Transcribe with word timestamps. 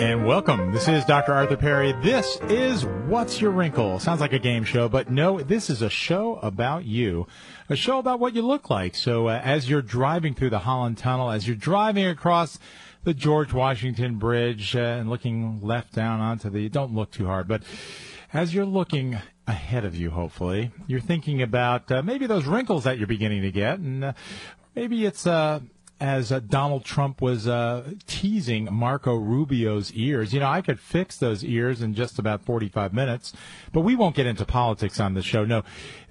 And 0.00 0.24
welcome. 0.24 0.72
This 0.72 0.88
is 0.88 1.04
Dr. 1.04 1.34
Arthur 1.34 1.58
Perry. 1.58 1.92
This 1.92 2.38
is 2.48 2.86
What's 2.86 3.38
Your 3.38 3.50
Wrinkle? 3.50 3.98
Sounds 3.98 4.22
like 4.22 4.32
a 4.32 4.38
game 4.38 4.64
show, 4.64 4.88
but 4.88 5.10
no, 5.10 5.42
this 5.42 5.68
is 5.68 5.82
a 5.82 5.90
show 5.90 6.36
about 6.36 6.86
you. 6.86 7.26
A 7.68 7.76
show 7.76 7.98
about 7.98 8.18
what 8.18 8.34
you 8.34 8.40
look 8.40 8.70
like. 8.70 8.94
So 8.94 9.28
uh, 9.28 9.38
as 9.44 9.68
you're 9.68 9.82
driving 9.82 10.32
through 10.32 10.48
the 10.48 10.60
Holland 10.60 10.96
Tunnel, 10.96 11.30
as 11.30 11.46
you're 11.46 11.54
driving 11.54 12.06
across 12.06 12.58
the 13.04 13.12
George 13.12 13.52
Washington 13.52 14.16
Bridge 14.16 14.74
uh, 14.74 14.78
and 14.78 15.10
looking 15.10 15.60
left 15.60 15.92
down 15.92 16.18
onto 16.20 16.48
the, 16.48 16.70
don't 16.70 16.94
look 16.94 17.10
too 17.10 17.26
hard, 17.26 17.46
but 17.46 17.62
as 18.32 18.54
you're 18.54 18.64
looking 18.64 19.18
ahead 19.46 19.84
of 19.84 19.94
you, 19.94 20.08
hopefully, 20.08 20.70
you're 20.86 21.00
thinking 21.00 21.42
about 21.42 21.92
uh, 21.92 22.00
maybe 22.00 22.26
those 22.26 22.46
wrinkles 22.46 22.84
that 22.84 22.96
you're 22.96 23.06
beginning 23.06 23.42
to 23.42 23.52
get, 23.52 23.78
and 23.78 24.02
uh, 24.02 24.12
maybe 24.74 25.04
it's 25.04 25.26
uh, 25.26 25.60
as 26.00 26.32
uh, 26.32 26.40
Donald 26.40 26.84
Trump 26.84 27.20
was 27.20 27.46
uh, 27.46 27.92
teasing 28.06 28.66
Marco 28.72 29.14
Rubio's 29.16 29.92
ears. 29.92 30.32
You 30.32 30.40
know, 30.40 30.48
I 30.48 30.62
could 30.62 30.80
fix 30.80 31.18
those 31.18 31.44
ears 31.44 31.82
in 31.82 31.92
just 31.94 32.18
about 32.18 32.42
45 32.42 32.94
minutes, 32.94 33.34
but 33.72 33.82
we 33.82 33.94
won't 33.94 34.16
get 34.16 34.26
into 34.26 34.46
politics 34.46 34.98
on 34.98 35.14
the 35.14 35.22
show. 35.22 35.44
No, 35.44 35.62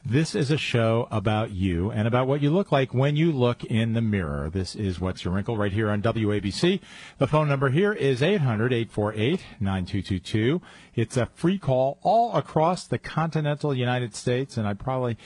this 0.05 0.35
is 0.35 0.51
a 0.51 0.57
show 0.57 1.07
about 1.11 1.51
you 1.51 1.91
and 1.91 2.07
about 2.07 2.27
what 2.27 2.41
you 2.41 2.49
look 2.51 2.71
like 2.71 2.93
when 2.93 3.15
you 3.15 3.31
look 3.31 3.63
in 3.63 3.93
the 3.93 4.01
mirror. 4.01 4.47
This 4.49 4.75
is 4.75 4.99
What's 4.99 5.23
Your 5.25 5.33
Wrinkle 5.33 5.57
right 5.57 5.73
here 5.73 5.89
on 5.89 6.03
WABC. 6.03 6.79
The 7.17 7.27
phone 7.27 7.47
number 7.47 7.69
here 7.69 7.93
is 7.93 8.21
800-848-9222. 8.21 10.61
It's 10.95 11.17
a 11.17 11.25
free 11.25 11.57
call 11.57 11.97
all 12.01 12.35
across 12.35 12.85
the 12.85 12.99
continental 12.99 13.73
United 13.73 14.13
States, 14.15 14.57
and 14.57 14.67
I 14.67 14.73
probably 14.73 15.17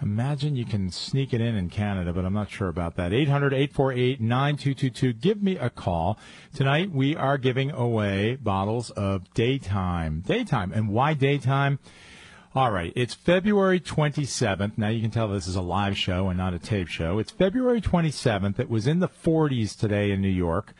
imagine 0.00 0.56
you 0.56 0.64
can 0.64 0.90
sneak 0.90 1.32
it 1.32 1.40
in 1.40 1.54
in 1.56 1.70
Canada, 1.70 2.12
but 2.12 2.24
I'm 2.24 2.34
not 2.34 2.50
sure 2.50 2.68
about 2.68 2.96
that. 2.96 3.12
800-848-9222. 3.12 5.20
Give 5.20 5.40
me 5.42 5.56
a 5.56 5.70
call. 5.70 6.18
Tonight 6.54 6.90
we 6.90 7.14
are 7.16 7.38
giving 7.38 7.70
away 7.70 8.34
bottles 8.36 8.90
of 8.90 9.32
daytime. 9.34 10.22
Daytime. 10.26 10.72
And 10.72 10.88
why 10.88 11.14
daytime? 11.14 11.78
All 12.54 12.70
right. 12.70 12.92
It's 12.94 13.14
February 13.14 13.80
27th. 13.80 14.78
Now 14.78 14.88
you 14.88 15.02
can 15.02 15.10
tell 15.10 15.28
this 15.28 15.48
is 15.48 15.56
a 15.56 15.62
live 15.62 15.98
show 15.98 16.28
and 16.28 16.38
not 16.38 16.54
a 16.54 16.58
tape 16.58 16.88
show. 16.88 17.18
It's 17.18 17.32
February 17.32 17.80
27th. 17.80 18.60
It 18.60 18.70
was 18.70 18.86
in 18.86 19.00
the 19.00 19.08
40s 19.08 19.76
today 19.76 20.12
in 20.12 20.20
New 20.20 20.28
York. 20.28 20.72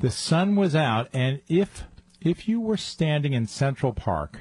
The 0.00 0.10
sun 0.10 0.56
was 0.56 0.74
out 0.74 1.08
and 1.12 1.40
if 1.48 1.84
if 2.20 2.48
you 2.48 2.60
were 2.60 2.76
standing 2.76 3.34
in 3.34 3.46
Central 3.46 3.92
Park 3.92 4.40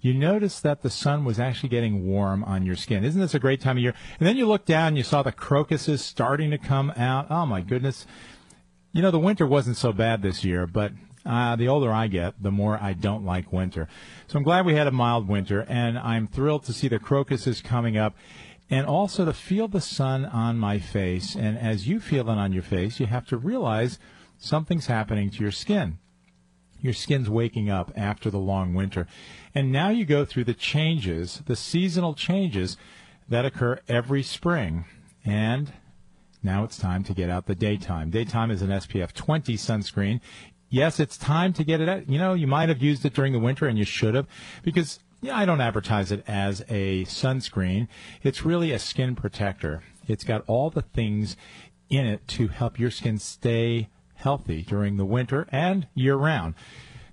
you 0.00 0.14
notice 0.14 0.60
that 0.60 0.82
the 0.82 0.90
sun 0.90 1.24
was 1.24 1.40
actually 1.40 1.68
getting 1.68 2.06
warm 2.06 2.44
on 2.44 2.64
your 2.64 2.76
skin. 2.76 3.04
Isn't 3.04 3.20
this 3.20 3.34
a 3.34 3.38
great 3.38 3.60
time 3.60 3.76
of 3.76 3.82
year? 3.82 3.94
And 4.18 4.26
then 4.26 4.36
you 4.36 4.46
look 4.46 4.64
down 4.64 4.88
and 4.88 4.96
you 4.96 5.02
saw 5.02 5.22
the 5.22 5.32
crocuses 5.32 6.04
starting 6.04 6.50
to 6.50 6.58
come 6.58 6.92
out. 6.96 7.26
Oh 7.30 7.46
my 7.46 7.60
goodness. 7.60 8.06
You 8.92 9.02
know, 9.02 9.10
the 9.10 9.18
winter 9.18 9.46
wasn't 9.46 9.76
so 9.76 9.92
bad 9.92 10.22
this 10.22 10.44
year, 10.44 10.66
but 10.66 10.92
uh, 11.26 11.56
the 11.56 11.68
older 11.68 11.92
I 11.92 12.06
get, 12.06 12.40
the 12.40 12.52
more 12.52 12.78
I 12.80 12.92
don't 12.92 13.24
like 13.24 13.52
winter. 13.52 13.88
So 14.28 14.38
I'm 14.38 14.44
glad 14.44 14.64
we 14.64 14.74
had 14.74 14.86
a 14.86 14.92
mild 14.92 15.28
winter, 15.28 15.66
and 15.68 15.98
I'm 15.98 16.28
thrilled 16.28 16.64
to 16.64 16.72
see 16.72 16.88
the 16.88 17.00
crocuses 17.00 17.60
coming 17.60 17.96
up 17.96 18.14
and 18.70 18.86
also 18.86 19.24
to 19.24 19.32
feel 19.32 19.68
the 19.68 19.80
sun 19.80 20.24
on 20.24 20.58
my 20.58 20.78
face. 20.78 21.34
And 21.34 21.58
as 21.58 21.88
you 21.88 22.00
feel 22.00 22.30
it 22.30 22.38
on 22.38 22.52
your 22.52 22.62
face, 22.62 23.00
you 23.00 23.06
have 23.06 23.26
to 23.28 23.36
realize 23.36 23.98
something's 24.38 24.86
happening 24.86 25.30
to 25.30 25.42
your 25.42 25.52
skin. 25.52 25.98
Your 26.86 26.94
skin's 26.94 27.28
waking 27.28 27.68
up 27.68 27.90
after 27.96 28.30
the 28.30 28.38
long 28.38 28.72
winter. 28.72 29.08
And 29.52 29.72
now 29.72 29.88
you 29.88 30.04
go 30.04 30.24
through 30.24 30.44
the 30.44 30.54
changes, 30.54 31.42
the 31.46 31.56
seasonal 31.56 32.14
changes 32.14 32.76
that 33.28 33.44
occur 33.44 33.80
every 33.88 34.22
spring. 34.22 34.84
And 35.24 35.72
now 36.44 36.62
it's 36.62 36.78
time 36.78 37.02
to 37.02 37.12
get 37.12 37.28
out 37.28 37.46
the 37.46 37.56
daytime. 37.56 38.10
Daytime 38.10 38.52
is 38.52 38.62
an 38.62 38.70
SPF 38.70 39.12
20 39.12 39.56
sunscreen. 39.56 40.20
Yes, 40.68 41.00
it's 41.00 41.18
time 41.18 41.52
to 41.54 41.64
get 41.64 41.80
it 41.80 41.88
out. 41.88 42.08
You 42.08 42.20
know, 42.20 42.34
you 42.34 42.46
might 42.46 42.68
have 42.68 42.80
used 42.80 43.04
it 43.04 43.14
during 43.14 43.32
the 43.32 43.40
winter 43.40 43.66
and 43.66 43.76
you 43.76 43.84
should 43.84 44.14
have 44.14 44.28
because 44.62 45.00
yeah, 45.20 45.36
I 45.36 45.44
don't 45.44 45.60
advertise 45.60 46.12
it 46.12 46.22
as 46.28 46.60
a 46.68 47.04
sunscreen. 47.06 47.88
It's 48.22 48.44
really 48.44 48.70
a 48.70 48.78
skin 48.78 49.16
protector. 49.16 49.82
It's 50.06 50.22
got 50.22 50.44
all 50.46 50.70
the 50.70 50.82
things 50.82 51.36
in 51.90 52.06
it 52.06 52.28
to 52.28 52.46
help 52.46 52.78
your 52.78 52.92
skin 52.92 53.18
stay 53.18 53.88
healthy 54.26 54.60
during 54.60 54.96
the 54.96 55.04
winter 55.04 55.46
and 55.52 55.86
year 55.94 56.16
round. 56.16 56.52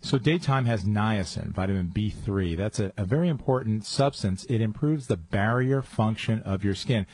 So 0.02 0.18
daytime 0.18 0.66
has 0.66 0.84
niacin, 0.84 1.54
vitamin 1.54 1.92
B3. 1.96 2.58
That's 2.58 2.80
a, 2.80 2.92
a, 2.98 3.06
very 3.06 3.30
important 3.30 3.86
substance. 3.86 4.46
It 4.50 4.62
improves 4.62 5.06
the 5.06 5.16
barrier 5.16 5.84
function 5.84 6.42
of 6.42 6.64
your 6.64 6.74
skin. 6.74 7.06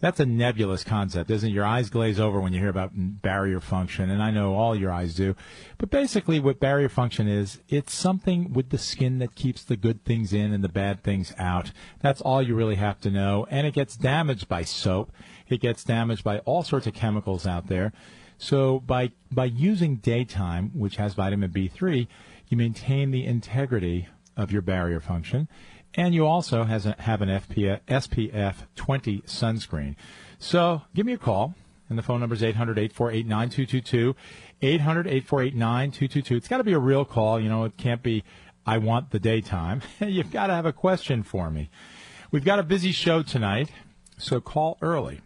That's 0.00 0.20
a 0.20 0.26
nebulous 0.26 0.84
concept, 0.84 1.30
isn't 1.30 1.48
it? 1.48 1.54
Your 1.54 1.64
eyes 1.64 1.88
glaze 1.88 2.20
over 2.20 2.38
when 2.42 2.52
you 2.52 2.60
hear 2.60 2.68
about 2.68 2.90
barrier 2.94 3.58
function, 3.58 4.10
and 4.10 4.22
I 4.22 4.30
know 4.30 4.54
all 4.54 4.76
your 4.76 4.92
eyes 4.92 5.14
do. 5.14 5.34
But 5.78 5.88
basically, 5.88 6.38
what 6.40 6.60
barrier 6.60 6.90
function 6.90 7.26
is, 7.26 7.58
it's 7.70 7.94
something 7.94 8.52
with 8.52 8.68
the 8.68 8.76
skin 8.76 9.18
that 9.20 9.34
keeps 9.34 9.64
the 9.64 9.78
good 9.78 10.04
things 10.04 10.34
in 10.34 10.52
and 10.52 10.62
the 10.62 10.68
bad 10.68 11.02
things 11.02 11.32
out. 11.38 11.72
That's 12.02 12.20
all 12.20 12.42
you 12.42 12.54
really 12.54 12.76
have 12.76 13.00
to 13.00 13.10
know. 13.10 13.46
And 13.50 13.66
it 13.66 13.72
gets 13.72 13.96
damaged 13.96 14.46
by 14.46 14.64
soap. 14.64 15.10
It 15.48 15.62
gets 15.62 15.84
damaged 15.84 16.22
by 16.22 16.40
all 16.40 16.62
sorts 16.62 16.86
of 16.86 16.92
chemicals 16.92 17.46
out 17.46 17.68
there. 17.68 17.94
So 18.38 18.80
by 18.80 19.10
by 19.30 19.46
using 19.46 19.96
daytime, 19.96 20.70
which 20.74 20.96
has 20.96 21.14
vitamin 21.14 21.50
B3, 21.50 22.06
you 22.48 22.56
maintain 22.56 23.10
the 23.10 23.26
integrity 23.26 24.08
of 24.36 24.52
your 24.52 24.62
barrier 24.62 25.00
function, 25.00 25.48
and 25.94 26.14
you 26.14 26.26
also 26.26 26.64
has 26.64 26.86
a, 26.86 26.94
have 27.00 27.20
an 27.20 27.28
FPF, 27.28 27.80
SPF 27.88 28.54
20 28.76 29.22
sunscreen. 29.22 29.96
So 30.38 30.82
give 30.94 31.04
me 31.04 31.14
a 31.14 31.18
call, 31.18 31.54
and 31.88 31.98
the 31.98 32.02
phone 32.02 32.20
number 32.20 32.36
is 32.36 32.42
800-848-9222, 32.42 34.14
800-848-9222. 34.62 36.36
It's 36.36 36.48
got 36.48 36.58
to 36.58 36.64
be 36.64 36.72
a 36.72 36.78
real 36.78 37.04
call. 37.04 37.40
You 37.40 37.48
know, 37.48 37.64
it 37.64 37.76
can't 37.76 38.02
be, 38.02 38.22
I 38.64 38.78
want 38.78 39.10
the 39.10 39.18
daytime. 39.18 39.82
You've 40.00 40.30
got 40.30 40.46
to 40.46 40.54
have 40.54 40.66
a 40.66 40.72
question 40.72 41.24
for 41.24 41.50
me. 41.50 41.70
We've 42.30 42.44
got 42.44 42.58
a 42.58 42.62
busy 42.62 42.92
show 42.92 43.22
tonight, 43.22 43.70
so 44.18 44.40
call 44.40 44.78
early. 44.80 45.20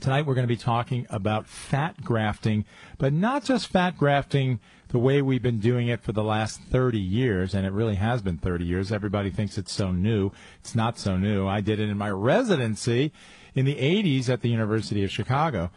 Tonight 0.00 0.26
we're 0.26 0.34
going 0.34 0.46
to 0.46 0.54
be 0.54 0.56
talking 0.56 1.06
about 1.08 1.46
fat 1.46 2.04
grafting, 2.04 2.64
but 2.98 3.12
not 3.12 3.44
just 3.44 3.68
fat 3.68 3.96
grafting 3.96 4.60
the 4.88 4.98
way 4.98 5.22
we've 5.22 5.42
been 5.42 5.58
doing 5.58 5.88
it 5.88 6.02
for 6.02 6.12
the 6.12 6.22
last 6.22 6.60
30 6.60 6.98
years, 6.98 7.54
and 7.54 7.66
it 7.66 7.72
really 7.72 7.94
has 7.96 8.20
been 8.22 8.36
30 8.36 8.64
years. 8.64 8.92
Everybody 8.92 9.30
thinks 9.30 9.56
it's 9.56 9.72
so 9.72 9.90
new. 9.90 10.32
It's 10.60 10.74
not 10.74 10.98
so 10.98 11.16
new. 11.16 11.46
I 11.46 11.60
did 11.60 11.80
it 11.80 11.88
in 11.88 11.96
my 11.96 12.10
residency 12.10 13.10
in 13.54 13.64
the 13.64 13.74
80s 13.74 14.28
at 14.28 14.42
the 14.42 14.50
University 14.50 15.02
of 15.02 15.10
Chicago. 15.10 15.70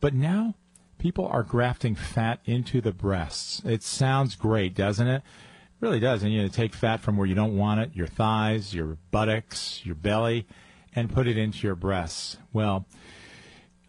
But 0.00 0.14
now 0.14 0.54
people 0.98 1.26
are 1.26 1.42
grafting 1.42 1.94
fat 1.94 2.40
into 2.46 2.80
the 2.80 2.92
breasts. 2.92 3.62
It 3.64 3.82
sounds 3.82 4.34
great, 4.34 4.74
doesn't 4.74 5.06
it? 5.06 5.22
It 5.22 5.80
really 5.80 6.00
does. 6.00 6.22
And 6.22 6.32
you 6.32 6.42
know, 6.42 6.48
take 6.48 6.74
fat 6.74 7.00
from 7.00 7.16
where 7.16 7.26
you 7.26 7.34
don't 7.34 7.56
want 7.56 7.80
it, 7.80 7.94
your 7.94 8.06
thighs, 8.06 8.74
your 8.74 8.96
buttocks, 9.10 9.84
your 9.84 9.94
belly, 9.94 10.46
and 10.94 11.12
put 11.12 11.28
it 11.28 11.36
into 11.36 11.66
your 11.66 11.76
breasts. 11.76 12.38
Well, 12.52 12.86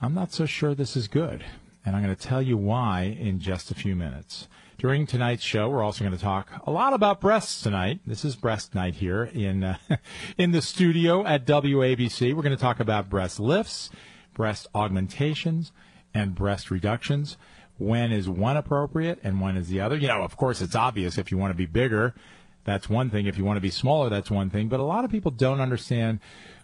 I'm 0.02 0.14
not 0.14 0.32
so 0.32 0.46
sure 0.46 0.74
this 0.74 0.96
is 0.96 1.10
good, 1.10 1.44
and 1.86 1.94
I'm 1.94 2.02
going 2.02 2.16
to 2.16 2.22
tell 2.22 2.42
you 2.42 2.56
why 2.56 3.18
in 3.20 3.42
just 3.42 3.70
a 3.70 3.76
few 3.76 3.98
minutes. 3.98 4.48
During 4.78 5.06
tonight's 5.06 5.44
show, 5.44 5.68
we're 5.68 5.84
also 5.84 6.06
going 6.06 6.16
to 6.16 6.24
talk 6.24 6.50
a 6.66 6.72
lot 6.72 6.94
about 6.94 7.20
breasts 7.20 7.62
tonight. 7.62 8.00
This 8.08 8.24
is 8.24 8.38
breast 8.38 8.74
night 8.74 8.96
here 8.96 9.26
in 9.26 9.62
uh, 9.62 9.78
in 10.38 10.52
the 10.54 10.62
studio 10.62 11.26
at 11.26 11.46
WABC. 11.46 12.34
We're 12.34 12.44
going 12.44 12.56
to 12.56 12.62
talk 12.62 12.80
about 12.80 13.10
breast 13.10 13.42
lifts, 13.42 13.90
breast 14.34 14.68
augmentations 14.74 15.74
and 16.14 16.34
breast 16.34 16.72
reductions. 16.72 17.36
When 17.78 18.14
is 18.14 18.30
one 18.30 18.56
appropriate 18.56 19.20
and 19.22 19.42
when 19.42 19.58
is 19.58 19.68
the 19.68 19.82
other? 19.82 19.98
You 19.98 20.08
know, 20.08 20.22
of 20.22 20.38
course, 20.38 20.62
it's 20.62 20.76
obvious 20.76 21.18
if 21.18 21.30
you 21.30 21.38
want 21.38 21.52
to 21.52 21.58
be 21.58 21.66
bigger, 21.66 22.16
that's 22.64 22.88
one 22.88 23.10
thing. 23.10 23.26
If 23.26 23.38
you 23.38 23.44
want 23.44 23.58
to 23.58 23.62
be 23.62 23.70
smaller, 23.70 24.10
that's 24.10 24.30
one 24.30 24.50
thing. 24.50 24.70
But 24.70 24.80
a 24.80 24.84
lot 24.84 25.04
of 25.04 25.12
people 25.12 25.32
don't 25.32 25.60
understand 25.60 26.20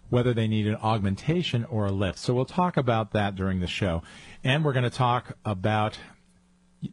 whether 0.10 0.34
they 0.34 0.48
need 0.48 0.68
an 0.68 0.75
augmentation 0.75 1.66
or 1.66 1.86
a 1.86 1.92
lift. 1.92 2.19
So 2.19 2.34
we'll 2.34 2.46
talk 2.46 2.78
about 2.78 3.12
that 3.12 3.36
during 3.36 3.60
the 3.60 3.68
show. 3.68 4.04
And 4.44 4.63
we're 4.63 4.74
going 4.74 4.84
to 4.84 4.90
talk 4.90 5.38
about 5.44 5.98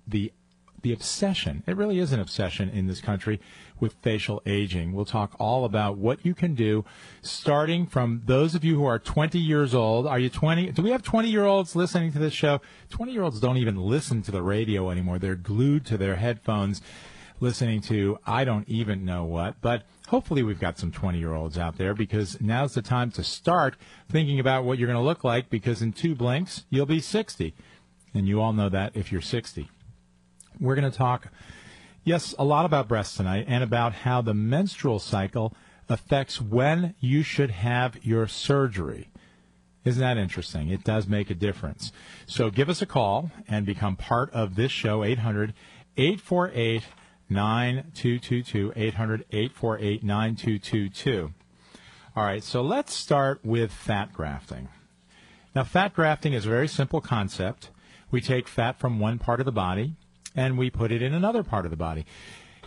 the 0.06 0.32
the 0.82 0.92
obsession. 0.92 1.62
It 1.66 1.76
really 1.76 2.00
is 2.00 2.12
an 2.12 2.18
obsession 2.18 2.68
in 2.68 2.88
this 2.88 3.00
country 3.00 3.40
with 3.78 3.94
facial 4.02 4.42
aging. 4.46 4.92
We'll 4.92 5.04
talk 5.04 5.34
all 5.38 5.64
about 5.64 5.96
what 5.96 6.26
you 6.26 6.34
can 6.34 6.54
do 6.54 6.84
starting 7.22 7.86
from 7.86 8.22
those 8.26 8.54
of 8.54 8.64
you 8.64 8.74
who 8.74 8.84
are 8.84 8.98
20 8.98 9.38
years 9.38 9.74
old. 9.74 10.06
Are 10.06 10.18
you 10.18 10.28
20? 10.28 10.72
Do 10.72 10.82
we 10.82 10.90
have 10.90 11.02
20 11.02 11.28
year 11.28 11.44
olds 11.44 11.76
listening 11.76 12.12
to 12.12 12.18
this 12.18 12.32
show? 12.32 12.60
20 12.90 13.12
year 13.12 13.22
olds 13.22 13.40
don't 13.40 13.56
even 13.58 13.76
listen 13.76 14.22
to 14.22 14.30
the 14.30 14.42
radio 14.42 14.90
anymore. 14.90 15.18
They're 15.18 15.36
glued 15.36 15.86
to 15.86 15.96
their 15.96 16.16
headphones 16.16 16.82
listening 17.40 17.80
to 17.82 18.18
I 18.26 18.44
don't 18.44 18.68
even 18.68 19.04
know 19.04 19.24
what, 19.24 19.60
but 19.60 19.84
hopefully 20.08 20.42
we've 20.42 20.60
got 20.60 20.78
some 20.78 20.92
20 20.92 21.18
year 21.18 21.32
olds 21.32 21.58
out 21.58 21.78
there 21.78 21.94
because 21.94 22.40
now's 22.40 22.74
the 22.74 22.82
time 22.82 23.10
to 23.12 23.24
start 23.24 23.76
thinking 24.10 24.38
about 24.38 24.64
what 24.64 24.78
you're 24.78 24.86
going 24.86 24.98
to 24.98 25.04
look 25.04 25.24
like 25.24 25.50
because 25.50 25.82
in 25.82 25.92
two 25.92 26.14
blinks 26.14 26.64
you'll 26.70 26.86
be 26.86 27.00
60. 27.00 27.54
And 28.14 28.28
you 28.28 28.40
all 28.40 28.52
know 28.52 28.68
that 28.68 28.92
if 28.94 29.10
you're 29.10 29.20
60. 29.20 29.70
We're 30.60 30.74
going 30.74 30.90
to 30.90 30.96
talk, 30.96 31.28
yes, 32.04 32.34
a 32.38 32.44
lot 32.44 32.66
about 32.66 32.88
breasts 32.88 33.16
tonight 33.16 33.46
and 33.48 33.64
about 33.64 33.94
how 33.94 34.20
the 34.20 34.34
menstrual 34.34 34.98
cycle 34.98 35.54
affects 35.88 36.40
when 36.40 36.94
you 37.00 37.22
should 37.22 37.50
have 37.50 38.04
your 38.04 38.26
surgery. 38.26 39.08
Isn't 39.84 40.00
that 40.00 40.18
interesting? 40.18 40.68
It 40.68 40.84
does 40.84 41.08
make 41.08 41.30
a 41.30 41.34
difference. 41.34 41.90
So 42.26 42.50
give 42.50 42.68
us 42.68 42.82
a 42.82 42.86
call 42.86 43.30
and 43.48 43.66
become 43.66 43.96
part 43.96 44.30
of 44.30 44.54
this 44.54 44.70
show, 44.70 45.02
800 45.02 45.54
848 45.96 46.82
9222. 47.32 48.72
800 48.76 49.24
848 49.30 50.04
9222. 50.04 51.32
All 52.14 52.24
right, 52.24 52.42
so 52.42 52.60
let's 52.62 52.92
start 52.92 53.40
with 53.42 53.72
fat 53.72 54.12
grafting. 54.12 54.68
Now, 55.54 55.64
fat 55.64 55.94
grafting 55.94 56.32
is 56.32 56.46
a 56.46 56.50
very 56.50 56.68
simple 56.68 57.00
concept. 57.00 57.70
We 58.10 58.20
take 58.20 58.48
fat 58.48 58.78
from 58.78 58.98
one 58.98 59.18
part 59.18 59.40
of 59.40 59.46
the 59.46 59.52
body 59.52 59.94
and 60.34 60.56
we 60.56 60.70
put 60.70 60.92
it 60.92 61.02
in 61.02 61.14
another 61.14 61.42
part 61.42 61.64
of 61.64 61.70
the 61.70 61.76
body. 61.76 62.06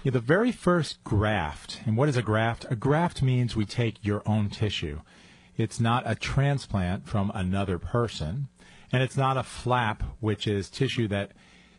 Yeah, 0.03 0.11
the 0.11 0.19
very 0.19 0.51
first 0.51 1.03
graft, 1.03 1.81
and 1.85 1.97
what 1.97 2.09
is 2.09 2.17
a 2.17 2.21
graft? 2.21 2.65
A 2.69 2.75
graft 2.75 3.23
means 3.23 3.55
we 3.55 3.65
take 3.65 4.03
your 4.05 4.21
own 4.27 4.49
tissue. 4.49 5.01
It's 5.57 5.79
not 5.79 6.03
a 6.05 6.15
transplant 6.15 7.07
from 7.07 7.31
another 7.33 7.79
person, 7.79 8.49
and 8.91 9.01
it's 9.01 9.17
not 9.17 9.37
a 9.37 9.43
flap, 9.43 10.03
which 10.19 10.47
is 10.47 10.69
tissue 10.69 11.07
that 11.07 11.31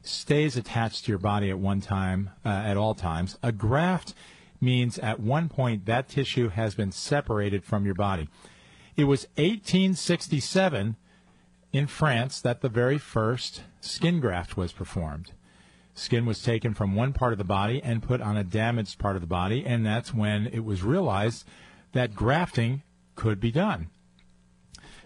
stays 0.09 0.57
attached 0.57 1.05
to 1.05 1.13
your 1.13 1.19
body 1.19 1.51
at 1.51 1.59
one 1.59 1.81
time, 1.81 2.31
uh, 2.45 2.49
at 2.49 2.77
all 2.77 2.95
times. 2.95 3.39
A 3.43 3.53
graft 3.53 4.15
means 4.61 4.99
at 4.99 5.21
one 5.21 5.49
point 5.49 5.87
that 5.87 6.09
tissue 6.09 6.49
has 6.49 6.75
been 6.75 6.93
separated 6.93 7.65
from 7.65 7.85
your 7.85 7.95
body. 7.95 8.29
It 8.97 9.05
was 9.05 9.27
1867 9.37 10.97
in 11.73 11.87
France 11.87 12.41
that 12.41 12.63
the 12.63 12.69
very 12.69 12.99
first 12.99 13.63
skin 13.81 14.21
graft 14.21 14.57
was 14.57 14.73
performed. 14.73 15.33
Skin 15.95 16.27
was 16.27 16.43
taken 16.43 16.75
from 16.75 16.95
one 16.95 17.13
part 17.13 17.33
of 17.33 17.39
the 17.39 17.45
body 17.45 17.83
and 17.83 18.03
put 18.03 18.21
on 18.21 18.37
a 18.37 18.45
damaged 18.45 18.99
part 18.99 19.17
of 19.17 19.23
the 19.23 19.27
body, 19.27 19.65
and 19.65 19.85
that's 19.85 20.13
when 20.13 20.47
it 20.47 20.65
was 20.65 20.83
realized 20.83 21.45
that 21.93 22.15
grafting 22.15 22.83
could 23.15 23.41
be 23.41 23.51
done. 23.51 23.89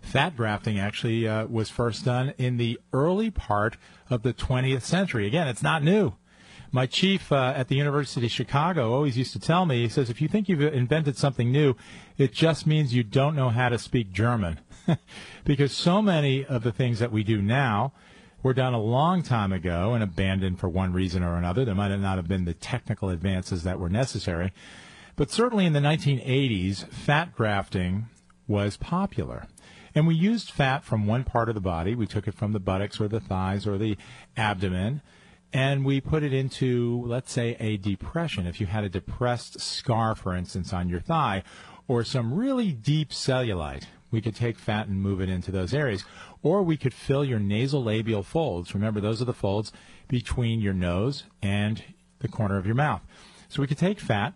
Fat 0.02 0.36
grafting 0.36 0.78
actually 0.78 1.26
uh, 1.28 1.46
was 1.46 1.68
first 1.68 2.04
done 2.04 2.34
in 2.38 2.56
the 2.56 2.80
early 2.92 3.30
part 3.30 3.76
of 4.08 4.22
the 4.22 4.32
20th 4.32 4.82
century. 4.82 5.26
Again, 5.26 5.48
it's 5.48 5.62
not 5.62 5.82
new. 5.82 6.14
My 6.72 6.86
chief 6.86 7.32
uh, 7.32 7.52
at 7.56 7.68
the 7.68 7.74
University 7.74 8.26
of 8.26 8.32
Chicago 8.32 8.94
always 8.94 9.18
used 9.18 9.32
to 9.32 9.40
tell 9.40 9.66
me, 9.66 9.82
he 9.82 9.88
says, 9.88 10.08
if 10.08 10.22
you 10.22 10.28
think 10.28 10.48
you've 10.48 10.62
invented 10.62 11.16
something 11.16 11.50
new, 11.50 11.74
it 12.16 12.32
just 12.32 12.66
means 12.66 12.94
you 12.94 13.02
don't 13.02 13.34
know 13.34 13.48
how 13.48 13.68
to 13.68 13.78
speak 13.78 14.12
German. 14.12 14.60
because 15.44 15.72
so 15.72 16.00
many 16.00 16.44
of 16.44 16.62
the 16.62 16.72
things 16.72 17.00
that 17.00 17.10
we 17.10 17.24
do 17.24 17.42
now 17.42 17.92
were 18.42 18.54
done 18.54 18.72
a 18.72 18.80
long 18.80 19.22
time 19.22 19.52
ago 19.52 19.94
and 19.94 20.02
abandoned 20.02 20.58
for 20.58 20.68
one 20.68 20.92
reason 20.92 21.22
or 21.22 21.36
another. 21.36 21.64
There 21.64 21.74
might 21.74 21.94
not 21.96 22.16
have 22.16 22.28
been 22.28 22.44
the 22.44 22.54
technical 22.54 23.10
advances 23.10 23.64
that 23.64 23.78
were 23.78 23.90
necessary. 23.90 24.52
But 25.16 25.30
certainly 25.30 25.66
in 25.66 25.72
the 25.72 25.80
1980s, 25.80 26.88
fat 26.88 27.34
grafting 27.34 28.06
was 28.46 28.76
popular. 28.76 29.46
And 29.94 30.06
we 30.06 30.14
used 30.14 30.50
fat 30.50 30.84
from 30.84 31.06
one 31.06 31.24
part 31.24 31.48
of 31.48 31.54
the 31.54 31.60
body. 31.60 31.94
We 31.94 32.06
took 32.06 32.28
it 32.28 32.34
from 32.34 32.52
the 32.52 32.60
buttocks 32.60 33.00
or 33.00 33.08
the 33.08 33.20
thighs 33.20 33.66
or 33.66 33.78
the 33.78 33.96
abdomen. 34.36 35.02
And 35.52 35.84
we 35.84 36.00
put 36.00 36.22
it 36.22 36.32
into, 36.32 37.02
let's 37.06 37.32
say, 37.32 37.56
a 37.58 37.76
depression. 37.76 38.46
If 38.46 38.60
you 38.60 38.66
had 38.66 38.84
a 38.84 38.88
depressed 38.88 39.60
scar, 39.60 40.14
for 40.14 40.34
instance, 40.34 40.72
on 40.72 40.88
your 40.88 41.00
thigh, 41.00 41.42
or 41.88 42.04
some 42.04 42.34
really 42.34 42.70
deep 42.70 43.10
cellulite, 43.10 43.84
we 44.12 44.20
could 44.20 44.36
take 44.36 44.58
fat 44.58 44.86
and 44.86 45.00
move 45.00 45.20
it 45.20 45.28
into 45.28 45.50
those 45.50 45.74
areas. 45.74 46.04
Or 46.42 46.62
we 46.62 46.76
could 46.76 46.94
fill 46.94 47.24
your 47.24 47.40
nasolabial 47.40 48.24
folds. 48.24 48.74
Remember, 48.74 49.00
those 49.00 49.20
are 49.20 49.26
the 49.26 49.32
folds 49.32 49.72
between 50.06 50.60
your 50.60 50.72
nose 50.72 51.24
and 51.42 51.82
the 52.20 52.28
corner 52.28 52.56
of 52.56 52.66
your 52.66 52.74
mouth. 52.74 53.02
So 53.48 53.60
we 53.60 53.66
could 53.66 53.78
take 53.78 53.98
fat 53.98 54.34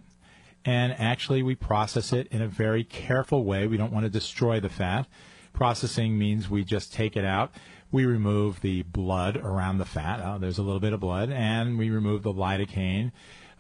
and 0.64 0.92
actually 0.98 1.42
we 1.42 1.54
process 1.54 2.12
it 2.12 2.26
in 2.28 2.42
a 2.42 2.48
very 2.48 2.84
careful 2.84 3.44
way. 3.44 3.66
We 3.66 3.76
don't 3.76 3.92
want 3.92 4.04
to 4.04 4.10
destroy 4.10 4.60
the 4.60 4.68
fat. 4.68 5.06
Processing 5.54 6.18
means 6.18 6.50
we 6.50 6.64
just 6.64 6.92
take 6.92 7.16
it 7.16 7.24
out. 7.24 7.52
We 7.90 8.04
remove 8.04 8.60
the 8.60 8.82
blood 8.82 9.38
around 9.38 9.78
the 9.78 9.84
fat. 9.86 10.20
Oh, 10.22 10.36
there's 10.38 10.58
a 10.58 10.62
little 10.62 10.80
bit 10.80 10.92
of 10.92 11.00
blood. 11.00 11.30
And 11.30 11.78
we 11.78 11.88
remove 11.88 12.22
the 12.22 12.34
lidocaine 12.34 13.12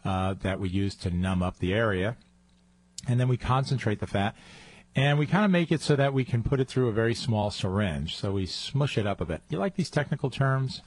uh, 0.04 0.34
that 0.42 0.60
we 0.60 0.68
use 0.68 0.94
to 0.96 1.10
numb 1.10 1.42
up 1.42 1.58
the 1.58 1.72
area. 1.72 2.16
And 3.08 3.18
then 3.18 3.28
we 3.28 3.36
concentrate 3.36 4.00
the 4.00 4.06
fat 4.06 4.34
and 4.96 5.18
we 5.18 5.26
kind 5.26 5.44
of 5.44 5.50
make 5.50 5.72
it 5.72 5.80
so 5.80 5.96
that 5.96 6.14
we 6.14 6.24
can 6.24 6.42
put 6.42 6.60
it 6.60 6.68
through 6.68 6.88
a 6.88 6.92
very 6.92 7.14
small 7.14 7.50
syringe. 7.50 8.16
So 8.16 8.32
we 8.32 8.46
smush 8.46 8.96
it 8.96 9.06
up 9.06 9.20
a 9.20 9.24
bit. 9.24 9.42
You 9.48 9.58
like 9.58 9.74
these 9.74 9.90
technical 9.90 10.30
terms? 10.30 10.82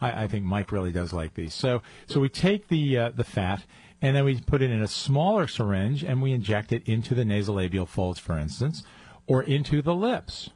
I, 0.00 0.24
I 0.24 0.28
think 0.28 0.44
Mike 0.44 0.72
really 0.72 0.92
does 0.92 1.12
like 1.12 1.34
these. 1.34 1.54
So 1.54 1.82
so 2.06 2.20
we 2.20 2.28
take 2.28 2.68
the 2.68 2.98
uh, 2.98 3.10
the 3.10 3.24
fat 3.24 3.64
and 4.02 4.16
then 4.16 4.24
we 4.24 4.40
put 4.40 4.60
it 4.60 4.70
in 4.70 4.82
a 4.82 4.88
smaller 4.88 5.46
syringe 5.46 6.02
and 6.02 6.20
we 6.20 6.32
inject 6.32 6.72
it 6.72 6.86
into 6.88 7.14
the 7.14 7.22
nasolabial 7.22 7.88
folds, 7.88 8.18
for 8.18 8.36
instance, 8.36 8.82
or 9.26 9.42
into 9.42 9.82
the 9.82 9.94
lips. 9.94 10.50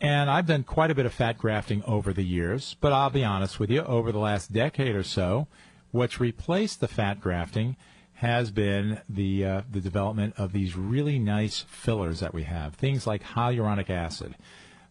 And 0.00 0.28
I've 0.28 0.46
done 0.46 0.64
quite 0.64 0.90
a 0.90 0.94
bit 0.94 1.06
of 1.06 1.14
fat 1.14 1.38
grafting 1.38 1.82
over 1.84 2.12
the 2.12 2.24
years, 2.24 2.76
but 2.80 2.92
I'll 2.92 3.10
be 3.10 3.24
honest 3.24 3.58
with 3.58 3.70
you, 3.70 3.82
over 3.82 4.12
the 4.12 4.18
last 4.18 4.52
decade 4.52 4.94
or 4.94 5.02
so, 5.02 5.46
what's 5.92 6.20
replaced 6.20 6.80
the 6.80 6.88
fat 6.88 7.20
grafting 7.20 7.76
has 8.14 8.50
been 8.50 9.00
the 9.08 9.44
uh, 9.44 9.62
the 9.70 9.80
development 9.80 10.34
of 10.36 10.52
these 10.52 10.76
really 10.76 11.18
nice 11.18 11.64
fillers 11.68 12.20
that 12.20 12.34
we 12.34 12.44
have. 12.44 12.74
Things 12.74 13.06
like 13.06 13.22
hyaluronic 13.22 13.90
acid, 13.90 14.34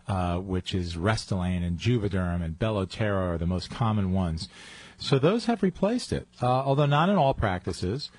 uh, 0.07 0.37
which 0.37 0.73
is 0.73 0.95
Restylane 0.95 1.65
and 1.65 1.77
Juvederm 1.77 2.43
and 2.43 2.57
Belotero 2.57 3.33
are 3.33 3.37
the 3.37 3.45
most 3.45 3.69
common 3.69 4.11
ones. 4.11 4.49
So 4.97 5.19
those 5.19 5.45
have 5.45 5.63
replaced 5.63 6.13
it, 6.13 6.27
uh, 6.41 6.47
although 6.47 6.85
not 6.85 7.09
in 7.09 7.15
all 7.15 7.33
practices. 7.33 8.09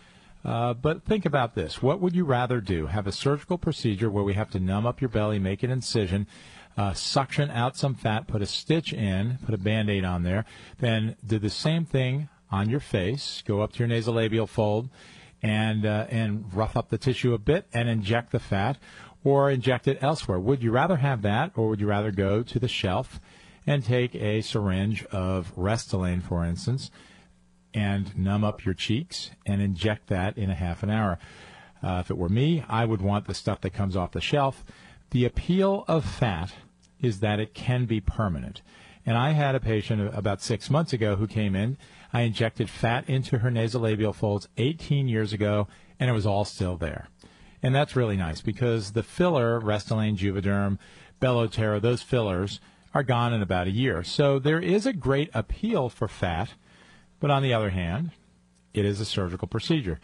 Uh, 0.45 0.75
but 0.75 1.05
think 1.05 1.25
about 1.25 1.55
this. 1.55 1.83
What 1.83 2.01
would 2.01 2.15
you 2.15 2.25
rather 2.25 2.61
do? 2.61 2.87
Have 2.87 3.07
a 3.07 3.13
surgical 3.13 3.57
procedure 3.57 4.11
where 4.11 4.25
we 4.25 4.35
have 4.35 4.51
to 4.51 4.61
numb 4.61 4.85
up 4.85 5.01
your 5.01 5.09
belly, 5.09 5.39
make 5.39 5.63
an 5.63 5.71
incision, 5.71 6.27
uh, 6.77 6.93
suction 6.93 7.51
out 7.51 7.77
some 7.77 7.95
fat, 7.95 8.27
put 8.27 8.43
a 8.43 8.47
stitch 8.47 8.93
in, 8.93 9.39
put 9.45 9.55
a 9.55 9.59
band 9.59 9.89
aid 9.89 10.05
on 10.05 10.23
there, 10.23 10.45
then 10.81 11.17
do 11.27 11.39
the 11.39 11.49
same 11.49 11.85
thing 11.87 12.29
on 12.51 12.69
your 12.69 12.81
face, 12.81 13.43
go 13.47 13.63
up 13.63 13.73
to 13.73 13.79
your 13.79 13.89
nasolabial 13.89 14.49
fold, 14.49 14.91
and 15.43 15.87
uh, 15.87 16.07
and 16.11 16.53
rough 16.55 16.77
up 16.77 16.89
the 16.91 16.99
tissue 16.99 17.35
a 17.35 17.39
bit 17.39 17.67
and 17.73 17.89
inject 17.89 18.33
the 18.33 18.39
fat, 18.39 18.77
or 19.23 19.51
inject 19.51 19.89
it 19.89 19.99
elsewhere. 20.03 20.39
Would 20.39 20.63
you 20.63 20.71
rather 20.71 20.97
have 20.97 21.23
that, 21.23 21.53
or 21.57 21.69
would 21.69 21.81
you 21.81 21.87
rather 21.87 22.11
go 22.11 22.43
to 22.43 22.59
the 22.59 22.69
shelf 22.69 23.21
and 23.67 23.85
take 23.85 24.15
a 24.15 24.43
syringe 24.43 25.05
of 25.07 25.55
Restylane, 25.57 26.23
for 26.23 26.45
instance, 26.45 26.91
and 27.75 28.17
numb 28.17 28.45
up 28.45 28.65
your 28.65 28.75
cheeks 28.75 29.31
and 29.45 29.61
inject 29.61 30.07
that 30.09 30.39
in 30.39 30.51
a 30.51 30.55
half 30.55 30.83
an 30.83 30.91
hour? 30.91 31.19
Uh, 31.83 31.99
if 32.01 32.11
it 32.11 32.17
were 32.17 32.29
me, 32.29 32.65
I 32.69 32.85
would 32.85 33.03
want 33.03 33.27
the 33.27 33.35
stuff 33.35 33.61
that 33.61 33.75
comes 33.75 33.97
off 33.97 34.13
the 34.13 34.21
shelf. 34.21 34.65
The 35.11 35.25
appeal 35.25 35.85
of 35.87 36.05
fat 36.05 36.55
is 37.01 37.21
that 37.21 37.41
it 37.41 37.53
can 37.55 37.85
be 37.85 38.01
permanent. 38.01 38.63
And 39.05 39.19
I 39.19 39.33
had 39.33 39.55
a 39.55 39.61
patient 39.61 40.15
about 40.15 40.41
six 40.41 40.71
months 40.71 40.93
ago 40.93 41.17
who 41.17 41.27
came 41.27 41.55
in. 41.55 41.77
I 42.13 42.23
injected 42.23 42.71
fat 42.71 43.09
into 43.09 43.39
her 43.39 43.51
nasolabial 43.51 44.15
folds 44.15 44.49
18 44.57 45.09
years 45.09 45.33
ago, 45.33 45.69
and 46.01 46.09
it 46.09 46.15
was 46.15 46.27
all 46.27 46.45
still 46.45 46.77
there. 46.77 47.09
And 47.63 47.75
that's 47.75 47.97
really 47.97 48.17
nice 48.17 48.41
because 48.41 48.93
the 48.93 49.03
filler, 49.03 49.61
Restylane, 49.61 50.17
Juvederm, 50.17 50.79
Belotero, 51.21 51.81
those 51.81 52.03
fillers 52.03 52.61
are 52.93 53.03
gone 53.03 53.33
in 53.33 53.43
about 53.43 53.67
a 53.67 53.73
year. 53.73 54.05
So 54.05 54.39
there 54.39 54.61
is 54.61 54.87
a 54.87 54.93
great 54.93 55.31
appeal 55.35 55.89
for 55.89 56.07
fat, 56.07 56.51
but 57.25 57.31
on 57.31 57.43
the 57.43 57.55
other 57.55 57.71
hand, 57.71 58.11
it 58.75 58.85
is 58.85 59.01
a 59.01 59.05
surgical 59.07 59.49
procedure. 59.49 59.99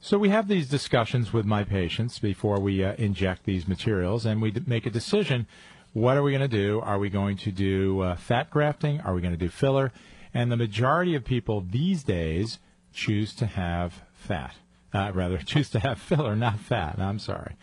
So 0.00 0.18
we 0.18 0.30
have 0.30 0.48
these 0.48 0.68
discussions 0.68 1.32
with 1.32 1.46
my 1.46 1.62
patients 1.62 2.18
before 2.18 2.58
we 2.58 2.82
uh, 2.82 2.94
inject 2.98 3.44
these 3.44 3.68
materials, 3.68 4.26
and 4.26 4.42
we 4.42 4.50
d- 4.50 4.62
make 4.66 4.84
a 4.84 4.90
decision 4.90 5.46
what 5.92 6.16
are 6.16 6.22
we 6.24 6.32
going 6.32 6.40
to 6.40 6.48
do? 6.48 6.80
Are 6.80 6.98
we 6.98 7.10
going 7.10 7.36
to 7.36 7.52
do 7.52 8.00
uh, 8.00 8.16
fat 8.16 8.50
grafting? 8.50 9.00
Are 9.02 9.14
we 9.14 9.20
going 9.20 9.34
to 9.34 9.38
do 9.38 9.48
filler? 9.48 9.92
And 10.34 10.50
the 10.50 10.56
majority 10.56 11.14
of 11.14 11.24
people 11.24 11.60
these 11.60 12.02
days 12.02 12.58
choose 12.92 13.36
to 13.36 13.46
have 13.46 14.02
fat. 14.14 14.56
Uh, 14.92 15.12
rather, 15.14 15.38
choose 15.46 15.70
to 15.70 15.78
have 15.78 16.00
filler, 16.00 16.34
not 16.34 16.58
fat. 16.58 16.98
I'm 16.98 17.20
sorry. 17.20 17.54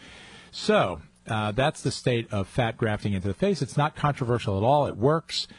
So 0.51 1.01
uh, 1.27 1.51
that's 1.51 1.81
the 1.81 1.91
state 1.91 2.31
of 2.31 2.47
fat 2.47 2.77
grafting 2.77 3.11
into 3.11 3.27
the 3.27 3.33
face. 3.33 3.61
It's 3.61 3.75
not 3.75 3.97
controversial 3.97 4.55
at 4.55 4.63
all. 4.63 4.85
It 4.85 4.95
works. 4.95 5.49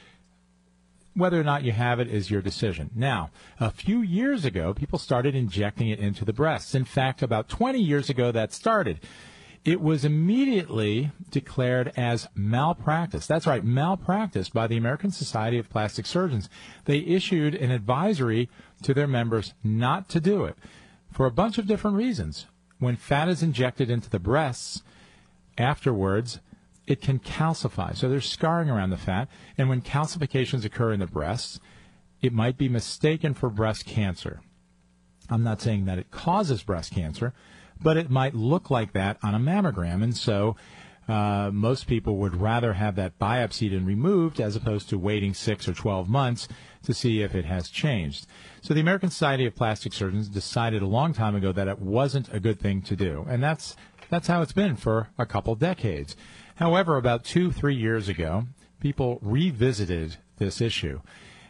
Whether 1.16 1.40
or 1.40 1.44
not 1.44 1.64
you 1.64 1.72
have 1.72 1.98
it 1.98 2.08
is 2.08 2.30
your 2.30 2.42
decision. 2.42 2.90
Now, 2.94 3.30
a 3.58 3.70
few 3.70 4.02
years 4.02 4.44
ago, 4.44 4.74
people 4.74 4.98
started 4.98 5.34
injecting 5.34 5.88
it 5.88 5.98
into 5.98 6.26
the 6.26 6.34
breasts. 6.34 6.74
In 6.74 6.84
fact, 6.84 7.22
about 7.22 7.48
20 7.48 7.78
years 7.80 8.10
ago, 8.10 8.30
that 8.32 8.52
started. 8.52 9.00
It 9.64 9.80
was 9.80 10.04
immediately 10.04 11.12
declared 11.30 11.90
as 11.96 12.28
malpractice. 12.34 13.26
That's 13.26 13.46
right, 13.46 13.64
malpractice 13.64 14.50
by 14.50 14.66
the 14.66 14.76
American 14.76 15.10
Society 15.10 15.58
of 15.58 15.70
Plastic 15.70 16.04
Surgeons. 16.04 16.50
They 16.84 16.98
issued 16.98 17.54
an 17.54 17.70
advisory 17.70 18.50
to 18.82 18.92
their 18.92 19.08
members 19.08 19.54
not 19.64 20.10
to 20.10 20.20
do 20.20 20.44
it 20.44 20.58
for 21.10 21.24
a 21.24 21.30
bunch 21.30 21.56
of 21.56 21.66
different 21.66 21.96
reasons. 21.96 22.44
When 22.78 22.96
fat 22.96 23.30
is 23.30 23.42
injected 23.42 23.88
into 23.88 24.10
the 24.10 24.18
breasts, 24.18 24.82
afterwards, 25.56 26.40
it 26.86 27.00
can 27.00 27.18
calcify. 27.18 27.96
So 27.96 28.08
there's 28.08 28.28
scarring 28.28 28.70
around 28.70 28.90
the 28.90 28.96
fat, 28.96 29.28
and 29.58 29.68
when 29.68 29.82
calcifications 29.82 30.64
occur 30.64 30.92
in 30.92 31.00
the 31.00 31.06
breasts, 31.06 31.60
it 32.22 32.32
might 32.32 32.56
be 32.56 32.68
mistaken 32.68 33.34
for 33.34 33.50
breast 33.50 33.84
cancer. 33.86 34.40
I'm 35.28 35.42
not 35.42 35.60
saying 35.60 35.86
that 35.86 35.98
it 35.98 36.10
causes 36.10 36.62
breast 36.62 36.92
cancer, 36.92 37.34
but 37.82 37.96
it 37.96 38.10
might 38.10 38.34
look 38.34 38.70
like 38.70 38.92
that 38.92 39.18
on 39.22 39.34
a 39.34 39.38
mammogram, 39.38 40.02
and 40.02 40.16
so 40.16 40.56
uh, 41.08 41.50
most 41.52 41.86
people 41.86 42.16
would 42.16 42.40
rather 42.40 42.72
have 42.72 42.96
that 42.96 43.18
biopsied 43.18 43.76
and 43.76 43.86
removed 43.86 44.40
as 44.40 44.56
opposed 44.56 44.88
to 44.88 44.98
waiting 44.98 45.34
six 45.34 45.68
or 45.68 45.72
12 45.72 46.08
months 46.08 46.48
to 46.82 46.92
see 46.92 47.22
if 47.22 47.34
it 47.34 47.44
has 47.44 47.68
changed. 47.68 48.26
So 48.60 48.74
the 48.74 48.80
American 48.80 49.10
Society 49.10 49.46
of 49.46 49.54
Plastic 49.54 49.92
Surgeons 49.92 50.28
decided 50.28 50.82
a 50.82 50.86
long 50.86 51.12
time 51.12 51.36
ago 51.36 51.52
that 51.52 51.68
it 51.68 51.78
wasn't 51.80 52.32
a 52.32 52.40
good 52.40 52.60
thing 52.60 52.82
to 52.82 52.96
do, 52.96 53.24
and 53.28 53.42
that's 53.42 53.76
that's 54.08 54.28
how 54.28 54.40
it's 54.40 54.52
been 54.52 54.76
for 54.76 55.08
a 55.18 55.26
couple 55.26 55.54
decades. 55.56 56.16
However, 56.56 56.96
about 56.96 57.24
two, 57.24 57.52
three 57.52 57.74
years 57.74 58.08
ago, 58.08 58.44
people 58.80 59.18
revisited 59.22 60.16
this 60.38 60.60
issue. 60.60 61.00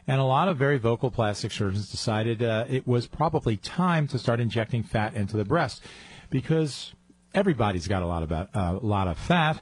And 0.06 0.20
a 0.20 0.24
lot 0.24 0.48
of 0.48 0.56
very 0.56 0.78
vocal 0.78 1.10
plastic 1.10 1.50
surgeons 1.50 1.90
decided 1.90 2.42
uh, 2.42 2.66
it 2.68 2.86
was 2.86 3.06
probably 3.08 3.56
time 3.56 4.06
to 4.08 4.18
start 4.18 4.38
injecting 4.38 4.82
fat 4.84 5.14
into 5.14 5.36
the 5.36 5.44
breast 5.44 5.82
because 6.30 6.92
everybody's 7.34 7.88
got 7.88 8.02
a 8.02 8.06
lot 8.06 8.22
of 8.22 8.32
uh, 8.32 8.46
a 8.54 8.72
lot 8.74 9.08
of 9.08 9.18
fat, 9.18 9.60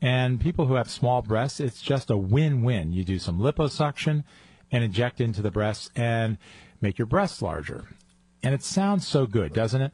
and 0.00 0.40
people 0.40 0.66
who 0.66 0.74
have 0.74 0.90
small 0.90 1.22
breasts, 1.22 1.60
it's 1.60 1.80
just 1.80 2.10
a 2.10 2.16
win-win. 2.16 2.92
You 2.92 3.04
do 3.04 3.18
some 3.18 3.38
liposuction 3.38 4.24
and 4.72 4.82
inject 4.82 5.20
into 5.20 5.42
the 5.42 5.50
breasts 5.50 5.90
and 5.94 6.38
make 6.80 6.98
your 6.98 7.06
breasts 7.06 7.40
larger, 7.40 7.88
and 8.42 8.52
it 8.52 8.62
sounds 8.64 9.06
so 9.06 9.26
good, 9.26 9.52
doesn't 9.52 9.80
it? 9.80 9.92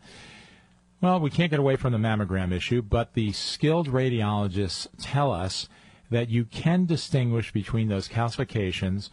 Well, 1.03 1.19
we 1.19 1.31
can't 1.31 1.51
get 1.51 1.59
away 1.59 1.77
from 1.77 1.93
the 1.93 1.99
mammogram 1.99 2.53
issue, 2.53 2.83
but 2.83 3.15
the 3.15 3.33
skilled 3.33 3.89
radiologists 3.89 4.87
tell 5.01 5.33
us 5.33 5.67
that 6.11 6.29
you 6.29 6.45
can 6.45 6.85
distinguish 6.85 7.53
between 7.53 7.89
those 7.89 8.07
calcifications 8.07 9.09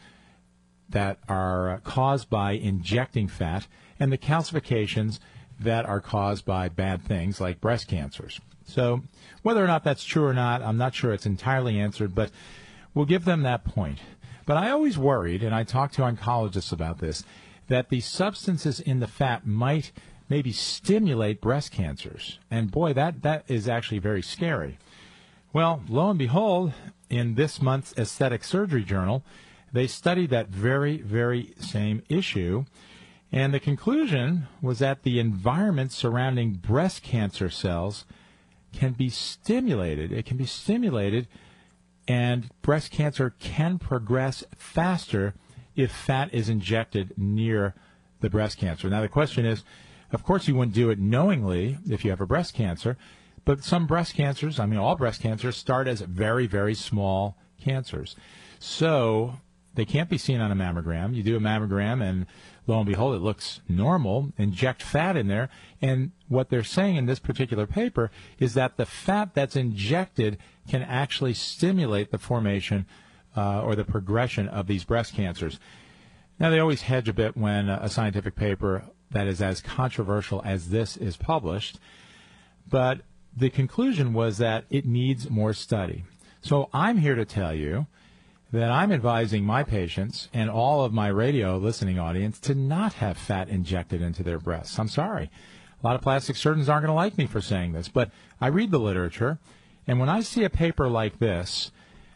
that 0.89 1.19
are 1.29 1.79
caused 1.85 2.29
by 2.29 2.51
injecting 2.51 3.29
fat 3.29 3.67
and 4.01 4.11
the 4.11 4.17
calcifications 4.17 5.19
that 5.61 5.85
are 5.85 6.01
caused 6.01 6.43
by 6.43 6.67
bad 6.67 7.03
things 7.03 7.39
like 7.39 7.61
breast 7.61 7.87
cancers. 7.87 8.41
So, 8.65 9.03
whether 9.43 9.63
or 9.63 9.67
not 9.67 9.85
that's 9.85 10.03
true 10.03 10.25
or 10.25 10.33
not, 10.33 10.61
I'm 10.61 10.77
not 10.77 10.93
sure 10.93 11.13
it's 11.13 11.25
entirely 11.25 11.79
answered, 11.79 12.13
but 12.13 12.31
we'll 12.93 13.05
give 13.05 13.23
them 13.23 13.43
that 13.43 13.63
point. 13.63 13.99
But 14.45 14.57
I 14.57 14.71
always 14.71 14.97
worried, 14.97 15.41
and 15.41 15.55
I 15.55 15.63
talked 15.63 15.93
to 15.95 16.01
oncologists 16.01 16.73
about 16.73 16.99
this, 16.99 17.23
that 17.69 17.87
the 17.87 18.01
substances 18.01 18.81
in 18.81 18.99
the 18.99 19.07
fat 19.07 19.47
might 19.47 19.93
maybe 20.29 20.51
stimulate 20.51 21.41
breast 21.41 21.71
cancers. 21.71 22.39
And 22.51 22.71
boy, 22.71 22.93
that, 22.93 23.21
that 23.21 23.45
is 23.47 23.67
actually 23.67 23.99
very 23.99 24.21
scary. 24.21 24.77
Well, 25.53 25.81
lo 25.87 26.09
and 26.09 26.19
behold, 26.19 26.73
in 27.09 27.35
this 27.35 27.61
month's 27.61 27.93
Aesthetic 27.97 28.43
Surgery 28.43 28.83
Journal, 28.83 29.23
they 29.71 29.87
studied 29.87 30.29
that 30.29 30.49
very, 30.49 30.97
very 31.01 31.53
same 31.59 32.03
issue. 32.09 32.65
And 33.31 33.53
the 33.53 33.59
conclusion 33.59 34.47
was 34.61 34.79
that 34.79 35.03
the 35.03 35.19
environment 35.19 35.91
surrounding 35.91 36.53
breast 36.53 37.03
cancer 37.03 37.49
cells 37.49 38.05
can 38.73 38.93
be 38.93 39.09
stimulated. 39.09 40.11
It 40.11 40.25
can 40.25 40.37
be 40.37 40.45
stimulated, 40.45 41.27
and 42.07 42.49
breast 42.61 42.91
cancer 42.91 43.33
can 43.39 43.79
progress 43.79 44.43
faster 44.55 45.33
if 45.75 45.91
fat 45.91 46.33
is 46.33 46.49
injected 46.49 47.13
near 47.17 47.75
the 48.19 48.29
breast 48.29 48.57
cancer. 48.57 48.89
Now, 48.89 49.01
the 49.01 49.07
question 49.07 49.45
is 49.45 49.63
of 50.11 50.23
course, 50.23 50.47
you 50.47 50.55
wouldn't 50.55 50.75
do 50.75 50.89
it 50.89 50.99
knowingly 50.99 51.77
if 51.89 52.03
you 52.05 52.11
have 52.11 52.21
a 52.21 52.27
breast 52.27 52.53
cancer, 52.53 52.97
but 53.45 53.63
some 53.63 53.87
breast 53.87 54.13
cancers, 54.13 54.59
I 54.59 54.65
mean, 54.65 54.79
all 54.79 54.95
breast 54.95 55.21
cancers 55.21 55.57
start 55.57 55.87
as 55.87 56.01
very, 56.01 56.47
very 56.47 56.73
small 56.73 57.37
cancers. 57.61 58.15
So 58.59 59.33
they 59.75 59.85
can't 59.85 60.09
be 60.09 60.17
seen 60.17 60.41
on 60.41 60.51
a 60.51 60.55
mammogram. 60.55 61.15
You 61.15 61.23
do 61.23 61.37
a 61.37 61.39
mammogram, 61.39 62.01
and 62.01 62.25
lo 62.65 62.77
and 62.77 62.87
behold, 62.87 63.15
it 63.15 63.21
looks 63.21 63.61
normal. 63.69 64.33
Inject 64.37 64.81
fat 64.81 65.15
in 65.15 65.27
there. 65.27 65.49
And 65.81 66.11
what 66.27 66.49
they're 66.49 66.63
saying 66.63 66.95
in 66.95 67.05
this 67.05 67.19
particular 67.19 67.67
paper 67.67 68.11
is 68.39 68.53
that 68.55 68.77
the 68.77 68.85
fat 68.85 69.33
that's 69.33 69.55
injected 69.55 70.39
can 70.67 70.81
actually 70.81 71.33
stimulate 71.33 72.11
the 72.11 72.17
formation 72.17 72.85
uh, 73.35 73.61
or 73.61 73.75
the 73.75 73.85
progression 73.85 74.47
of 74.47 74.67
these 74.67 74.83
breast 74.83 75.13
cancers. 75.13 75.59
Now, 76.39 76.49
they 76.49 76.59
always 76.59 76.81
hedge 76.81 77.07
a 77.07 77.13
bit 77.13 77.37
when 77.37 77.69
a 77.69 77.89
scientific 77.89 78.35
paper 78.35 78.83
that 79.11 79.27
is 79.27 79.41
as 79.41 79.61
controversial 79.61 80.41
as 80.45 80.69
this 80.69 80.97
is 80.97 81.17
published. 81.17 81.79
But 82.69 83.01
the 83.35 83.49
conclusion 83.49 84.13
was 84.13 84.37
that 84.39 84.65
it 84.69 84.85
needs 84.85 85.29
more 85.29 85.53
study. 85.53 86.03
So 86.41 86.69
I'm 86.73 86.97
here 86.97 87.15
to 87.15 87.25
tell 87.25 87.53
you 87.53 87.87
that 88.51 88.71
I'm 88.71 88.91
advising 88.91 89.43
my 89.43 89.63
patients 89.63 90.29
and 90.33 90.49
all 90.49 90.83
of 90.83 90.93
my 90.93 91.07
radio 91.07 91.57
listening 91.57 91.99
audience 91.99 92.39
to 92.39 92.55
not 92.55 92.93
have 92.93 93.17
fat 93.17 93.49
injected 93.49 94.01
into 94.01 94.23
their 94.23 94.39
breasts. 94.39 94.79
I'm 94.79 94.87
sorry. 94.87 95.29
A 95.81 95.85
lot 95.85 95.95
of 95.95 96.01
plastic 96.01 96.35
surgeons 96.35 96.69
aren't 96.69 96.85
going 96.85 96.91
to 96.91 96.95
like 96.95 97.17
me 97.17 97.27
for 97.27 97.41
saying 97.41 97.73
this, 97.73 97.87
but 97.87 98.09
I 98.41 98.47
read 98.47 98.71
the 98.71 98.79
literature, 98.79 99.37
and 99.85 99.99
when 99.99 100.09
I 100.09 100.21
see 100.21 100.43
a 100.43 100.49
paper 100.49 100.89
like 100.89 101.19
this, 101.19 101.71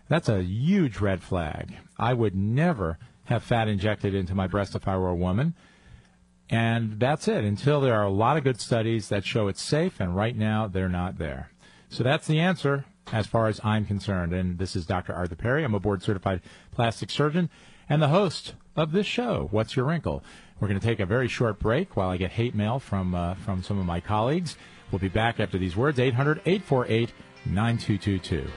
that's 0.08 0.30
a 0.30 0.44
huge 0.44 1.00
red 1.00 1.22
flag. 1.22 1.78
I 2.00 2.14
would 2.14 2.36
never 2.36 2.98
have 3.26 3.44
fat 3.44 3.68
injected 3.68 4.16
into 4.16 4.34
my 4.34 4.48
breast 4.48 4.76
if 4.76 4.88
I 4.88 4.98
were 4.98 5.10
a 5.10 5.16
woman. 5.16 5.54
And 6.52 7.00
that's 7.00 7.30
it 7.30 7.46
until 7.46 7.80
there 7.80 7.96
are 7.96 8.04
a 8.04 8.10
lot 8.10 8.36
of 8.38 8.44
good 8.44 8.60
studies 8.60 9.08
that 9.08 9.26
show 9.26 9.48
it's 9.48 9.62
safe, 9.62 10.02
and 10.02 10.16
right 10.16 10.36
now 10.36 10.68
they're 10.68 10.90
not 10.90 11.18
there. 11.18 11.50
So 11.88 12.04
that's 12.04 12.28
the 12.28 12.40
answer 12.40 12.86
as 13.12 13.26
far 13.26 13.48
as 13.48 13.60
I'm 13.64 13.86
concerned. 13.86 14.34
And 14.34 14.60
this 14.60 14.76
is 14.76 14.86
Dr. 14.86 15.14
Arthur 15.14 15.36
Perry. 15.36 15.64
I'm 15.64 15.74
a 15.74 15.80
board 15.80 16.04
certified 16.04 16.42
plastic 16.72 17.10
surgeon 17.10 17.50
and 17.90 18.02
the 18.02 18.10
host 18.10 18.56
of 18.76 18.92
this 18.92 19.06
show, 19.06 19.50
What's 19.52 19.76
Your 19.76 19.86
Wrinkle? 19.86 20.24
We're 20.60 20.70
going 20.70 20.80
to 20.80 20.86
take 20.86 21.00
a 21.00 21.06
very 21.06 21.28
short 21.28 21.60
break 21.60 21.98
while 21.98 22.10
I 22.10 22.18
get 22.18 22.32
hate 22.32 22.56
mail 22.56 22.80
from, 22.80 23.16
uh, 23.16 23.34
from 23.36 23.64
some 23.64 23.80
of 23.80 23.86
my 23.86 24.00
colleagues. 24.00 24.56
We'll 24.92 25.00
be 25.00 25.10
back 25.10 25.40
after 25.40 25.58
these 25.58 25.76
words 25.76 26.00
800 26.00 26.42
848 26.46 27.12
9222. 27.46 28.48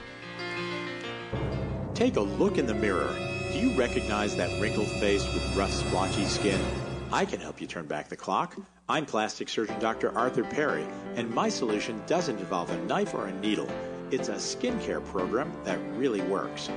Take 1.93 2.15
a 2.15 2.21
look 2.21 2.57
in 2.57 2.65
the 2.65 2.73
mirror. 2.73 3.13
Do 3.51 3.59
you 3.59 3.71
recognize 3.77 4.35
that 4.35 4.61
wrinkled 4.61 4.87
face 4.87 5.25
with 5.33 5.55
rough, 5.55 5.71
splotchy 5.71 6.25
skin? 6.25 6.61
I 7.15 7.23
can 7.23 7.39
help 7.39 7.61
you 7.61 7.67
turn 7.67 7.85
back 7.85 8.09
the 8.09 8.17
clock. 8.17 8.57
I'm 8.89 9.05
plastic 9.05 9.47
surgeon 9.47 9.79
Dr. 9.79 10.13
Arthur 10.17 10.43
Perry, 10.43 10.85
and 11.15 11.33
my 11.33 11.47
solution 11.47 12.03
doesn't 12.07 12.39
involve 12.39 12.69
a 12.71 12.77
knife 12.87 13.13
or 13.13 13.27
a 13.27 13.39
needle. 13.39 13.69
It's 14.11 14.27
a 14.27 14.33
skincare 14.33 15.01
program 15.05 15.49
that 15.63 15.79
really 15.93 16.19
works. 16.23 16.69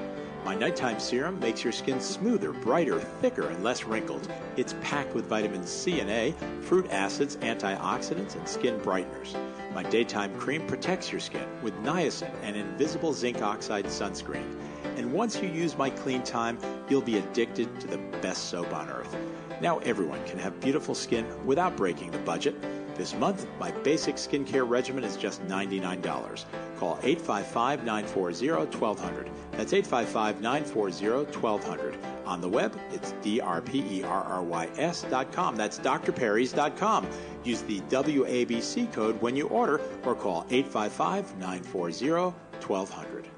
My 0.45 0.55
nighttime 0.55 1.01
serum 1.01 1.41
makes 1.41 1.65
your 1.65 1.73
skin 1.73 2.01
smoother, 2.01 2.53
brighter, 2.53 3.01
thicker, 3.21 3.49
and 3.49 3.65
less 3.65 3.83
wrinkled. 3.83 4.33
It's 4.57 4.77
packed 4.81 5.13
with 5.13 5.27
vitamin 5.27 5.67
C 5.67 5.99
and 5.99 6.09
A, 6.09 6.33
fruit 6.61 6.89
acids, 6.93 7.35
antioxidants, 7.39 8.37
and 8.37 8.49
skin 8.49 8.79
brighteners. 8.79 9.35
My 9.75 9.83
daytime 9.83 10.39
cream 10.39 10.65
protects 10.69 11.11
your 11.11 11.21
skin 11.21 11.49
with 11.63 11.75
niacin 11.83 12.31
and 12.45 12.55
invisible 12.55 13.13
zinc 13.13 13.43
oxide 13.43 13.87
sunscreen. 13.87 14.57
And 14.97 15.13
once 15.13 15.43
you 15.43 15.49
use 15.49 15.77
my 15.77 15.91
clean 15.91 16.23
time, 16.23 16.61
you'll 16.89 17.01
be 17.03 17.19
addicted 17.19 17.81
to 17.81 17.89
the 17.89 17.99
best 18.23 18.45
soap 18.51 18.73
on 18.73 18.89
earth. 18.89 19.17
Now 19.61 19.79
everyone 19.79 20.25
can 20.25 20.39
have 20.39 20.61
beautiful 20.61 20.95
skin 20.95 21.27
without 21.45 21.77
breaking 21.77 22.13
the 22.13 22.19
budget. 22.19 22.55
This 22.95 23.15
month, 23.15 23.47
my 23.61 23.71
basic 23.71 24.17
skincare 24.17 24.69
regimen 24.69 25.05
is 25.05 25.17
just 25.17 25.47
$99. 25.47 26.03
Call 26.79 26.99
855 27.03 27.85
940 27.85 28.51
1200. 28.51 29.31
That's 29.53 29.73
855 29.73 30.41
940 30.41 31.09
1200. 31.39 31.99
On 32.27 32.41
the 32.41 32.49
web, 32.49 32.79
it's 32.91 33.13
drperrys.com. 33.23 34.07
That's 35.57 35.79
drperrys.com. 35.79 37.09
Use 37.45 37.63
the 37.63 37.81
WABC 37.81 38.93
code 38.93 39.23
when 39.23 39.35
you 39.37 39.47
order 39.49 39.81
or 40.05 40.15
call 40.15 40.45
855 40.51 41.37
940 41.39 42.11
1200. 42.67 43.38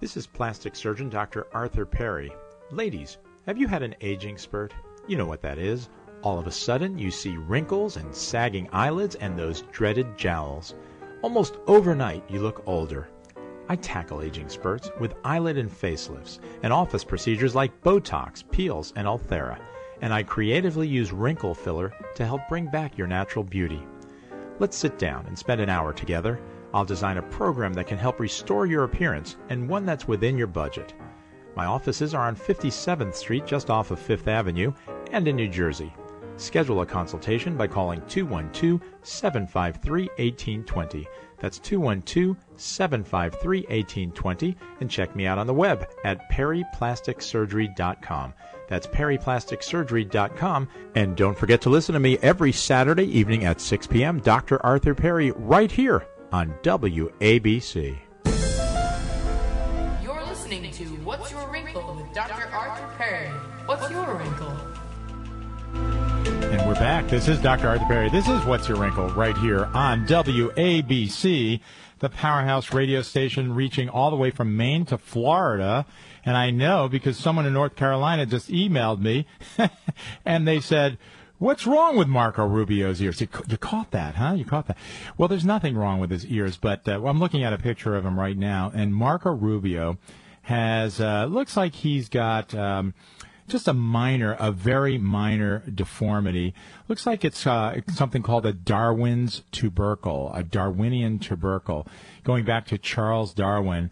This 0.00 0.16
is 0.16 0.26
plastic 0.26 0.74
surgeon 0.74 1.08
Dr. 1.08 1.46
Arthur 1.52 1.86
Perry. 1.86 2.32
Ladies, 2.72 3.18
have 3.46 3.56
you 3.56 3.68
had 3.68 3.82
an 3.82 3.94
aging 4.00 4.36
spurt? 4.36 4.74
You 5.06 5.16
know 5.16 5.26
what 5.26 5.42
that 5.42 5.58
is. 5.58 5.88
All 6.22 6.38
of 6.38 6.46
a 6.48 6.50
sudden, 6.50 6.98
you 6.98 7.10
see 7.10 7.36
wrinkles 7.36 7.96
and 7.96 8.12
sagging 8.14 8.68
eyelids 8.72 9.14
and 9.14 9.38
those 9.38 9.62
dreaded 9.70 10.18
jowls. 10.18 10.74
Almost 11.22 11.58
overnight, 11.66 12.24
you 12.28 12.40
look 12.40 12.62
older. 12.66 13.08
I 13.68 13.76
tackle 13.76 14.22
aging 14.22 14.48
spurts 14.48 14.90
with 14.98 15.14
eyelid 15.22 15.56
and 15.56 15.70
facelifts 15.70 16.40
and 16.64 16.72
office 16.72 17.04
procedures 17.04 17.54
like 17.54 17.82
Botox, 17.82 18.42
peels, 18.50 18.92
and 18.96 19.06
Ulthera. 19.06 19.60
And 20.00 20.12
I 20.12 20.24
creatively 20.24 20.88
use 20.88 21.12
wrinkle 21.12 21.54
filler 21.54 21.92
to 22.16 22.26
help 22.26 22.40
bring 22.48 22.66
back 22.66 22.98
your 22.98 23.06
natural 23.06 23.44
beauty. 23.44 23.82
Let's 24.58 24.76
sit 24.76 24.98
down 24.98 25.26
and 25.26 25.38
spend 25.38 25.60
an 25.60 25.70
hour 25.70 25.92
together. 25.92 26.40
I'll 26.72 26.84
design 26.84 27.18
a 27.18 27.22
program 27.22 27.72
that 27.74 27.86
can 27.86 27.98
help 27.98 28.18
restore 28.20 28.66
your 28.66 28.84
appearance 28.84 29.36
and 29.48 29.68
one 29.68 29.84
that's 29.84 30.08
within 30.08 30.38
your 30.38 30.46
budget. 30.46 30.94
My 31.56 31.66
offices 31.66 32.14
are 32.14 32.26
on 32.26 32.36
57th 32.36 33.14
Street, 33.14 33.46
just 33.46 33.70
off 33.70 33.90
of 33.90 33.98
Fifth 33.98 34.28
Avenue, 34.28 34.72
and 35.10 35.26
in 35.26 35.36
New 35.36 35.48
Jersey. 35.48 35.92
Schedule 36.36 36.80
a 36.80 36.86
consultation 36.86 37.56
by 37.56 37.66
calling 37.66 38.00
212 38.08 38.80
753 39.02 40.04
1820. 40.04 41.06
That's 41.38 41.58
212 41.58 42.36
753 42.56 43.60
1820. 43.60 44.56
And 44.80 44.90
check 44.90 45.14
me 45.14 45.26
out 45.26 45.36
on 45.38 45.46
the 45.46 45.52
web 45.52 45.86
at 46.04 46.30
perryplasticsurgery.com. 46.30 48.32
That's 48.68 48.86
perryplasticsurgery.com. 48.86 50.68
And 50.94 51.16
don't 51.16 51.36
forget 51.36 51.60
to 51.62 51.70
listen 51.70 51.92
to 51.92 52.00
me 52.00 52.16
every 52.22 52.52
Saturday 52.52 53.04
evening 53.04 53.44
at 53.44 53.60
6 53.60 53.86
p.m. 53.88 54.20
Dr. 54.20 54.64
Arthur 54.64 54.94
Perry, 54.94 55.32
right 55.32 55.70
here 55.70 56.06
on 56.32 56.54
WABC. 56.62 57.98
You're 60.02 60.26
listening 60.26 60.70
to 60.70 60.84
What's 61.04 61.30
Your 61.30 61.50
Wrinkle 61.50 61.94
with 61.96 62.14
Dr. 62.14 62.48
Arthur 62.52 62.88
Perry. 62.96 63.28
What's 63.66 63.90
your 63.90 64.14
wrinkle? 64.14 64.56
And 65.74 66.66
we're 66.66 66.74
back. 66.74 67.08
This 67.08 67.28
is 67.28 67.40
Dr. 67.40 67.68
Arthur 67.68 67.84
Perry. 67.86 68.10
This 68.10 68.28
is 68.28 68.44
What's 68.44 68.68
Your 68.68 68.78
Wrinkle 68.78 69.08
right 69.10 69.36
here 69.38 69.66
on 69.66 70.06
WABC, 70.06 71.60
the 72.00 72.08
powerhouse 72.08 72.72
radio 72.72 73.02
station 73.02 73.54
reaching 73.54 73.88
all 73.88 74.10
the 74.10 74.16
way 74.16 74.30
from 74.30 74.56
Maine 74.56 74.84
to 74.86 74.98
Florida. 74.98 75.86
And 76.24 76.36
I 76.36 76.50
know 76.50 76.88
because 76.88 77.16
someone 77.16 77.46
in 77.46 77.52
North 77.52 77.76
Carolina 77.76 78.26
just 78.26 78.50
emailed 78.50 79.00
me 79.00 79.26
and 80.24 80.46
they 80.46 80.60
said, 80.60 80.98
What's 81.40 81.66
wrong 81.66 81.96
with 81.96 82.06
Marco 82.06 82.44
Rubio's 82.44 83.00
ears? 83.00 83.18
You, 83.18 83.28
you, 83.48 83.56
caught 83.56 83.92
that, 83.92 84.16
huh? 84.16 84.34
You 84.34 84.44
caught 84.44 84.66
that. 84.66 84.76
Well, 85.16 85.26
there's 85.26 85.42
nothing 85.42 85.74
wrong 85.74 85.98
with 85.98 86.10
his 86.10 86.26
ears, 86.26 86.58
but 86.58 86.86
uh, 86.86 87.02
I'm 87.02 87.18
looking 87.18 87.42
at 87.42 87.54
a 87.54 87.56
picture 87.56 87.96
of 87.96 88.04
him 88.04 88.20
right 88.20 88.36
now, 88.36 88.70
and 88.74 88.94
Marco 88.94 89.30
Rubio 89.30 89.96
has 90.42 91.00
uh, 91.00 91.24
looks 91.24 91.56
like 91.56 91.76
he's 91.76 92.10
got 92.10 92.54
um, 92.54 92.92
just 93.48 93.68
a 93.68 93.72
minor, 93.72 94.36
a 94.38 94.52
very 94.52 94.98
minor 94.98 95.62
deformity. 95.74 96.52
Looks 96.88 97.06
like 97.06 97.24
it's 97.24 97.46
uh, 97.46 97.80
something 97.88 98.22
called 98.22 98.44
a 98.44 98.52
Darwin's 98.52 99.42
tubercle, 99.50 100.30
a 100.34 100.42
Darwinian 100.42 101.18
tubercle, 101.20 101.86
going 102.22 102.44
back 102.44 102.66
to 102.66 102.76
Charles 102.76 103.32
Darwin 103.32 103.90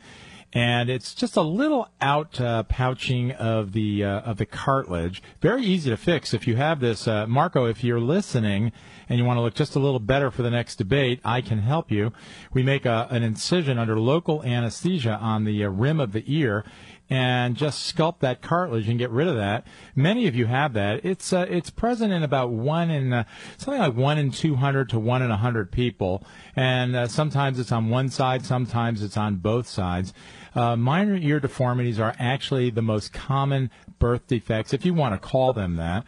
and 0.52 0.88
it's 0.88 1.14
just 1.14 1.37
a 1.37 1.42
little 1.42 1.88
out 2.00 2.40
uh, 2.40 2.62
pouching 2.64 3.32
of 3.32 3.72
the 3.72 4.04
uh, 4.04 4.20
of 4.20 4.38
the 4.38 4.46
cartilage. 4.46 5.22
Very 5.40 5.62
easy 5.62 5.90
to 5.90 5.96
fix 5.96 6.32
if 6.32 6.46
you 6.46 6.56
have 6.56 6.80
this, 6.80 7.06
uh, 7.06 7.26
Marco. 7.26 7.66
If 7.66 7.84
you're 7.84 8.00
listening 8.00 8.72
and 9.08 9.18
you 9.18 9.24
want 9.24 9.37
to 9.37 9.42
look 9.42 9.54
just 9.54 9.76
a 9.76 9.78
little 9.78 10.00
better 10.00 10.30
for 10.30 10.42
the 10.42 10.50
next 10.50 10.76
debate, 10.76 11.20
I 11.24 11.42
can 11.42 11.58
help 11.58 11.90
you. 11.90 12.12
We 12.52 12.62
make 12.62 12.87
a, 12.87 13.08
an 13.11 13.22
incision 13.22 13.78
under 13.78 13.98
local 13.98 14.42
anesthesia 14.42 15.18
on 15.20 15.44
the 15.44 15.64
uh, 15.64 15.68
rim 15.68 16.00
of 16.00 16.12
the 16.12 16.24
ear. 16.26 16.64
And 17.10 17.56
just 17.56 17.96
sculpt 17.96 18.18
that 18.18 18.42
cartilage 18.42 18.86
and 18.86 18.98
get 18.98 19.08
rid 19.08 19.28
of 19.28 19.36
that. 19.36 19.66
Many 19.96 20.26
of 20.26 20.36
you 20.36 20.44
have 20.44 20.74
that. 20.74 21.06
It's 21.06 21.32
uh, 21.32 21.46
it's 21.48 21.70
present 21.70 22.12
in 22.12 22.22
about 22.22 22.50
one 22.50 22.90
in 22.90 23.14
uh, 23.14 23.24
something 23.56 23.80
like 23.80 23.96
one 23.96 24.18
in 24.18 24.30
two 24.30 24.56
hundred 24.56 24.90
to 24.90 24.98
one 24.98 25.22
in 25.22 25.30
a 25.30 25.38
hundred 25.38 25.72
people, 25.72 26.22
and 26.54 27.10
sometimes 27.10 27.58
it's 27.58 27.72
on 27.72 27.88
one 27.88 28.10
side, 28.10 28.44
sometimes 28.44 29.02
it's 29.02 29.16
on 29.16 29.36
both 29.36 29.66
sides. 29.66 30.12
Uh, 30.54 30.76
minor 30.76 31.16
ear 31.16 31.40
deformities 31.40 31.98
are 31.98 32.14
actually 32.18 32.68
the 32.68 32.82
most 32.82 33.14
common 33.14 33.70
birth 33.98 34.26
defects, 34.26 34.74
if 34.74 34.84
you 34.84 34.92
want 34.92 35.14
to 35.14 35.28
call 35.28 35.54
them 35.54 35.76
that. 35.76 36.04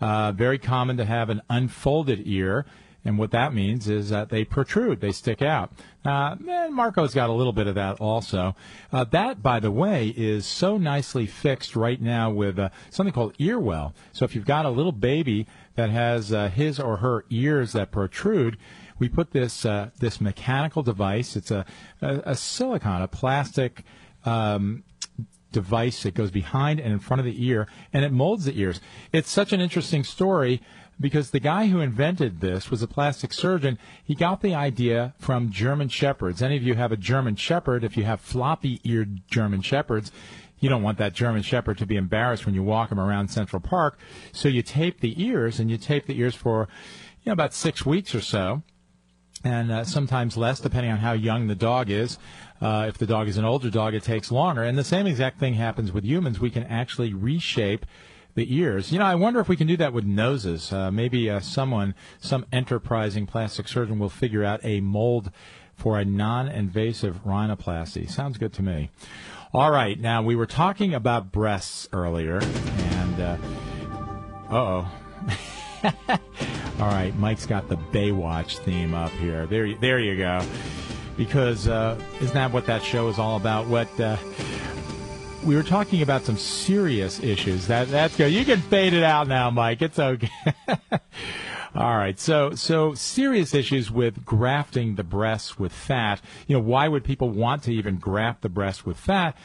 Uh, 0.00 0.30
very 0.30 0.58
common 0.58 0.96
to 0.98 1.04
have 1.04 1.30
an 1.30 1.42
unfolded 1.50 2.22
ear. 2.26 2.64
And 3.06 3.18
what 3.18 3.32
that 3.32 3.52
means 3.52 3.86
is 3.86 4.08
that 4.08 4.30
they 4.30 4.44
protrude, 4.44 5.00
they 5.00 5.12
stick 5.12 5.42
out. 5.42 5.72
Uh, 6.04 6.36
and 6.48 6.74
Marco's 6.74 7.14
got 7.14 7.30
a 7.30 7.32
little 7.32 7.52
bit 7.52 7.66
of 7.66 7.74
that 7.76 7.98
also. 7.98 8.54
Uh, 8.92 9.04
that, 9.04 9.42
by 9.42 9.58
the 9.58 9.70
way, 9.70 10.08
is 10.16 10.44
so 10.44 10.76
nicely 10.76 11.26
fixed 11.26 11.74
right 11.74 12.00
now 12.00 12.30
with 12.30 12.58
uh, 12.58 12.68
something 12.90 13.12
called 13.12 13.34
Earwell. 13.38 13.94
So 14.12 14.24
if 14.24 14.34
you've 14.34 14.44
got 14.44 14.66
a 14.66 14.70
little 14.70 14.92
baby 14.92 15.46
that 15.76 15.90
has 15.90 16.32
uh, 16.32 16.48
his 16.48 16.78
or 16.78 16.98
her 16.98 17.24
ears 17.30 17.72
that 17.72 17.90
protrude, 17.90 18.58
we 18.98 19.08
put 19.08 19.32
this 19.32 19.64
uh, 19.64 19.90
this 19.98 20.20
mechanical 20.20 20.82
device. 20.82 21.36
It's 21.36 21.50
a 21.50 21.64
a, 22.02 22.22
a 22.26 22.34
silicon, 22.36 23.02
a 23.02 23.08
plastic. 23.08 23.84
Um, 24.24 24.84
device 25.52 26.02
that 26.02 26.14
goes 26.14 26.32
behind 26.32 26.80
and 26.80 26.92
in 26.92 26.98
front 26.98 27.20
of 27.20 27.24
the 27.24 27.46
ear 27.46 27.68
and 27.92 28.04
it 28.04 28.10
molds 28.10 28.44
the 28.44 28.60
ears. 28.60 28.80
It's 29.12 29.30
such 29.30 29.52
an 29.52 29.60
interesting 29.60 30.02
story 30.02 30.60
because 31.00 31.30
the 31.30 31.40
guy 31.40 31.66
who 31.66 31.80
invented 31.80 32.40
this 32.40 32.70
was 32.70 32.82
a 32.82 32.86
plastic 32.86 33.32
surgeon. 33.32 33.78
He 34.04 34.14
got 34.14 34.40
the 34.40 34.54
idea 34.54 35.14
from 35.18 35.50
German 35.50 35.88
shepherds. 35.88 36.42
Any 36.42 36.56
of 36.56 36.62
you 36.62 36.74
have 36.74 36.92
a 36.92 36.96
German 36.96 37.36
shepherd? 37.36 37.84
If 37.84 37.96
you 37.96 38.04
have 38.04 38.20
floppy 38.20 38.80
eared 38.84 39.28
German 39.28 39.62
shepherds, 39.62 40.12
you 40.60 40.68
don't 40.68 40.82
want 40.82 40.98
that 40.98 41.12
German 41.12 41.42
shepherd 41.42 41.78
to 41.78 41.86
be 41.86 41.96
embarrassed 41.96 42.46
when 42.46 42.54
you 42.54 42.62
walk 42.62 42.90
him 42.90 43.00
around 43.00 43.28
Central 43.28 43.60
Park. 43.60 43.98
So 44.32 44.48
you 44.48 44.62
tape 44.62 45.00
the 45.00 45.22
ears 45.22 45.60
and 45.60 45.70
you 45.70 45.76
tape 45.76 46.06
the 46.06 46.18
ears 46.18 46.34
for 46.34 46.68
you 47.22 47.30
know 47.30 47.32
about 47.32 47.54
6 47.54 47.84
weeks 47.84 48.14
or 48.14 48.20
so 48.20 48.62
and 49.44 49.70
uh, 49.70 49.84
sometimes 49.84 50.36
less, 50.36 50.58
depending 50.58 50.90
on 50.90 50.98
how 50.98 51.12
young 51.12 51.46
the 51.46 51.54
dog 51.54 51.90
is. 51.90 52.18
Uh, 52.60 52.86
if 52.88 52.96
the 52.96 53.06
dog 53.06 53.28
is 53.28 53.36
an 53.36 53.44
older 53.44 53.68
dog, 53.68 53.94
it 53.94 54.02
takes 54.02 54.32
longer. 54.32 54.62
And 54.62 54.78
the 54.78 54.84
same 54.84 55.06
exact 55.06 55.38
thing 55.38 55.54
happens 55.54 55.92
with 55.92 56.04
humans. 56.04 56.40
We 56.40 56.50
can 56.50 56.64
actually 56.64 57.12
reshape 57.12 57.84
the 58.34 58.54
ears. 58.54 58.92
You 58.92 58.98
know, 58.98 59.04
I 59.04 59.14
wonder 59.14 59.40
if 59.40 59.48
we 59.48 59.56
can 59.56 59.66
do 59.66 59.76
that 59.78 59.92
with 59.92 60.04
noses. 60.04 60.72
Uh, 60.72 60.90
maybe 60.90 61.30
uh, 61.30 61.40
someone, 61.40 61.94
some 62.20 62.46
enterprising 62.52 63.26
plastic 63.26 63.68
surgeon, 63.68 63.98
will 63.98 64.08
figure 64.08 64.44
out 64.44 64.60
a 64.62 64.80
mold 64.80 65.30
for 65.74 65.98
a 65.98 66.04
non-invasive 66.04 67.24
rhinoplasty. 67.24 68.10
Sounds 68.10 68.38
good 68.38 68.52
to 68.54 68.62
me. 68.62 68.90
All 69.52 69.70
right, 69.70 69.98
now 69.98 70.22
we 70.22 70.34
were 70.34 70.46
talking 70.46 70.94
about 70.94 71.30
breasts 71.30 71.88
earlier, 71.92 72.40
and 72.40 73.20
uh 73.20 73.36
oh. 74.50 74.90
All 76.80 76.88
right, 76.88 77.16
Mike's 77.16 77.46
got 77.46 77.68
the 77.68 77.76
Baywatch 77.76 78.58
theme 78.58 78.94
up 78.94 79.12
here. 79.12 79.46
There, 79.46 79.74
there 79.76 80.00
you 80.00 80.16
go. 80.16 80.44
Because 81.16 81.68
uh, 81.68 82.00
isn't 82.20 82.34
that 82.34 82.50
what 82.50 82.66
that 82.66 82.82
show 82.82 83.08
is 83.08 83.18
all 83.20 83.36
about? 83.36 83.68
What 83.68 83.88
uh, 84.00 84.16
we 85.44 85.56
were 85.56 85.62
talking 85.62 86.02
about 86.02 86.24
some 86.24 86.36
serious 86.36 87.22
issues. 87.22 87.66
That 87.66 87.88
that's 87.88 88.16
good. 88.16 88.32
You 88.32 88.44
can 88.44 88.60
fade 88.60 88.94
it 88.94 89.02
out 89.02 89.28
now, 89.28 89.50
Mike. 89.50 89.82
It's 89.82 89.98
okay. 89.98 90.30
All 91.74 91.96
right. 91.96 92.18
So, 92.18 92.54
so 92.54 92.94
serious 92.94 93.52
issues 93.52 93.90
with 93.90 94.24
grafting 94.24 94.94
the 94.94 95.02
breasts 95.02 95.58
with 95.58 95.72
fat. 95.72 96.20
You 96.46 96.56
know, 96.56 96.62
why 96.62 96.88
would 96.88 97.04
people 97.04 97.30
want 97.30 97.64
to 97.64 97.74
even 97.74 97.96
graft 97.96 98.42
the 98.42 98.48
breast 98.48 98.86
with 98.86 98.96
fat? 98.96 99.36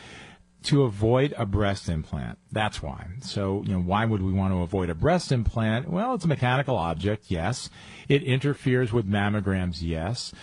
To 0.63 0.83
avoid 0.83 1.33
a 1.37 1.45
breast 1.45 1.87
implant. 1.87 2.37
That's 2.51 2.83
why. 2.83 3.07
So, 3.21 3.63
you 3.65 3.73
know, 3.73 3.79
why 3.79 4.03
would 4.03 4.21
we 4.21 4.33
want 4.33 4.53
to 4.53 4.61
avoid 4.61 4.89
a 4.89 4.95
breast 4.95 5.31
implant? 5.31 5.89
Well, 5.89 6.13
it's 6.15 6.25
a 6.25 6.27
mechanical 6.27 6.75
object, 6.75 7.25
yes. 7.29 7.69
It 8.09 8.23
interferes 8.23 8.91
with 8.91 9.09
mammograms, 9.09 9.77
yes. 9.81 10.33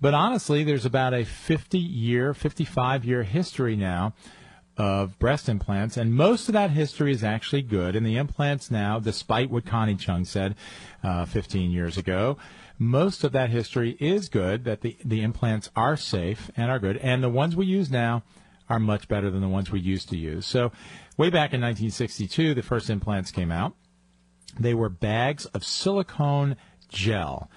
But 0.00 0.14
honestly, 0.14 0.64
there's 0.64 0.84
about 0.84 1.14
a 1.14 1.24
50 1.24 1.78
year, 1.78 2.34
55 2.34 3.04
year 3.04 3.22
history 3.22 3.76
now 3.76 4.14
of 4.76 5.18
breast 5.18 5.48
implants, 5.48 5.96
and 5.96 6.14
most 6.14 6.48
of 6.48 6.54
that 6.54 6.70
history 6.70 7.12
is 7.12 7.22
actually 7.22 7.62
good. 7.62 7.94
And 7.94 8.06
the 8.06 8.16
implants 8.16 8.70
now, 8.70 8.98
despite 8.98 9.50
what 9.50 9.66
Connie 9.66 9.96
Chung 9.96 10.24
said 10.24 10.54
uh, 11.02 11.24
15 11.26 11.70
years 11.70 11.98
ago, 11.98 12.38
most 12.78 13.22
of 13.22 13.32
that 13.32 13.50
history 13.50 13.96
is 14.00 14.28
good. 14.28 14.64
That 14.64 14.80
the 14.80 14.96
the 15.04 15.22
implants 15.22 15.70
are 15.76 15.96
safe 15.96 16.50
and 16.56 16.70
are 16.70 16.78
good, 16.78 16.96
and 16.98 17.22
the 17.22 17.28
ones 17.28 17.54
we 17.54 17.66
use 17.66 17.90
now 17.90 18.22
are 18.68 18.78
much 18.78 19.08
better 19.08 19.30
than 19.30 19.40
the 19.40 19.48
ones 19.48 19.70
we 19.70 19.80
used 19.80 20.08
to 20.08 20.16
use. 20.16 20.46
So, 20.46 20.72
way 21.16 21.28
back 21.28 21.52
in 21.52 21.60
1962, 21.60 22.54
the 22.54 22.62
first 22.62 22.88
implants 22.88 23.30
came 23.30 23.52
out. 23.52 23.74
They 24.58 24.74
were 24.74 24.88
bags 24.88 25.46
of 25.46 25.64
silicone 25.64 26.56
gel. 26.88 27.50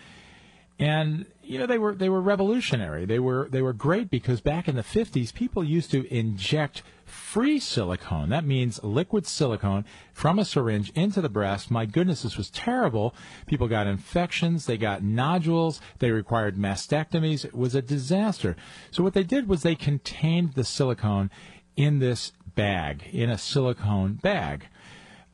And 0.77 1.25
you 1.41 1.57
know 1.57 1.67
they 1.67 1.77
were 1.77 1.95
they 1.95 2.09
were 2.09 2.21
revolutionary. 2.21 3.05
They 3.05 3.19
were 3.19 3.47
they 3.49 3.61
were 3.61 3.73
great 3.73 4.09
because 4.09 4.41
back 4.41 4.67
in 4.67 4.75
the 4.75 4.83
50s 4.83 5.33
people 5.33 5.63
used 5.63 5.91
to 5.91 6.05
inject 6.13 6.83
free 7.05 7.59
silicone. 7.59 8.29
That 8.29 8.45
means 8.45 8.83
liquid 8.83 9.25
silicone 9.25 9.85
from 10.13 10.39
a 10.39 10.45
syringe 10.45 10.89
into 10.91 11.21
the 11.21 11.29
breast. 11.29 11.71
My 11.71 11.85
goodness, 11.85 12.23
this 12.23 12.37
was 12.37 12.49
terrible. 12.49 13.15
People 13.45 13.67
got 13.67 13.87
infections, 13.87 14.65
they 14.65 14.77
got 14.77 15.03
nodules, 15.03 15.79
they 15.99 16.11
required 16.11 16.57
mastectomies. 16.57 17.45
It 17.45 17.55
was 17.55 17.75
a 17.75 17.81
disaster. 17.81 18.55
So 18.91 19.03
what 19.03 19.13
they 19.13 19.23
did 19.23 19.47
was 19.47 19.61
they 19.61 19.75
contained 19.75 20.53
the 20.53 20.63
silicone 20.63 21.29
in 21.75 21.99
this 21.99 22.31
bag, 22.55 23.03
in 23.11 23.29
a 23.29 23.37
silicone 23.37 24.13
bag. 24.13 24.67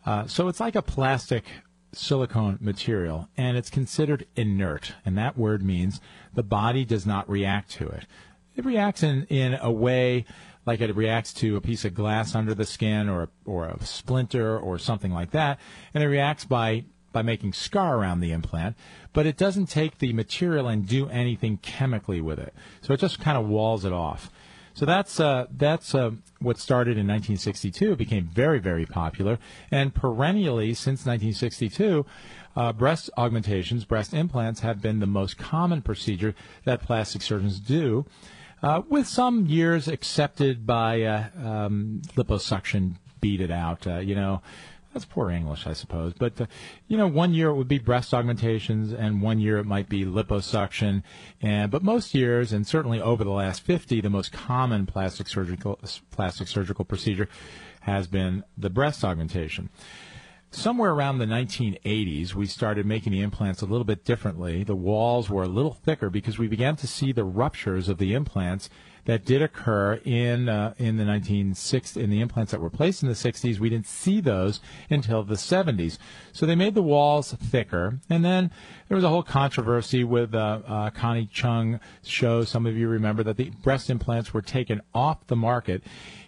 Uh, 0.05 0.25
so 0.27 0.47
it's 0.47 0.59
like 0.59 0.75
a 0.75 0.81
plastic 0.81 1.45
silicone 1.93 2.57
material, 2.61 3.29
and 3.37 3.57
it's 3.57 3.69
considered 3.69 4.25
inert. 4.35 4.93
And 5.05 5.17
that 5.17 5.37
word 5.37 5.63
means 5.63 6.01
the 6.33 6.43
body 6.43 6.85
does 6.85 7.05
not 7.05 7.29
react 7.29 7.69
to 7.71 7.87
it. 7.87 8.05
It 8.55 8.65
reacts 8.65 9.03
in, 9.03 9.25
in 9.25 9.57
a 9.61 9.71
way 9.71 10.25
like 10.65 10.81
it 10.81 10.95
reacts 10.95 11.33
to 11.33 11.55
a 11.55 11.61
piece 11.61 11.85
of 11.85 11.93
glass 11.93 12.35
under 12.35 12.53
the 12.53 12.65
skin 12.65 13.09
or, 13.09 13.29
or 13.45 13.65
a 13.67 13.83
splinter 13.85 14.57
or 14.57 14.77
something 14.77 15.11
like 15.11 15.31
that. 15.31 15.59
And 15.93 16.03
it 16.03 16.07
reacts 16.07 16.45
by, 16.45 16.85
by 17.11 17.21
making 17.21 17.53
scar 17.53 17.97
around 17.97 18.19
the 18.19 18.31
implant, 18.31 18.75
but 19.13 19.25
it 19.25 19.37
doesn't 19.37 19.67
take 19.67 19.97
the 19.97 20.13
material 20.13 20.67
and 20.67 20.87
do 20.87 21.09
anything 21.09 21.57
chemically 21.57 22.21
with 22.21 22.39
it. 22.39 22.53
So 22.81 22.93
it 22.93 22.99
just 22.99 23.19
kind 23.19 23.37
of 23.37 23.47
walls 23.47 23.85
it 23.85 23.93
off. 23.93 24.31
So 24.73 24.85
that's 24.85 25.19
uh, 25.19 25.47
that's 25.51 25.93
uh, 25.93 26.11
what 26.39 26.57
started 26.57 26.91
in 26.91 27.05
1962. 27.05 27.91
It 27.91 27.97
became 27.97 28.29
very 28.33 28.59
very 28.59 28.85
popular, 28.85 29.37
and 29.69 29.93
perennially 29.93 30.73
since 30.73 31.05
1962, 31.05 32.05
uh, 32.55 32.73
breast 32.73 33.09
augmentations, 33.17 33.85
breast 33.85 34.13
implants 34.13 34.61
have 34.61 34.81
been 34.81 34.99
the 34.99 35.05
most 35.05 35.37
common 35.37 35.81
procedure 35.81 36.35
that 36.63 36.81
plastic 36.81 37.21
surgeons 37.21 37.59
do. 37.59 38.05
Uh, 38.63 38.83
with 38.89 39.07
some 39.07 39.47
years 39.47 39.87
accepted 39.87 40.67
by 40.67 41.01
uh, 41.01 41.25
um, 41.43 42.01
liposuction, 42.15 42.95
beat 43.19 43.41
it 43.41 43.49
out. 43.49 43.87
Uh, 43.87 43.97
you 43.97 44.13
know, 44.13 44.41
that's 44.93 45.05
poor 45.05 45.31
English, 45.31 45.65
I 45.65 45.73
suppose. 45.73 46.13
But, 46.13 46.39
uh, 46.39 46.45
you 46.87 46.95
know, 46.95 47.07
one 47.07 47.33
year 47.33 47.49
it 47.49 47.55
would 47.55 47.67
be 47.67 47.79
breast 47.79 48.13
augmentations 48.13 48.93
and 48.93 49.21
one 49.21 49.39
year 49.39 49.57
it 49.57 49.65
might 49.65 49.89
be 49.89 50.05
liposuction. 50.05 51.01
And, 51.41 51.71
but 51.71 51.81
most 51.81 52.13
years, 52.13 52.53
and 52.53 52.67
certainly 52.67 53.01
over 53.01 53.23
the 53.23 53.31
last 53.31 53.63
50, 53.63 54.01
the 54.01 54.09
most 54.11 54.31
common 54.31 54.85
plastic 54.85 55.27
surgical, 55.27 55.79
plastic 56.11 56.47
surgical 56.47 56.85
procedure 56.85 57.29
has 57.81 58.05
been 58.05 58.43
the 58.57 58.69
breast 58.69 59.03
augmentation. 59.03 59.69
Somewhere 60.53 60.91
around 60.91 61.19
the 61.19 61.25
1980s, 61.25 62.33
we 62.33 62.45
started 62.45 62.85
making 62.85 63.13
the 63.13 63.21
implants 63.21 63.61
a 63.61 63.65
little 63.65 63.85
bit 63.85 64.03
differently. 64.03 64.65
The 64.65 64.75
walls 64.75 65.29
were 65.29 65.43
a 65.43 65.47
little 65.47 65.73
thicker 65.73 66.09
because 66.09 66.37
we 66.37 66.49
began 66.49 66.75
to 66.75 66.87
see 66.87 67.13
the 67.13 67.23
ruptures 67.23 67.87
of 67.87 67.99
the 67.99 68.13
implants 68.13 68.69
that 69.05 69.25
did 69.25 69.41
occur 69.41 69.93
in 70.03 70.49
uh, 70.49 70.73
in 70.77 70.97
the 70.97 71.05
1960s 71.05 71.95
in 71.95 72.09
the 72.09 72.19
implants 72.19 72.51
that 72.51 72.59
were 72.59 72.69
placed 72.69 73.01
in 73.01 73.07
the 73.07 73.15
60s. 73.15 73.59
We 73.59 73.69
didn't 73.69 73.87
see 73.87 74.19
those 74.19 74.59
until 74.89 75.23
the 75.23 75.35
70s. 75.35 75.97
So 76.33 76.45
they 76.45 76.55
made 76.55 76.75
the 76.75 76.83
walls 76.83 77.33
thicker, 77.33 77.99
and 78.09 78.23
then 78.23 78.51
there 78.89 78.95
was 78.95 79.05
a 79.05 79.09
whole 79.09 79.23
controversy 79.23 80.03
with 80.03 80.35
uh, 80.35 80.59
uh, 80.67 80.89
Connie 80.91 81.29
Chung 81.31 81.79
show. 82.03 82.43
Some 82.43 82.65
of 82.65 82.75
you 82.75 82.89
remember 82.89 83.23
that 83.23 83.37
the 83.37 83.51
breast 83.63 83.89
implants 83.89 84.33
were 84.33 84.41
taken 84.41 84.81
off 84.93 85.25
the 85.27 85.35
market 85.37 85.81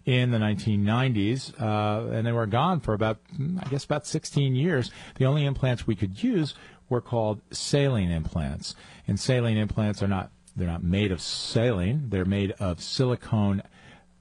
in 0.06 0.32
the 0.32 0.38
1990s, 0.38 1.60
uh, 1.62 2.12
and 2.12 2.28
they 2.28 2.32
were 2.32 2.46
gone 2.46 2.80
for 2.80 2.94
about, 2.94 3.20
I 3.62 3.70
guess, 3.70 3.86
about 3.86 4.06
16 4.06 4.56
years. 4.56 4.92
The 5.16 5.26
only 5.26 5.46
implants 5.46 5.88
we 5.88 5.96
could 5.96 6.22
use 6.22 6.56
were 6.90 7.02
called 7.02 7.42
saline 7.52 8.12
implants, 8.12 8.76
and 9.08 9.20
saline 9.20 9.58
implants 9.58 10.04
are 10.04 10.08
not 10.08 10.32
they're 10.56 10.68
not 10.68 10.84
made 10.84 11.12
of 11.12 11.20
saline. 11.20 12.10
They're 12.10 12.26
made 12.26 12.52
of 12.60 12.80
silicone 12.80 13.64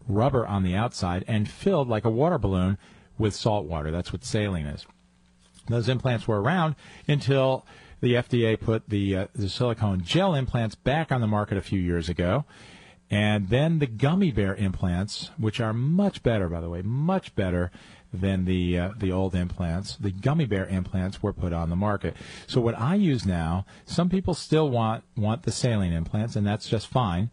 rubber 0.09 0.47
on 0.47 0.63
the 0.63 0.75
outside 0.75 1.25
and 1.29 1.49
filled 1.49 1.89
like 1.89 2.05
a 2.05 2.11
water 2.11 2.39
balloon 2.39 2.79
with 3.19 3.35
salt 3.35 3.67
water. 3.67 3.91
That's 3.91 4.13
what 4.13 4.25
saline 4.25 4.67
is. 4.67 4.87
Those 5.69 5.89
implants 5.89 6.27
were 6.27 6.41
around 6.41 6.75
until 7.07 7.67
the 8.01 8.15
FDA 8.15 8.59
put 8.59 8.89
the 8.89 9.17
uh, 9.17 9.27
the 9.35 9.49
silicone 9.49 10.03
gel 10.03 10.35
implants 10.35 10.75
back 10.75 11.13
on 11.13 11.21
the 11.21 11.27
market 11.27 11.59
a 11.59 11.63
few 11.63 11.81
years 11.81 12.09
ago. 12.09 12.45
And 13.13 13.51
then 13.51 13.79
the 13.79 13.87
gummy 13.87 14.33
bear 14.33 14.55
implants, 14.55 15.31
which 15.37 15.61
are 15.61 15.75
much 15.75 16.23
better, 16.23 16.49
by 16.49 16.63
the 16.63 16.71
way, 16.71 16.81
much 16.81 17.35
better 17.35 17.71
than 18.11 18.47
the 18.47 18.79
uh, 18.79 18.91
the 18.97 19.13
old 19.13 19.35
implants. 19.35 19.97
The 19.97 20.11
gummy 20.11 20.47
bear 20.47 20.67
implants 20.67 21.23
were 21.23 21.35
put 21.35 21.53
on 21.53 21.69
the 21.69 21.77
market. 21.77 22.17
So 22.47 22.59
what 22.63 22.79
I 22.79 22.95
use 22.95 23.27
now, 23.27 23.67
some 23.85 24.09
people 24.09 24.33
still 24.33 24.71
want 24.71 25.05
want 25.15 25.43
the 25.43 25.53
saline 25.53 25.93
implants, 25.93 26.37
and 26.37 26.47
that's 26.47 26.71
just 26.71 26.87
fine. 26.87 27.31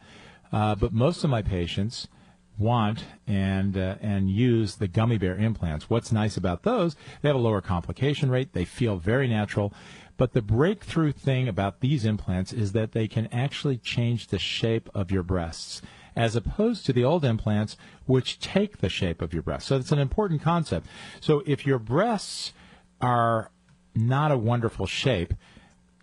Uh, 0.52 0.76
but 0.76 0.92
most 0.92 1.24
of 1.24 1.30
my 1.30 1.42
patients 1.42 2.10
want 2.58 3.06
and 3.26 3.78
uh, 3.78 3.96
and 4.02 4.30
use 4.30 4.76
the 4.76 4.88
gummy 4.90 5.18
bear 5.18 5.38
implants. 5.38 5.90
What's 5.90 6.12
nice 6.12 6.36
about 6.36 6.64
those? 6.64 6.98
They 7.22 7.30
have 7.30 7.38
a 7.38 7.40
lower 7.40 7.62
complication 7.62 8.30
rate. 8.30 8.52
They 8.52 8.66
feel 8.66 8.98
very 8.98 9.30
natural. 9.30 9.74
But 10.20 10.34
the 10.34 10.42
breakthrough 10.42 11.14
thing 11.14 11.48
about 11.48 11.80
these 11.80 12.04
implants 12.04 12.52
is 12.52 12.74
that 12.74 12.92
they 12.92 13.08
can 13.08 13.28
actually 13.28 13.78
change 13.78 14.28
the 14.28 14.38
shape 14.38 14.90
of 14.94 15.12
your 15.12 15.24
breasts 15.24 15.82
as 16.14 16.36
opposed 16.36 16.86
to 16.86 16.92
the 16.92 17.06
old 17.06 17.24
implants, 17.24 17.78
which 18.06 18.38
take 18.38 18.80
the 18.80 18.90
shape 18.90 19.22
of 19.22 19.34
your 19.34 19.42
breasts. 19.42 19.70
So 19.70 19.78
it's 19.78 19.94
an 19.94 20.00
important 20.00 20.42
concept. 20.42 20.88
So 21.22 21.42
if 21.46 21.66
your 21.66 21.80
breasts 21.80 22.52
are 23.00 23.50
not 23.96 24.34
a 24.34 24.38
wonderful 24.38 24.88
shape, 24.88 25.34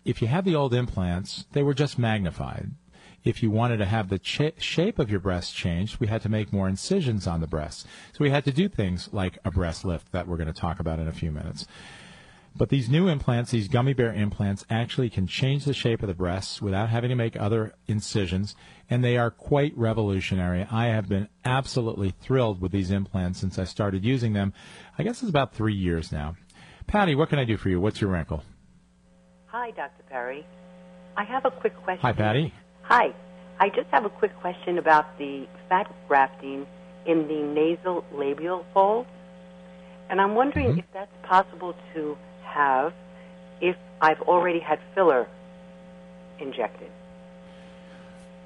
if 0.03 0.19
you 0.19 0.27
have 0.27 0.45
the 0.45 0.55
old 0.55 0.73
implants, 0.73 1.45
they 1.51 1.61
were 1.61 1.75
just 1.75 1.99
magnified. 1.99 2.71
If 3.23 3.43
you 3.43 3.51
wanted 3.51 3.77
to 3.77 3.85
have 3.85 4.09
the 4.09 4.17
ch- 4.17 4.53
shape 4.57 4.97
of 4.97 5.11
your 5.11 5.19
breast 5.19 5.53
changed, 5.55 5.99
we 5.99 6.07
had 6.07 6.23
to 6.23 6.29
make 6.29 6.51
more 6.51 6.67
incisions 6.67 7.27
on 7.27 7.39
the 7.39 7.45
breasts. 7.45 7.85
So 8.13 8.23
we 8.23 8.31
had 8.31 8.45
to 8.45 8.51
do 8.51 8.67
things 8.67 9.09
like 9.11 9.37
a 9.45 9.51
breast 9.51 9.85
lift 9.85 10.11
that 10.11 10.27
we're 10.27 10.37
going 10.37 10.51
to 10.51 10.59
talk 10.59 10.79
about 10.79 10.97
in 10.97 11.07
a 11.07 11.13
few 11.13 11.31
minutes. 11.31 11.67
But 12.57 12.69
these 12.69 12.89
new 12.89 13.07
implants, 13.07 13.51
these 13.51 13.67
gummy 13.67 13.93
bear 13.93 14.11
implants, 14.11 14.65
actually 14.69 15.09
can 15.11 15.27
change 15.27 15.65
the 15.65 15.73
shape 15.73 16.01
of 16.01 16.07
the 16.07 16.15
breasts 16.15 16.61
without 16.61 16.89
having 16.89 17.09
to 17.09 17.15
make 17.15 17.39
other 17.39 17.73
incisions, 17.85 18.55
and 18.89 19.03
they 19.03 19.15
are 19.17 19.29
quite 19.29 19.77
revolutionary. 19.77 20.65
I 20.71 20.87
have 20.87 21.07
been 21.07 21.29
absolutely 21.45 22.15
thrilled 22.19 22.59
with 22.59 22.71
these 22.71 22.89
implants 22.89 23.39
since 23.39 23.59
I 23.59 23.63
started 23.65 24.03
using 24.03 24.33
them. 24.33 24.53
I 24.97 25.03
guess 25.03 25.21
it's 25.21 25.29
about 25.29 25.53
three 25.53 25.75
years 25.75 26.11
now. 26.11 26.35
Patty, 26.87 27.13
what 27.13 27.29
can 27.29 27.37
I 27.37 27.45
do 27.45 27.57
for 27.57 27.69
you? 27.69 27.79
What's 27.79 28.01
your 28.01 28.09
wrinkle? 28.09 28.43
Hi, 29.47 29.71
Dr. 29.71 30.03
Perry. 30.09 30.45
I 31.15 31.23
have 31.25 31.45
a 31.45 31.51
quick 31.51 31.75
question. 31.83 32.01
Hi, 32.01 32.13
Patty. 32.13 32.53
Hi. 32.83 33.13
I 33.59 33.69
just 33.69 33.87
have 33.91 34.05
a 34.05 34.09
quick 34.09 34.35
question 34.39 34.77
about 34.77 35.17
the 35.17 35.47
fat 35.67 35.91
grafting 36.07 36.65
in 37.05 37.27
the 37.27 37.41
nasal 37.41 38.05
labial 38.13 38.65
fold. 38.73 39.05
And 40.09 40.21
I'm 40.21 40.35
wondering 40.35 40.67
Mm-hmm. 40.69 40.79
if 40.79 40.85
that's 40.93 41.11
possible 41.23 41.75
to 41.93 42.17
have 42.57 42.93
if 43.61 43.75
I've 44.01 44.21
already 44.23 44.59
had 44.59 44.79
filler 44.93 45.27
injected. 46.39 46.89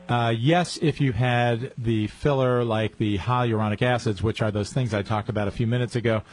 Uh, 0.07 0.33
yes, 0.37 0.77
if 0.81 0.99
you 0.99 1.13
had 1.13 1.71
the 1.77 2.07
filler 2.07 2.63
like 2.65 2.97
the 2.97 3.17
hyaluronic 3.17 3.81
acids, 3.81 4.21
which 4.21 4.41
are 4.41 4.51
those 4.51 4.71
things 4.73 4.93
I 4.93 5.03
talked 5.03 5.29
about 5.29 5.47
a 5.47 5.51
few 5.51 5.67
minutes 5.67 5.95
ago, 5.95 6.23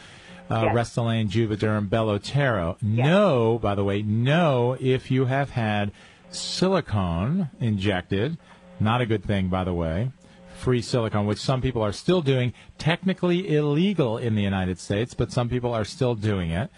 uh, 0.50 0.62
Yes. 0.64 0.74
Restylane, 0.74 1.28
Juvederm, 1.28 1.88
Belotero. 1.88 2.76
No, 2.82 3.58
by 3.62 3.74
the 3.74 3.84
way, 3.84 4.02
no 4.02 4.76
if 4.80 5.10
you 5.10 5.26
have 5.26 5.50
had 5.50 5.92
silicone 6.30 7.50
injected. 7.60 8.38
Not 8.80 9.00
a 9.00 9.06
good 9.06 9.24
thing, 9.24 9.48
by 9.48 9.64
the 9.64 9.74
way. 9.74 10.10
Free 10.56 10.82
silicone, 10.82 11.26
which 11.26 11.38
some 11.38 11.60
people 11.60 11.82
are 11.82 11.92
still 11.92 12.22
doing, 12.22 12.52
technically 12.78 13.54
illegal 13.54 14.18
in 14.18 14.34
the 14.34 14.42
United 14.42 14.78
States, 14.80 15.14
but 15.14 15.30
some 15.30 15.48
people 15.48 15.72
are 15.72 15.84
still 15.84 16.14
doing 16.16 16.50
it. 16.50 16.70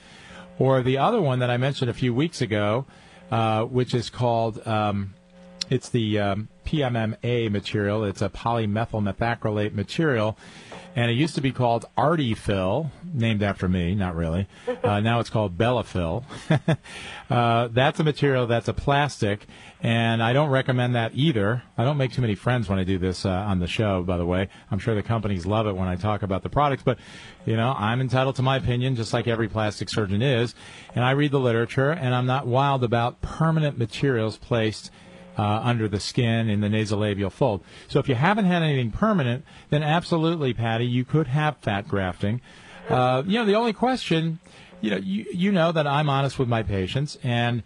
Or 0.61 0.83
the 0.83 0.99
other 0.99 1.21
one 1.23 1.39
that 1.39 1.51
I 1.51 1.57
mentioned 1.57 1.91
a 1.91 1.95
few 1.95 2.13
weeks 2.13 2.43
ago, 2.43 2.85
uh, 3.31 3.65
which 3.65 3.95
is 3.95 4.11
called 4.11 4.65
um, 4.69 5.15
it's 5.71 5.89
the 5.89 6.19
um, 6.19 6.49
PMMA 6.67 7.51
material. 7.51 8.05
It's 8.05 8.23
a 8.23 8.29
polymethyl 8.29 9.03
methacrylate 9.03 9.73
material 9.73 10.37
and 10.97 11.11
it 11.11 11.15
used 11.15 11.35
to 11.37 11.41
be 11.41 11.53
called 11.53 11.87
Artefill, 11.97 12.91
named 13.15 13.43
after 13.43 13.69
me, 13.69 13.95
not 13.95 14.15
really. 14.15 14.47
Uh, 14.83 14.99
now 14.99 15.21
it's 15.21 15.29
called 15.29 15.59
Bellafill. 15.59 16.25
uh, 17.31 17.69
that's 17.71 18.01
a 18.01 18.05
material 18.05 18.47
that's 18.47 18.67
a 18.67 18.73
plastic, 18.73 19.47
and 19.83 20.23
I 20.23 20.33
don't 20.33 20.49
recommend 20.49 20.95
that 20.95 21.13
either. 21.15 21.63
I 21.77 21.85
don't 21.85 21.99
make 21.99 22.13
too 22.13 22.23
many 22.23 22.35
friends 22.35 22.69
when 22.69 22.79
I 22.79 22.85
do 22.85 22.97
this 22.99 23.27
uh, 23.27 23.31
on 23.31 23.59
the 23.61 23.67
show, 23.67 24.03
by 24.03 24.17
the 24.17 24.25
way. 24.25 24.49
I'm 24.71 24.79
sure 24.79 24.95
the 24.95 25.03
companies 25.03 25.45
love 25.45 25.67
it 25.67 25.77
when 25.77 25.87
I 25.87 25.97
talk 25.97 26.23
about 26.23 26.43
the 26.43 26.49
products, 26.49 26.83
but 26.83 26.99
you 27.45 27.57
know, 27.57 27.75
I'm 27.77 28.01
entitled 28.01 28.37
to 28.37 28.43
my 28.43 28.57
opinion, 28.57 28.97
just 28.97 29.13
like 29.13 29.29
every 29.29 29.49
plastic 29.49 29.91
surgeon 29.91 30.23
is. 30.23 30.55
And 30.95 31.05
I 31.05 31.11
read 31.11 31.31
the 31.31 31.41
literature, 31.41 31.91
and 31.91 32.15
I'm 32.15 32.27
not 32.27 32.47
wild 32.47 32.83
about 32.83 33.21
permanent 33.21 33.77
materials 33.77 34.39
placed 34.39 34.91
uh, 35.39 35.43
under 35.43 35.89
the 35.89 36.01
skin 36.01 36.49
in 36.49 36.61
the 36.61 36.69
nasolabial 36.69 37.33
fold. 37.33 37.63
So 37.89 37.99
if 37.99 38.09
you 38.09 38.15
haven't 38.15 38.47
had 38.47 38.63
anything 38.63 38.91
permanent, 38.91 39.45
then 39.71 39.83
absolutely, 39.83 40.55
Patty, 40.55 40.87
you 40.87 41.05
could 41.05 41.29
have 41.29 41.57
fat 41.59 41.89
grafting. 41.89 42.41
Uh, 42.89 43.23
you 43.27 43.39
know, 43.39 43.45
the 43.45 43.55
only 43.55 43.73
question, 43.73 44.39
you 44.81 44.91
know, 44.91 44.97
you, 44.97 45.27
you 45.33 45.53
know 45.53 45.73
that 45.73 45.87
I'm 45.87 46.09
honest 46.09 46.39
with 46.39 46.49
my 46.49 46.63
patients, 46.63 47.19
and 47.23 47.63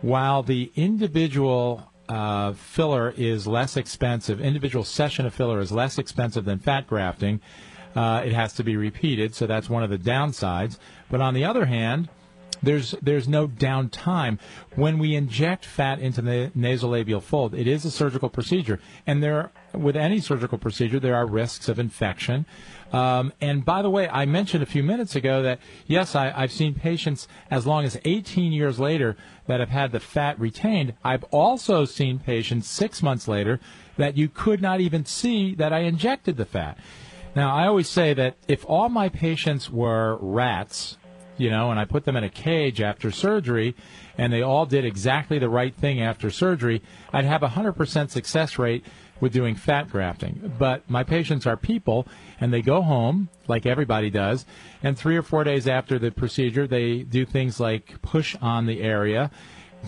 while 0.00 0.42
the 0.42 0.72
individual 0.74 1.90
uh, 2.08 2.52
filler 2.52 3.14
is 3.16 3.46
less 3.46 3.76
expensive, 3.76 4.40
individual 4.40 4.84
session 4.84 5.26
of 5.26 5.34
filler 5.34 5.60
is 5.60 5.72
less 5.72 5.98
expensive 5.98 6.44
than 6.44 6.58
fat 6.58 6.86
grafting. 6.86 7.40
Uh, 7.94 8.22
it 8.24 8.32
has 8.32 8.52
to 8.54 8.64
be 8.64 8.76
repeated, 8.76 9.34
so 9.34 9.46
that's 9.46 9.70
one 9.70 9.82
of 9.82 9.90
the 9.90 9.98
downsides. 9.98 10.78
But 11.10 11.20
on 11.20 11.32
the 11.32 11.44
other 11.44 11.66
hand, 11.66 12.08
there's 12.66 12.92
there's 13.02 13.28
no 13.28 13.48
downtime 13.48 14.38
when 14.74 14.98
we 14.98 15.14
inject 15.14 15.64
fat 15.64 15.98
into 16.00 16.22
the 16.22 16.50
nasolabial 16.56 17.22
fold. 17.22 17.54
It 17.54 17.66
is 17.66 17.84
a 17.84 17.90
surgical 17.90 18.28
procedure, 18.28 18.80
and 19.06 19.22
there 19.22 19.52
with 19.72 19.96
any 19.96 20.20
surgical 20.20 20.58
procedure 20.58 21.00
there 21.00 21.16
are 21.16 21.26
risks 21.26 21.68
of 21.68 21.78
infection. 21.78 22.46
Um, 22.92 23.32
and 23.40 23.64
by 23.64 23.82
the 23.82 23.90
way, 23.90 24.08
I 24.08 24.24
mentioned 24.24 24.62
a 24.62 24.66
few 24.66 24.82
minutes 24.82 25.16
ago 25.16 25.42
that 25.42 25.58
yes, 25.86 26.14
I, 26.14 26.30
I've 26.30 26.52
seen 26.52 26.74
patients 26.74 27.26
as 27.50 27.66
long 27.66 27.84
as 27.84 27.98
18 28.04 28.52
years 28.52 28.78
later 28.78 29.16
that 29.46 29.60
have 29.60 29.70
had 29.70 29.92
the 29.92 30.00
fat 30.00 30.38
retained. 30.38 30.94
I've 31.04 31.24
also 31.24 31.84
seen 31.84 32.18
patients 32.18 32.68
six 32.68 33.02
months 33.02 33.26
later 33.26 33.60
that 33.96 34.16
you 34.16 34.28
could 34.28 34.62
not 34.62 34.80
even 34.80 35.04
see 35.04 35.54
that 35.56 35.72
I 35.72 35.80
injected 35.80 36.36
the 36.36 36.44
fat. 36.44 36.78
Now, 37.34 37.54
I 37.54 37.66
always 37.66 37.88
say 37.88 38.14
that 38.14 38.36
if 38.46 38.64
all 38.68 38.88
my 38.88 39.08
patients 39.08 39.68
were 39.68 40.16
rats, 40.20 40.96
you 41.36 41.50
know, 41.50 41.70
and 41.70 41.80
I 41.80 41.84
put 41.84 42.04
them 42.04 42.16
in 42.16 42.24
a 42.24 42.28
cage 42.28 42.80
after 42.80 43.10
surgery, 43.10 43.74
and 44.16 44.32
they 44.32 44.42
all 44.42 44.66
did 44.66 44.84
exactly 44.84 45.38
the 45.38 45.48
right 45.48 45.74
thing 45.74 46.00
after 46.00 46.30
surgery, 46.30 46.82
I'd 47.12 47.24
have 47.24 47.42
a 47.42 47.48
100% 47.48 48.10
success 48.10 48.58
rate 48.58 48.84
with 49.20 49.32
doing 49.32 49.54
fat 49.54 49.90
grafting. 49.90 50.52
But 50.58 50.88
my 50.88 51.02
patients 51.02 51.46
are 51.46 51.56
people, 51.56 52.06
and 52.40 52.52
they 52.52 52.62
go 52.62 52.82
home, 52.82 53.28
like 53.48 53.66
everybody 53.66 54.10
does, 54.10 54.44
and 54.82 54.98
three 54.98 55.16
or 55.16 55.22
four 55.22 55.44
days 55.44 55.66
after 55.66 55.98
the 55.98 56.10
procedure, 56.10 56.66
they 56.66 56.98
do 57.02 57.24
things 57.24 57.60
like 57.60 58.00
push 58.02 58.36
on 58.40 58.66
the 58.66 58.82
area 58.82 59.30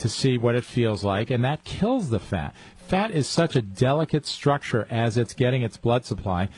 to 0.01 0.09
see 0.09 0.39
what 0.39 0.55
it 0.55 0.65
feels 0.65 1.05
like, 1.05 1.31
and 1.31 1.45
that 1.45 1.65
kills 1.65 2.11
the 2.11 2.21
fat. 2.21 2.55
Fat 2.77 3.11
is 3.11 3.27
such 3.27 3.57
a 3.57 3.63
delicate 3.63 4.27
structure 4.27 4.87
as 4.91 5.17
it's 5.17 5.35
getting 5.35 5.63
its 5.63 5.77
blood 5.77 6.05
supply 6.05 6.49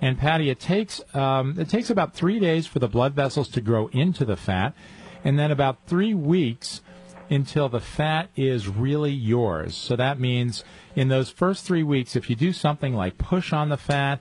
and 0.00 0.18
Patty, 0.18 0.48
it 0.48 0.58
takes 0.58 1.02
um, 1.14 1.58
it 1.58 1.68
takes 1.68 1.90
about 1.90 2.14
three 2.14 2.38
days 2.38 2.66
for 2.66 2.78
the 2.78 2.88
blood 2.88 3.14
vessels 3.14 3.48
to 3.50 3.60
grow 3.60 3.88
into 3.88 4.24
the 4.24 4.36
fat, 4.36 4.74
and 5.24 5.38
then 5.38 5.50
about 5.50 5.86
three 5.86 6.14
weeks 6.14 6.80
until 7.28 7.68
the 7.68 7.80
fat 7.80 8.28
is 8.34 8.66
really 8.66 9.12
yours. 9.12 9.76
So 9.76 9.96
that 9.96 10.18
means 10.18 10.64
in 10.96 11.08
those 11.08 11.30
first 11.30 11.64
three 11.64 11.82
weeks, 11.82 12.16
if 12.16 12.28
you 12.28 12.34
do 12.34 12.52
something 12.52 12.94
like 12.94 13.18
push 13.18 13.52
on 13.52 13.68
the 13.68 13.76
fat, 13.76 14.20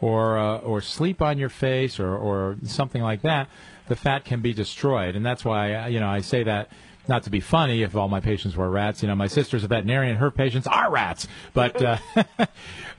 or 0.00 0.38
uh, 0.38 0.58
or 0.58 0.80
sleep 0.80 1.20
on 1.20 1.36
your 1.38 1.50
face, 1.50 2.00
or 2.00 2.16
or 2.16 2.56
something 2.64 3.02
like 3.02 3.22
that, 3.22 3.48
the 3.88 3.96
fat 3.96 4.24
can 4.24 4.40
be 4.40 4.54
destroyed. 4.54 5.14
And 5.14 5.24
that's 5.26 5.44
why 5.44 5.88
you 5.88 6.00
know 6.00 6.08
I 6.08 6.20
say 6.20 6.42
that 6.44 6.70
not 7.08 7.22
to 7.24 7.30
be 7.30 7.40
funny 7.40 7.82
if 7.82 7.96
all 7.96 8.08
my 8.08 8.20
patients 8.20 8.56
were 8.56 8.70
rats. 8.70 9.02
You 9.02 9.08
know, 9.08 9.14
my 9.14 9.26
sister's 9.26 9.64
a 9.64 9.68
veterinarian; 9.68 10.16
her 10.16 10.30
patients 10.30 10.66
are 10.66 10.90
rats. 10.90 11.26
But 11.54 11.82
uh, 11.82 11.98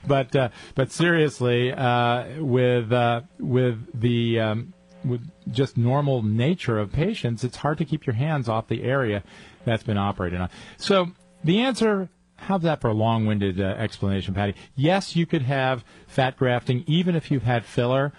but 0.06 0.34
uh, 0.34 0.48
but 0.74 0.90
seriously, 0.90 1.72
uh, 1.72 2.42
with 2.42 2.92
uh, 2.92 3.22
with 3.38 4.00
the 4.00 4.40
um, 4.40 4.74
with 5.04 5.30
just 5.50 5.76
normal 5.76 6.22
nature 6.22 6.78
of 6.78 6.92
patients, 6.92 7.44
it's 7.44 7.58
hard 7.58 7.78
to 7.78 7.84
keep 7.84 8.06
your 8.06 8.14
hands 8.14 8.48
off 8.48 8.68
the 8.68 8.82
area 8.82 9.22
that's 9.64 9.84
been 9.84 9.98
operated 9.98 10.40
on. 10.40 10.50
So 10.76 11.12
the 11.44 11.60
answer. 11.60 12.08
How's 12.44 12.62
that 12.62 12.80
for 12.80 12.88
a 12.88 12.94
long-winded 12.94 13.60
uh, 13.60 13.64
explanation, 13.64 14.32
Patty? 14.32 14.54
Yes, 14.74 15.14
you 15.14 15.26
could 15.26 15.42
have 15.42 15.84
fat 16.06 16.38
grafting 16.38 16.84
even 16.86 17.14
if 17.14 17.30
you've 17.30 17.42
had 17.42 17.66
filler, 17.66 18.14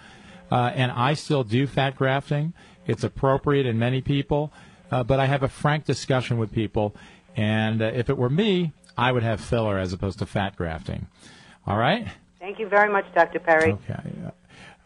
uh, 0.48 0.70
and 0.76 0.92
I 0.92 1.14
still 1.14 1.42
do 1.42 1.66
fat 1.66 1.96
grafting. 1.96 2.54
It's 2.86 3.02
appropriate 3.02 3.66
in 3.66 3.80
many 3.80 4.00
people. 4.00 4.52
Uh, 4.92 5.02
but 5.02 5.18
I 5.18 5.26
have 5.26 5.42
a 5.42 5.48
frank 5.48 5.86
discussion 5.86 6.36
with 6.36 6.52
people, 6.52 6.94
and 7.34 7.80
uh, 7.80 7.86
if 7.86 8.10
it 8.10 8.18
were 8.18 8.28
me, 8.28 8.72
I 8.96 9.10
would 9.10 9.22
have 9.22 9.40
filler 9.40 9.78
as 9.78 9.92
opposed 9.94 10.18
to 10.18 10.26
fat 10.26 10.54
grafting. 10.54 11.06
All 11.66 11.78
right? 11.78 12.06
Thank 12.38 12.58
you 12.58 12.68
very 12.68 12.92
much, 12.92 13.06
Dr. 13.14 13.40
Perry. 13.40 13.72
Okay. 13.72 14.02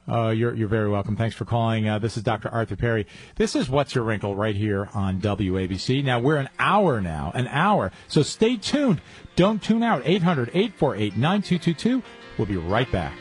Uh, 0.08 0.28
you're, 0.28 0.54
you're 0.54 0.68
very 0.68 0.88
welcome. 0.88 1.16
Thanks 1.16 1.34
for 1.34 1.44
calling. 1.44 1.88
Uh, 1.88 1.98
this 1.98 2.16
is 2.16 2.22
Dr. 2.22 2.48
Arthur 2.48 2.76
Perry. 2.76 3.08
This 3.34 3.56
is 3.56 3.68
What's 3.68 3.96
Your 3.96 4.04
Wrinkle 4.04 4.36
right 4.36 4.54
here 4.54 4.88
on 4.94 5.20
WABC. 5.20 6.04
Now, 6.04 6.20
we're 6.20 6.36
an 6.36 6.48
hour 6.60 7.00
now, 7.00 7.32
an 7.34 7.48
hour. 7.48 7.90
So 8.06 8.22
stay 8.22 8.56
tuned. 8.56 9.00
Don't 9.34 9.60
tune 9.60 9.82
out. 9.82 10.02
800 10.04 10.50
848 10.50 11.16
9222. 11.16 12.02
We'll 12.38 12.46
be 12.46 12.56
right 12.56 12.90
back. 12.92 13.14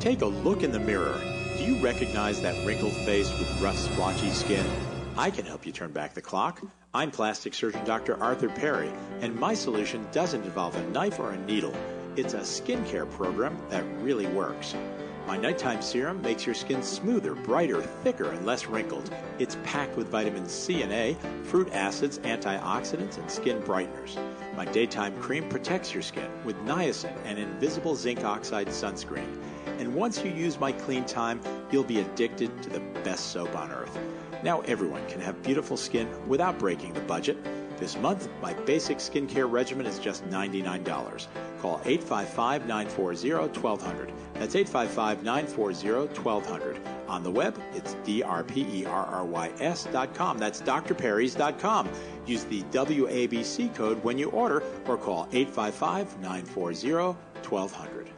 Take 0.00 0.22
a 0.22 0.26
look 0.26 0.64
in 0.64 0.72
the 0.72 0.80
mirror. 0.80 1.20
Do 1.56 1.64
you 1.64 1.80
recognize 1.84 2.42
that 2.42 2.66
wrinkled 2.66 2.94
face 2.94 3.30
with 3.38 3.60
rough, 3.60 3.76
splotchy 3.76 4.30
skin? 4.30 4.66
I 5.18 5.32
can 5.32 5.44
help 5.44 5.66
you 5.66 5.72
turn 5.72 5.90
back 5.90 6.14
the 6.14 6.22
clock. 6.22 6.62
I'm 6.94 7.10
plastic 7.10 7.52
surgeon 7.52 7.84
Dr. 7.84 8.22
Arthur 8.22 8.48
Perry, 8.48 8.88
and 9.20 9.34
my 9.34 9.52
solution 9.52 10.06
doesn't 10.12 10.44
involve 10.44 10.76
a 10.76 10.90
knife 10.90 11.18
or 11.18 11.32
a 11.32 11.38
needle. 11.38 11.74
It's 12.14 12.34
a 12.34 12.42
skincare 12.42 13.10
program 13.10 13.60
that 13.68 13.82
really 14.00 14.28
works. 14.28 14.76
My 15.26 15.36
nighttime 15.36 15.82
serum 15.82 16.22
makes 16.22 16.46
your 16.46 16.54
skin 16.54 16.84
smoother, 16.84 17.34
brighter, 17.34 17.82
thicker, 17.82 18.30
and 18.30 18.46
less 18.46 18.66
wrinkled. 18.66 19.12
It's 19.40 19.56
packed 19.64 19.96
with 19.96 20.06
vitamins 20.06 20.52
C 20.52 20.82
and 20.82 20.92
A, 20.92 21.16
fruit 21.42 21.72
acids, 21.72 22.20
antioxidants, 22.20 23.18
and 23.18 23.28
skin 23.28 23.60
brighteners. 23.62 24.16
My 24.54 24.66
daytime 24.66 25.20
cream 25.20 25.48
protects 25.48 25.92
your 25.92 26.04
skin 26.04 26.30
with 26.44 26.56
niacin 26.64 27.12
and 27.24 27.40
invisible 27.40 27.96
zinc 27.96 28.22
oxide 28.22 28.68
sunscreen. 28.68 29.36
And 29.80 29.96
once 29.96 30.22
you 30.22 30.30
use 30.30 30.60
my 30.60 30.70
clean 30.70 31.04
time, 31.06 31.40
you'll 31.72 31.82
be 31.82 31.98
addicted 31.98 32.62
to 32.62 32.70
the 32.70 32.80
best 33.02 33.32
soap 33.32 33.56
on 33.56 33.72
earth. 33.72 33.98
Now 34.42 34.60
everyone 34.60 35.06
can 35.08 35.20
have 35.20 35.42
beautiful 35.42 35.76
skin 35.76 36.08
without 36.28 36.58
breaking 36.58 36.94
the 36.94 37.00
budget. 37.00 37.36
This 37.78 37.96
month, 37.96 38.28
my 38.42 38.54
basic 38.54 38.98
skincare 38.98 39.48
regimen 39.50 39.86
is 39.86 39.98
just 39.98 40.28
$99. 40.28 41.26
Call 41.60 41.80
855 41.84 42.66
940 42.66 43.34
1200. 43.34 44.12
That's 44.34 44.54
855 44.56 45.22
940 45.22 45.90
1200. 46.20 46.80
On 47.08 47.22
the 47.22 47.30
web, 47.30 47.60
it's 47.74 47.94
drperrys.com. 48.04 50.38
That's 50.38 50.62
drperrys.com. 50.62 51.88
Use 52.26 52.44
the 52.44 52.62
WABC 52.62 53.74
code 53.74 54.02
when 54.04 54.18
you 54.18 54.30
order 54.30 54.62
or 54.86 54.96
call 54.96 55.28
855 55.32 56.20
940 56.20 57.16
1200. 57.48 58.17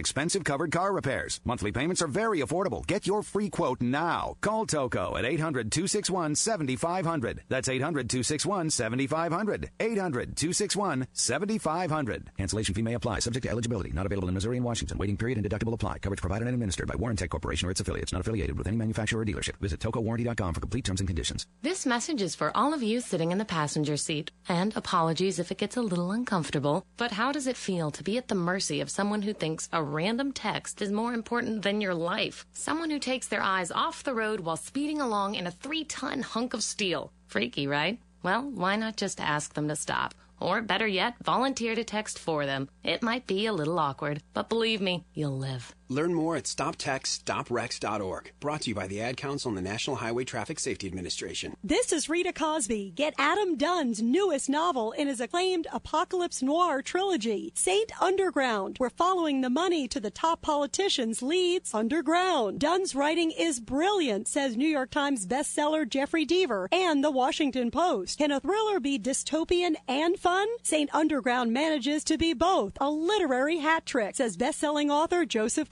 expensive 0.00 0.42
covered 0.42 0.72
car 0.72 0.92
repairs. 0.92 1.40
Monthly 1.44 1.70
payments 1.70 2.02
are 2.02 2.08
very 2.08 2.40
affordable. 2.40 2.84
Get 2.86 3.06
your 3.06 3.22
free 3.22 3.48
quote 3.48 3.80
now. 3.80 4.36
Call 4.40 4.66
Toco 4.66 5.16
at 5.16 5.24
800 5.24 5.70
261 5.70 6.34
7500. 6.34 7.42
That's 7.48 7.68
800 7.68 8.10
261 8.10 8.70
7500. 8.70 9.70
800 9.78 10.36
261 10.36 11.06
7500. 11.12 12.30
Cancellation 12.36 12.74
fee 12.74 12.82
may 12.82 12.94
apply, 12.94 13.20
subject 13.20 13.44
to 13.44 13.50
eligibility. 13.50 13.92
Not 13.92 14.06
available 14.06 14.28
in 14.28 14.34
Missouri 14.34 14.56
and 14.56 14.66
Washington. 14.66 14.98
Waiting 14.98 15.16
period 15.16 15.38
and 15.38 15.48
deductible 15.48 15.74
apply. 15.74 15.98
Coverage 15.98 16.20
provided 16.20 16.48
and 16.48 16.54
administered 16.54 16.88
by 16.88 16.94
Warrantech 16.94 17.28
Corporation 17.28 17.68
or 17.68 17.70
its 17.70 17.80
affiliates. 17.80 18.12
Not 18.12 18.22
affiliated 18.22 18.58
with 18.58 18.66
any 18.66 18.76
manufacturer 18.76 19.20
or 19.20 19.24
dealership. 19.24 19.56
Visit 19.60 19.78
TocoWarranty.com 19.80 20.54
for 20.54 20.60
complete 20.60 20.84
terms 20.84 21.00
and 21.00 21.08
conditions. 21.08 21.46
This 21.62 21.86
message 21.86 22.22
is 22.22 22.34
for 22.34 22.50
all 22.56 22.74
of 22.74 22.82
you 22.82 23.00
sitting 23.00 23.30
in 23.30 23.38
the 23.38 23.44
passenger 23.44 23.96
seat. 23.96 24.30
And 24.48 24.74
apologies 24.74 25.38
if 25.38 25.52
it 25.52 25.58
gets 25.58 25.76
a 25.76 25.82
little 25.82 26.10
uncomfortable. 26.10 26.86
But 26.96 27.12
how 27.12 27.30
does 27.32 27.46
it 27.46 27.56
feel 27.56 27.90
to 27.90 28.02
be 28.02 28.16
at 28.16 28.28
the 28.28 28.34
mercy 28.34 28.80
of 28.80 28.90
someone 28.90 29.22
who 29.22 29.32
thinks 29.32 29.68
a 29.72 29.82
random 29.90 30.32
text 30.32 30.80
is 30.80 30.90
more 30.90 31.12
important 31.12 31.62
than 31.62 31.80
your 31.80 31.94
life? 31.94 32.46
Someone 32.52 32.90
who 32.90 32.98
takes 32.98 33.28
their 33.28 33.42
eyes 33.42 33.70
off 33.70 34.04
the 34.04 34.14
road 34.14 34.40
while 34.40 34.56
speeding 34.56 35.00
along 35.00 35.34
in 35.34 35.46
a 35.46 35.50
three 35.50 35.84
ton 35.84 36.22
hunk 36.22 36.54
of 36.54 36.62
steel. 36.62 37.12
Freaky, 37.26 37.66
right? 37.66 37.98
Well, 38.22 38.42
why 38.42 38.76
not 38.76 38.96
just 38.96 39.20
ask 39.20 39.54
them 39.54 39.68
to 39.68 39.76
stop? 39.76 40.14
Or 40.40 40.62
better 40.62 40.86
yet, 40.86 41.14
volunteer 41.22 41.74
to 41.74 41.84
text 41.84 42.18
for 42.18 42.46
them. 42.46 42.68
It 42.82 43.02
might 43.02 43.26
be 43.26 43.46
a 43.46 43.52
little 43.52 43.78
awkward, 43.78 44.22
but 44.32 44.48
believe 44.48 44.80
me, 44.80 45.04
you'll 45.12 45.36
live. 45.36 45.74
Learn 45.90 46.14
more 46.14 46.36
at 46.36 46.44
stoptextsstopwrecks.org. 46.44 48.30
Brought 48.38 48.60
to 48.60 48.68
you 48.68 48.76
by 48.76 48.86
the 48.86 49.00
Ad 49.00 49.16
Council 49.16 49.48
and 49.48 49.58
the 49.58 49.62
National 49.62 49.96
Highway 49.96 50.22
Traffic 50.22 50.60
Safety 50.60 50.86
Administration. 50.86 51.56
This 51.64 51.92
is 51.92 52.08
Rita 52.08 52.32
Cosby. 52.32 52.92
Get 52.94 53.12
Adam 53.18 53.56
Dunn's 53.56 54.00
newest 54.00 54.48
novel 54.48 54.92
in 54.92 55.08
his 55.08 55.20
acclaimed 55.20 55.66
apocalypse 55.72 56.42
noir 56.44 56.80
trilogy, 56.80 57.50
Saint 57.56 57.90
Underground. 58.00 58.76
We're 58.78 58.88
following 58.88 59.40
the 59.40 59.50
money 59.50 59.88
to 59.88 59.98
the 59.98 60.12
top 60.12 60.42
politicians 60.42 61.22
leads 61.22 61.74
underground. 61.74 62.60
Dunn's 62.60 62.94
writing 62.94 63.32
is 63.32 63.58
brilliant, 63.58 64.28
says 64.28 64.56
New 64.56 64.68
York 64.68 64.92
Times 64.92 65.26
bestseller 65.26 65.88
Jeffery 65.88 66.24
Deaver 66.24 66.68
and 66.70 67.02
the 67.02 67.10
Washington 67.10 67.72
Post. 67.72 68.18
Can 68.18 68.30
a 68.30 68.38
thriller 68.38 68.78
be 68.78 68.96
dystopian 68.96 69.74
and 69.88 70.16
fun? 70.20 70.46
Saint 70.62 70.94
Underground 70.94 71.52
manages 71.52 72.04
to 72.04 72.16
be 72.16 72.32
both. 72.32 72.74
A 72.80 72.88
literary 72.88 73.58
hat 73.58 73.86
trick, 73.86 74.14
says 74.14 74.36
bestselling 74.36 74.88
author 74.88 75.26
Joseph 75.26 75.68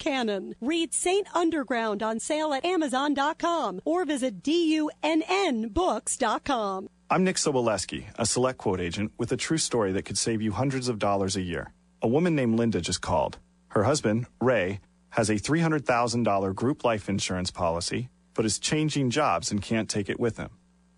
Read 0.61 0.94
Saint 0.94 1.27
Underground 1.37 2.03
on 2.03 2.18
sale 2.18 2.55
at 2.55 2.64
Amazon.com 2.64 3.81
or 3.85 4.07
visit 4.07 4.42
DUNNBooks.com. 4.42 4.88
I'm 7.11 7.25
Nick 7.25 7.37
Soboleski, 7.37 8.05
a 8.16 8.25
select 8.25 8.57
quote 8.59 8.81
agent 8.81 9.12
with 9.18 9.33
a 9.33 9.37
true 9.37 9.59
story 9.59 9.92
that 9.92 10.07
could 10.07 10.16
save 10.16 10.40
you 10.40 10.53
hundreds 10.53 10.88
of 10.88 10.99
dollars 10.99 11.37
a 11.37 11.42
year. 11.42 11.73
A 12.01 12.09
woman 12.09 12.35
named 12.35 12.59
Linda 12.59 12.81
just 12.81 13.03
called. 13.03 13.38
Her 13.68 13.85
husband, 13.85 14.27
Ray, 14.40 14.81
has 15.11 15.29
a 15.29 15.35
$300,000 15.35 16.55
group 16.55 16.85
life 16.85 17.11
insurance 17.11 17.51
policy, 17.51 18.09
but 18.33 18.47
is 18.47 18.59
changing 18.59 19.11
jobs 19.11 19.51
and 19.51 19.61
can't 19.61 19.90
take 19.90 20.09
it 20.09 20.18
with 20.18 20.38
him. 20.38 20.51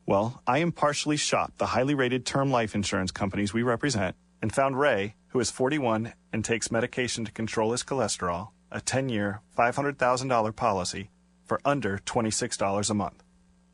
Well, 0.06 0.40
I 0.46 0.58
impartially 0.58 1.16
shopped 1.16 1.58
the 1.58 1.66
highly 1.66 1.94
rated 1.94 2.24
term 2.26 2.52
life 2.52 2.76
insurance 2.76 3.10
companies 3.10 3.52
we 3.52 3.62
represent 3.64 4.14
and 4.40 4.52
found 4.52 4.78
Ray, 4.78 5.16
who 5.28 5.40
is 5.40 5.50
41 5.50 6.12
and 6.32 6.44
takes 6.44 6.70
medication 6.70 7.24
to 7.24 7.32
control 7.32 7.72
his 7.72 7.82
cholesterol, 7.82 8.50
a 8.70 8.80
10 8.80 9.08
year, 9.08 9.40
$500,000 9.56 10.56
policy 10.56 11.10
for 11.44 11.60
under 11.64 11.98
$26 11.98 12.90
a 12.90 12.94
month. 12.94 13.22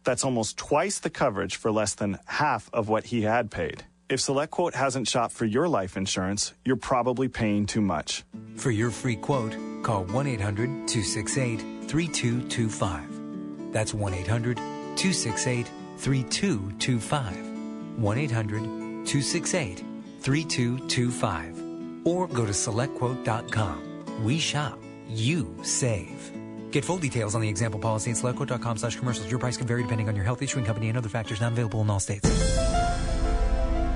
That's 0.04 0.24
almost 0.24 0.56
twice 0.56 0.98
the 0.98 1.11
coverage 1.11 1.56
for 1.56 1.70
less 1.70 1.94
than 1.94 2.18
half 2.26 2.70
of 2.72 2.88
what 2.88 3.06
he 3.06 3.22
had 3.22 3.50
paid. 3.50 3.85
If 4.09 4.20
SelectQuote 4.20 4.74
hasn't 4.74 5.09
shopped 5.09 5.35
for 5.35 5.46
your 5.46 5.68
life 5.68 5.96
insurance, 5.96 6.54
you're 6.64 6.76
probably 6.76 7.26
paying 7.28 7.66
too 7.66 7.80
much. 7.80 8.24
For 8.54 8.70
your 8.70 8.90
free 8.90 9.16
quote, 9.16 9.56
call 9.82 10.04
1 10.04 10.26
800 10.28 10.87
268 10.87 11.88
3225. 11.88 13.72
That's 13.72 13.92
1 13.92 14.14
800 14.14 14.56
268 14.56 15.66
3225. 15.98 17.98
1 17.98 18.18
800 18.18 18.62
268 18.62 19.85
3225. 20.20 22.06
Or 22.06 22.28
go 22.28 22.46
to 22.46 22.52
selectquote.com. 22.52 23.82
We 24.22 24.38
shop, 24.38 24.78
you 25.09 25.55
save. 25.62 26.33
Get 26.71 26.85
full 26.85 26.99
details 26.99 27.35
on 27.35 27.40
the 27.40 27.49
example 27.49 27.81
policy 27.81 28.11
at 28.11 28.16
selectquote.com 28.16 28.77
slash 28.77 28.97
commercials. 28.97 29.31
Your 29.31 29.38
price 29.38 29.57
can 29.57 29.66
vary 29.66 29.83
depending 29.83 30.09
on 30.09 30.16
your 30.16 30.25
health 30.25 30.42
issuing 30.42 30.64
company 30.64 30.88
and 30.88 30.99
other 30.99 31.09
factors 31.09 31.40
not 31.40 31.53
available 31.53 31.81
in 31.81 31.88
all 31.88 32.01
states. 32.01 32.29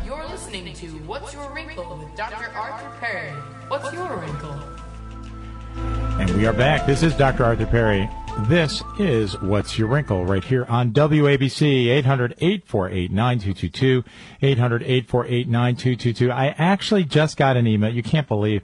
You're 0.05 0.27
listening 0.29 0.73
to 0.73 0.87
What's 1.07 1.35
Your 1.35 1.53
Wrinkle 1.53 1.99
with 1.99 2.17
Dr. 2.17 2.51
Arthur 2.55 2.97
Perry. 3.01 3.31
What's 3.69 3.93
your 3.93 4.17
wrinkle? 4.17 4.59
And 6.21 6.31
we 6.37 6.47
are 6.47 6.53
back. 6.53 6.87
This 6.87 7.03
is 7.03 7.15
Dr. 7.15 7.45
Arthur 7.45 7.67
Perry. 7.67 8.09
This 8.49 8.83
is 8.99 9.41
What's 9.41 9.79
Your 9.79 9.89
Wrinkle 9.89 10.25
right 10.25 10.43
here 10.43 10.65
on 10.65 10.93
WABC 10.93 11.87
800 11.89 12.35
848 12.39 13.13
9222. 13.13 14.05
800 14.43 14.83
848 14.83 15.49
9222. 15.49 16.33
I 16.33 16.47
actually 16.59 17.05
just 17.05 17.37
got 17.37 17.57
an 17.57 17.67
email. 17.67 17.93
You 17.93 18.03
can't 18.03 18.27
believe. 18.27 18.63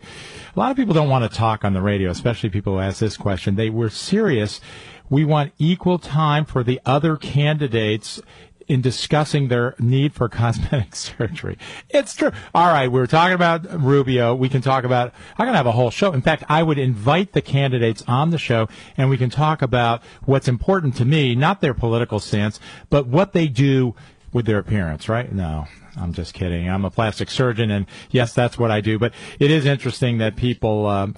A 0.54 0.58
lot 0.58 0.70
of 0.70 0.76
people 0.76 0.94
don't 0.94 1.08
want 1.08 1.30
to 1.30 1.36
talk 1.36 1.64
on 1.64 1.72
the 1.72 1.82
radio, 1.82 2.10
especially 2.10 2.50
people 2.50 2.74
who 2.74 2.80
ask 2.80 2.98
this 2.98 3.16
question. 3.16 3.54
They 3.54 3.70
were 3.70 3.90
serious. 3.90 4.60
We 5.08 5.24
want 5.24 5.52
equal 5.58 5.98
time 5.98 6.44
for 6.44 6.64
the 6.64 6.80
other 6.84 7.16
candidates 7.16 8.20
in 8.68 8.80
discussing 8.80 9.48
their 9.48 9.74
need 9.78 10.14
for 10.14 10.28
cosmetic 10.28 10.94
surgery. 10.96 11.58
It's 11.90 12.14
true. 12.14 12.32
All 12.54 12.72
right, 12.72 12.90
we 12.90 12.98
were 12.98 13.06
talking 13.06 13.34
about 13.34 13.82
Rubio. 13.82 14.34
We 14.34 14.48
can 14.48 14.62
talk 14.62 14.84
about. 14.84 15.12
I'm 15.38 15.46
to 15.46 15.52
have 15.52 15.66
a 15.66 15.72
whole 15.72 15.90
show. 15.90 16.12
In 16.12 16.22
fact, 16.22 16.44
I 16.48 16.62
would 16.62 16.78
invite 16.78 17.32
the 17.32 17.42
candidates 17.42 18.02
on 18.08 18.30
the 18.30 18.38
show, 18.38 18.68
and 18.96 19.08
we 19.08 19.18
can 19.18 19.30
talk 19.30 19.62
about 19.62 20.02
what's 20.24 20.48
important 20.48 20.96
to 20.96 21.04
me, 21.04 21.34
not 21.34 21.60
their 21.60 21.74
political 21.74 22.18
stance, 22.18 22.58
but 22.90 23.06
what 23.06 23.32
they 23.32 23.48
do 23.48 23.94
with 24.32 24.46
their 24.46 24.58
appearance. 24.58 25.08
Right? 25.08 25.32
No. 25.32 25.66
I'm 25.98 26.12
just 26.12 26.34
kidding. 26.34 26.68
I'm 26.68 26.84
a 26.84 26.90
plastic 26.90 27.30
surgeon, 27.30 27.70
and 27.70 27.86
yes, 28.10 28.34
that's 28.34 28.58
what 28.58 28.70
I 28.70 28.82
do. 28.82 28.98
But 28.98 29.14
it 29.38 29.50
is 29.50 29.64
interesting 29.64 30.18
that 30.18 30.36
people 30.36 30.86
um, 30.86 31.16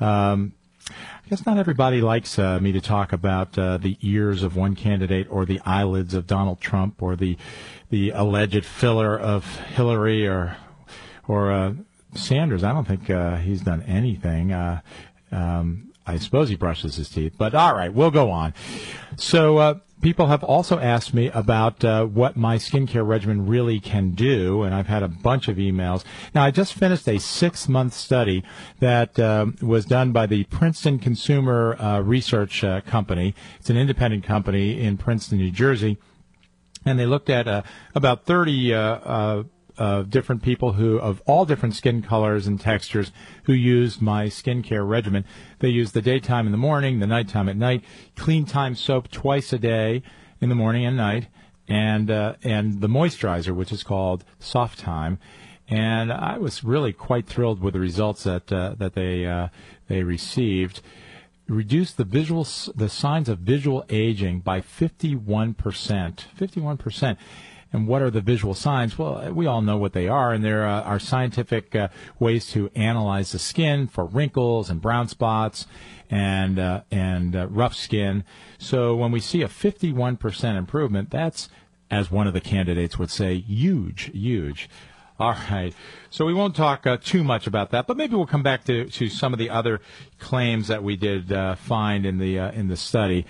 um, 0.00 0.52
I 1.26 1.28
guess 1.28 1.44
not 1.44 1.58
everybody 1.58 2.00
likes 2.02 2.38
uh, 2.38 2.60
me 2.60 2.70
to 2.70 2.80
talk 2.80 3.12
about 3.12 3.58
uh, 3.58 3.78
the 3.78 3.98
ears 4.00 4.44
of 4.44 4.54
one 4.54 4.76
candidate 4.76 5.26
or 5.28 5.44
the 5.44 5.60
eyelids 5.66 6.14
of 6.14 6.28
Donald 6.28 6.60
Trump 6.60 7.02
or 7.02 7.16
the 7.16 7.36
the 7.90 8.10
alleged 8.10 8.64
filler 8.64 9.18
of 9.18 9.44
Hillary 9.56 10.28
or 10.28 10.56
or 11.26 11.50
uh, 11.50 11.72
Sanders. 12.14 12.62
I 12.62 12.72
don't 12.72 12.86
think 12.86 13.10
uh, 13.10 13.38
he's 13.38 13.62
done 13.62 13.82
anything. 13.82 14.52
Uh, 14.52 14.82
um, 15.32 15.92
I 16.06 16.18
suppose 16.18 16.48
he 16.48 16.54
brushes 16.54 16.94
his 16.94 17.08
teeth, 17.08 17.34
but 17.36 17.56
all 17.56 17.74
right, 17.74 17.92
we'll 17.92 18.12
go 18.12 18.30
on. 18.30 18.54
So 19.16 19.56
uh, 19.58 19.74
people 20.02 20.26
have 20.26 20.44
also 20.44 20.78
asked 20.78 21.14
me 21.14 21.30
about 21.30 21.84
uh, 21.84 22.04
what 22.04 22.36
my 22.36 22.56
skincare 22.56 23.06
regimen 23.06 23.46
really 23.46 23.80
can 23.80 24.10
do, 24.12 24.62
and 24.62 24.74
I've 24.74 24.86
had 24.86 25.02
a 25.02 25.08
bunch 25.08 25.48
of 25.48 25.56
emails. 25.56 26.04
Now, 26.34 26.44
I 26.44 26.50
just 26.50 26.74
finished 26.74 27.08
a 27.08 27.18
six 27.18 27.68
month 27.68 27.94
study 27.94 28.44
that 28.80 29.18
uh, 29.18 29.46
was 29.62 29.84
done 29.84 30.12
by 30.12 30.26
the 30.26 30.44
Princeton 30.44 30.98
Consumer 30.98 31.76
uh, 31.80 32.00
Research 32.00 32.62
uh, 32.62 32.80
Company. 32.82 33.34
It's 33.58 33.70
an 33.70 33.76
independent 33.76 34.24
company 34.24 34.80
in 34.80 34.96
Princeton, 34.96 35.38
New 35.38 35.50
Jersey. 35.50 35.98
And 36.84 36.98
they 36.98 37.06
looked 37.06 37.30
at 37.30 37.48
uh, 37.48 37.62
about 37.94 38.26
30 38.26 38.72
uh, 39.78 40.02
different 40.02 40.42
people 40.42 40.74
who, 40.74 40.98
of 40.98 41.22
all 41.26 41.44
different 41.44 41.74
skin 41.74 42.02
colors 42.02 42.46
and 42.46 42.60
textures, 42.60 43.12
who 43.44 43.52
used 43.52 44.00
my 44.00 44.26
skincare 44.26 44.88
regimen. 44.88 45.24
They 45.58 45.68
used 45.68 45.94
the 45.94 46.02
daytime 46.02 46.46
in 46.46 46.52
the 46.52 46.58
morning, 46.58 46.98
the 46.98 47.06
nighttime 47.06 47.48
at 47.48 47.56
night, 47.56 47.84
clean 48.16 48.46
time 48.46 48.74
soap 48.74 49.10
twice 49.10 49.52
a 49.52 49.58
day 49.58 50.02
in 50.40 50.48
the 50.48 50.54
morning 50.54 50.84
and 50.84 50.96
night, 50.96 51.28
and 51.68 52.10
uh, 52.10 52.34
and 52.42 52.80
the 52.80 52.88
moisturizer, 52.88 53.54
which 53.54 53.72
is 53.72 53.82
called 53.82 54.24
Soft 54.38 54.78
Time. 54.78 55.18
And 55.68 56.12
I 56.12 56.38
was 56.38 56.62
really 56.62 56.92
quite 56.92 57.26
thrilled 57.26 57.60
with 57.60 57.74
the 57.74 57.80
results 57.80 58.22
that 58.24 58.52
uh, 58.52 58.76
that 58.78 58.94
they 58.94 59.26
uh, 59.26 59.48
they 59.88 60.02
received. 60.02 60.80
Reduced 61.48 61.96
the 61.96 62.04
visual 62.04 62.46
the 62.74 62.88
signs 62.88 63.28
of 63.28 63.38
visual 63.38 63.84
aging 63.88 64.40
by 64.40 64.60
51 64.60 65.54
percent. 65.54 66.26
51 66.34 66.76
percent. 66.76 67.18
And 67.76 67.86
what 67.86 68.00
are 68.00 68.10
the 68.10 68.22
visual 68.22 68.54
signs? 68.54 68.96
Well, 68.96 69.30
we 69.34 69.44
all 69.44 69.60
know 69.60 69.76
what 69.76 69.92
they 69.92 70.08
are, 70.08 70.32
and 70.32 70.42
there 70.42 70.66
uh, 70.66 70.80
are 70.80 70.98
scientific 70.98 71.76
uh, 71.76 71.88
ways 72.18 72.46
to 72.52 72.70
analyze 72.74 73.32
the 73.32 73.38
skin 73.38 73.86
for 73.86 74.06
wrinkles 74.06 74.70
and 74.70 74.80
brown 74.80 75.08
spots 75.08 75.66
and 76.08 76.58
uh, 76.58 76.84
and 76.90 77.36
uh, 77.36 77.46
rough 77.48 77.74
skin. 77.74 78.24
So 78.56 78.96
when 78.96 79.12
we 79.12 79.20
see 79.20 79.42
a 79.42 79.48
51% 79.48 80.56
improvement, 80.56 81.10
that's, 81.10 81.50
as 81.90 82.10
one 82.10 82.26
of 82.26 82.32
the 82.32 82.40
candidates 82.40 82.98
would 82.98 83.10
say, 83.10 83.34
huge, 83.34 84.10
huge. 84.10 84.70
All 85.18 85.36
right. 85.50 85.74
So 86.08 86.24
we 86.24 86.32
won't 86.32 86.56
talk 86.56 86.86
uh, 86.86 86.96
too 86.96 87.22
much 87.22 87.46
about 87.46 87.72
that, 87.72 87.86
but 87.86 87.98
maybe 87.98 88.16
we'll 88.16 88.24
come 88.24 88.42
back 88.42 88.64
to, 88.64 88.86
to 88.86 89.10
some 89.10 89.34
of 89.34 89.38
the 89.38 89.50
other 89.50 89.82
claims 90.18 90.68
that 90.68 90.82
we 90.82 90.96
did 90.96 91.30
uh, 91.30 91.56
find 91.56 92.06
in 92.06 92.16
the 92.16 92.38
uh, 92.38 92.52
in 92.52 92.68
the 92.68 92.76
study. 92.76 93.26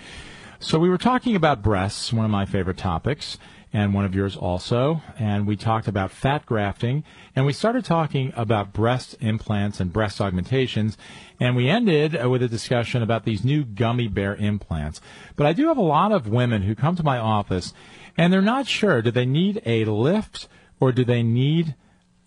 So 0.59 0.79
we 0.79 0.89
were 0.89 0.97
talking 0.97 1.35
about 1.35 1.61
breasts, 1.61 2.11
one 2.11 2.25
of 2.25 2.31
my 2.31 2.45
favorite 2.45 2.77
topics, 2.77 3.37
and 3.73 3.93
one 3.93 4.05
of 4.05 4.15
yours 4.15 4.35
also. 4.35 5.01
And 5.19 5.45
we 5.45 5.55
talked 5.55 5.87
about 5.87 6.11
fat 6.11 6.45
grafting, 6.45 7.03
and 7.35 7.45
we 7.45 7.53
started 7.53 7.85
talking 7.85 8.33
about 8.35 8.73
breast 8.73 9.15
implants 9.19 9.79
and 9.79 9.91
breast 9.91 10.21
augmentations. 10.21 10.97
And 11.39 11.55
we 11.55 11.69
ended 11.69 12.19
uh, 12.21 12.29
with 12.29 12.41
a 12.41 12.47
discussion 12.47 13.03
about 13.03 13.25
these 13.25 13.43
new 13.43 13.63
gummy 13.63 14.07
bear 14.07 14.35
implants. 14.35 15.01
But 15.35 15.47
I 15.47 15.53
do 15.53 15.67
have 15.67 15.77
a 15.77 15.81
lot 15.81 16.11
of 16.11 16.27
women 16.27 16.63
who 16.63 16.75
come 16.75 16.95
to 16.95 17.03
my 17.03 17.17
office, 17.17 17.73
and 18.17 18.31
they're 18.31 18.41
not 18.41 18.67
sure 18.67 19.01
do 19.01 19.11
they 19.11 19.25
need 19.25 19.61
a 19.65 19.85
lift 19.85 20.47
or 20.79 20.91
do 20.91 21.03
they 21.03 21.23
need 21.23 21.75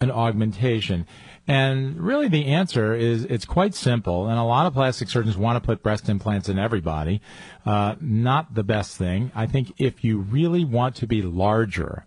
an 0.01 0.11
augmentation? 0.11 1.07
And 1.51 2.01
really, 2.01 2.29
the 2.29 2.47
answer 2.47 2.95
is 2.95 3.25
it's 3.25 3.45
quite 3.45 3.75
simple. 3.75 4.29
And 4.29 4.39
a 4.39 4.45
lot 4.45 4.67
of 4.67 4.73
plastic 4.73 5.09
surgeons 5.09 5.37
want 5.37 5.61
to 5.61 5.67
put 5.67 5.83
breast 5.83 6.09
implants 6.09 6.49
in 6.49 6.61
everybody. 6.61 7.21
Uh, 7.67 7.97
not 8.01 8.55
the 8.55 8.63
best 8.63 8.97
thing. 8.97 9.33
I 9.35 9.47
think 9.47 9.73
if 9.77 10.05
you 10.05 10.19
really 10.21 10.65
want 10.65 10.95
to 10.97 11.09
be 11.09 11.23
larger, 11.23 12.07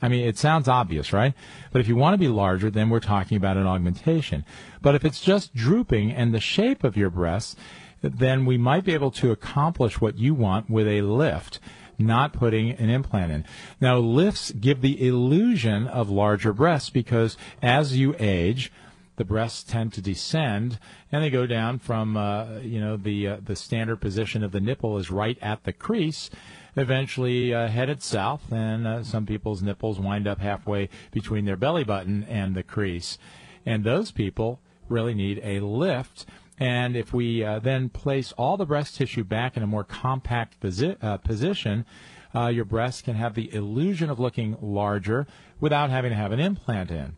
I 0.00 0.06
mean, 0.06 0.24
it 0.24 0.38
sounds 0.38 0.68
obvious, 0.68 1.12
right? 1.12 1.34
But 1.72 1.80
if 1.80 1.88
you 1.88 1.96
want 1.96 2.14
to 2.14 2.18
be 2.18 2.28
larger, 2.28 2.70
then 2.70 2.88
we're 2.88 3.00
talking 3.00 3.36
about 3.36 3.56
an 3.56 3.66
augmentation. 3.66 4.44
But 4.82 4.94
if 4.94 5.04
it's 5.04 5.20
just 5.20 5.52
drooping 5.52 6.12
and 6.12 6.32
the 6.32 6.38
shape 6.38 6.84
of 6.84 6.96
your 6.96 7.10
breasts, 7.10 7.56
then 8.02 8.46
we 8.46 8.56
might 8.56 8.84
be 8.84 8.94
able 8.94 9.10
to 9.10 9.32
accomplish 9.32 10.00
what 10.00 10.16
you 10.16 10.32
want 10.32 10.70
with 10.70 10.86
a 10.86 11.02
lift 11.02 11.58
not 11.98 12.32
putting 12.32 12.70
an 12.70 12.90
implant 12.90 13.32
in. 13.32 13.44
Now, 13.80 13.98
lifts 13.98 14.50
give 14.52 14.80
the 14.80 15.06
illusion 15.06 15.86
of 15.86 16.10
larger 16.10 16.52
breasts 16.52 16.90
because 16.90 17.36
as 17.62 17.96
you 17.96 18.14
age, 18.18 18.72
the 19.16 19.24
breasts 19.24 19.62
tend 19.62 19.92
to 19.94 20.02
descend 20.02 20.78
and 21.10 21.22
they 21.22 21.30
go 21.30 21.46
down 21.46 21.78
from 21.78 22.16
uh, 22.16 22.58
you 22.58 22.80
know 22.80 22.96
the 22.96 23.26
uh, 23.26 23.36
the 23.42 23.56
standard 23.56 24.00
position 24.00 24.44
of 24.44 24.52
the 24.52 24.60
nipple 24.60 24.98
is 24.98 25.10
right 25.10 25.38
at 25.42 25.64
the 25.64 25.72
crease 25.72 26.30
eventually 26.76 27.54
uh, 27.54 27.68
headed 27.68 28.02
south 28.02 28.52
and 28.52 28.86
uh, 28.86 29.02
some 29.02 29.24
people's 29.24 29.62
nipples 29.62 29.98
wind 29.98 30.28
up 30.28 30.40
halfway 30.40 30.88
between 31.10 31.46
their 31.46 31.56
belly 31.56 31.84
button 31.84 32.24
and 32.24 32.54
the 32.54 32.62
crease 32.62 33.18
and 33.64 33.84
those 33.84 34.10
people 34.10 34.60
really 34.88 35.14
need 35.14 35.40
a 35.42 35.60
lift 35.60 36.26
and 36.58 36.96
if 36.96 37.12
we 37.12 37.44
uh, 37.44 37.58
then 37.58 37.88
place 37.88 38.32
all 38.32 38.56
the 38.56 38.66
breast 38.66 38.96
tissue 38.96 39.24
back 39.24 39.56
in 39.56 39.62
a 39.62 39.66
more 39.66 39.84
compact 39.84 40.60
posi- 40.60 40.96
uh, 41.02 41.18
position, 41.18 41.84
uh, 42.34 42.48
your 42.48 42.64
breast 42.64 43.04
can 43.04 43.14
have 43.14 43.34
the 43.34 43.52
illusion 43.54 44.10
of 44.10 44.18
looking 44.18 44.56
larger 44.60 45.26
without 45.60 45.90
having 45.90 46.10
to 46.10 46.16
have 46.16 46.32
an 46.32 46.40
implant 46.40 46.90
in. 46.90 47.16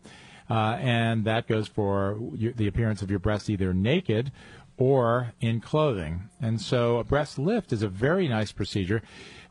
Uh, 0.49 0.77
and 0.79 1.25
that 1.25 1.47
goes 1.47 1.67
for 1.67 2.19
your, 2.33 2.53
the 2.53 2.67
appearance 2.67 3.01
of 3.01 3.09
your 3.09 3.19
breast 3.19 3.49
either 3.49 3.73
naked 3.73 4.31
or 4.77 5.33
in 5.41 5.59
clothing. 5.59 6.29
And 6.41 6.59
so 6.59 6.97
a 6.97 7.03
breast 7.03 7.37
lift 7.37 7.71
is 7.71 7.83
a 7.83 7.89
very 7.89 8.27
nice 8.27 8.51
procedure. 8.51 9.01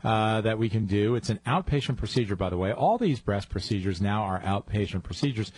Uh, 0.01 0.39
that 0.39 0.57
we 0.57 0.69
can 0.69 0.85
do. 0.85 1.15
It's 1.15 1.29
an 1.29 1.41
outpatient 1.45 1.97
procedure, 1.97 2.37
by 2.37 2.49
the 2.49 2.55
way. 2.55 2.71
All 2.71 2.97
these 2.97 3.19
breast 3.19 3.49
procedures 3.49 3.99
now 3.99 4.23
are 4.23 4.39
outpatient 4.39 5.03
procedures. 5.03 5.51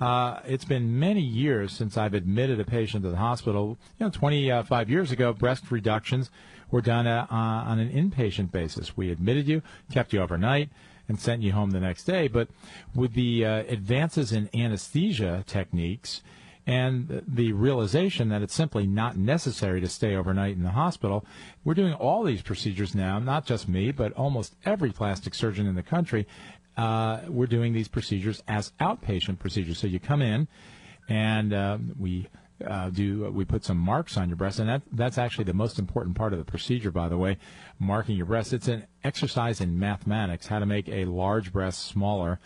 Uh, 0.00 0.40
it's 0.44 0.64
been 0.64 0.98
many 0.98 1.20
years 1.20 1.72
since 1.72 1.96
I've 1.96 2.14
admitted 2.14 2.60
a 2.60 2.64
patient 2.64 3.02
to 3.02 3.10
the 3.10 3.16
hospital. 3.16 3.78
You 3.98 4.06
know, 4.06 4.10
25 4.10 4.90
years 4.90 5.10
ago, 5.10 5.32
breast 5.32 5.70
reductions 5.70 6.30
were 6.70 6.80
done 6.80 7.06
uh, 7.06 7.26
on 7.30 7.80
an 7.80 7.90
inpatient 7.90 8.52
basis. 8.52 8.96
We 8.96 9.10
admitted 9.10 9.48
you, 9.48 9.62
kept 9.92 10.12
you 10.12 10.20
overnight, 10.20 10.70
and 11.08 11.18
sent 11.18 11.42
you 11.42 11.52
home 11.52 11.70
the 11.70 11.80
next 11.80 12.04
day. 12.04 12.28
But 12.28 12.48
with 12.94 13.14
the 13.14 13.44
uh, 13.44 13.56
advances 13.68 14.32
in 14.32 14.48
anesthesia 14.54 15.42
techniques 15.46 16.22
and 16.66 17.24
the 17.26 17.52
realization 17.52 18.28
that 18.28 18.42
it's 18.42 18.54
simply 18.54 18.86
not 18.86 19.16
necessary 19.16 19.80
to 19.80 19.88
stay 19.88 20.14
overnight 20.14 20.54
in 20.54 20.62
the 20.62 20.70
hospital, 20.70 21.24
we're 21.64 21.72
doing 21.72 21.94
all 21.94 22.22
these 22.22 22.42
procedures 22.42 22.94
now, 22.94 23.18
not 23.18 23.46
just 23.46 23.68
me, 23.68 23.90
but 23.90 24.12
almost 24.12 24.54
every 24.66 24.92
plastic 24.92 25.34
surgeon 25.34 25.66
in 25.66 25.74
the 25.74 25.82
country 25.82 26.26
uh, 26.78 27.22
we're 27.28 27.46
doing 27.46 27.72
these 27.72 27.88
procedures 27.88 28.42
as 28.46 28.72
outpatient 28.80 29.40
procedures. 29.40 29.78
So 29.78 29.88
you 29.88 29.98
come 29.98 30.22
in, 30.22 30.46
and 31.08 31.52
uh, 31.52 31.78
we 31.98 32.28
uh, 32.64 32.90
do 32.90 33.30
we 33.32 33.44
put 33.44 33.64
some 33.64 33.76
marks 33.76 34.16
on 34.16 34.28
your 34.28 34.36
breast, 34.36 34.60
and 34.60 34.68
that 34.68 34.82
that's 34.92 35.18
actually 35.18 35.44
the 35.44 35.54
most 35.54 35.78
important 35.78 36.16
part 36.16 36.32
of 36.32 36.38
the 36.38 36.44
procedure. 36.44 36.92
By 36.92 37.08
the 37.08 37.18
way, 37.18 37.36
marking 37.80 38.16
your 38.16 38.26
breast. 38.26 38.52
It's 38.52 38.68
an 38.68 38.86
exercise 39.02 39.60
in 39.60 39.78
mathematics 39.78 40.46
how 40.46 40.60
to 40.60 40.66
make 40.66 40.88
a 40.88 41.04
large 41.04 41.52
breast 41.52 41.84
smaller, 41.86 42.38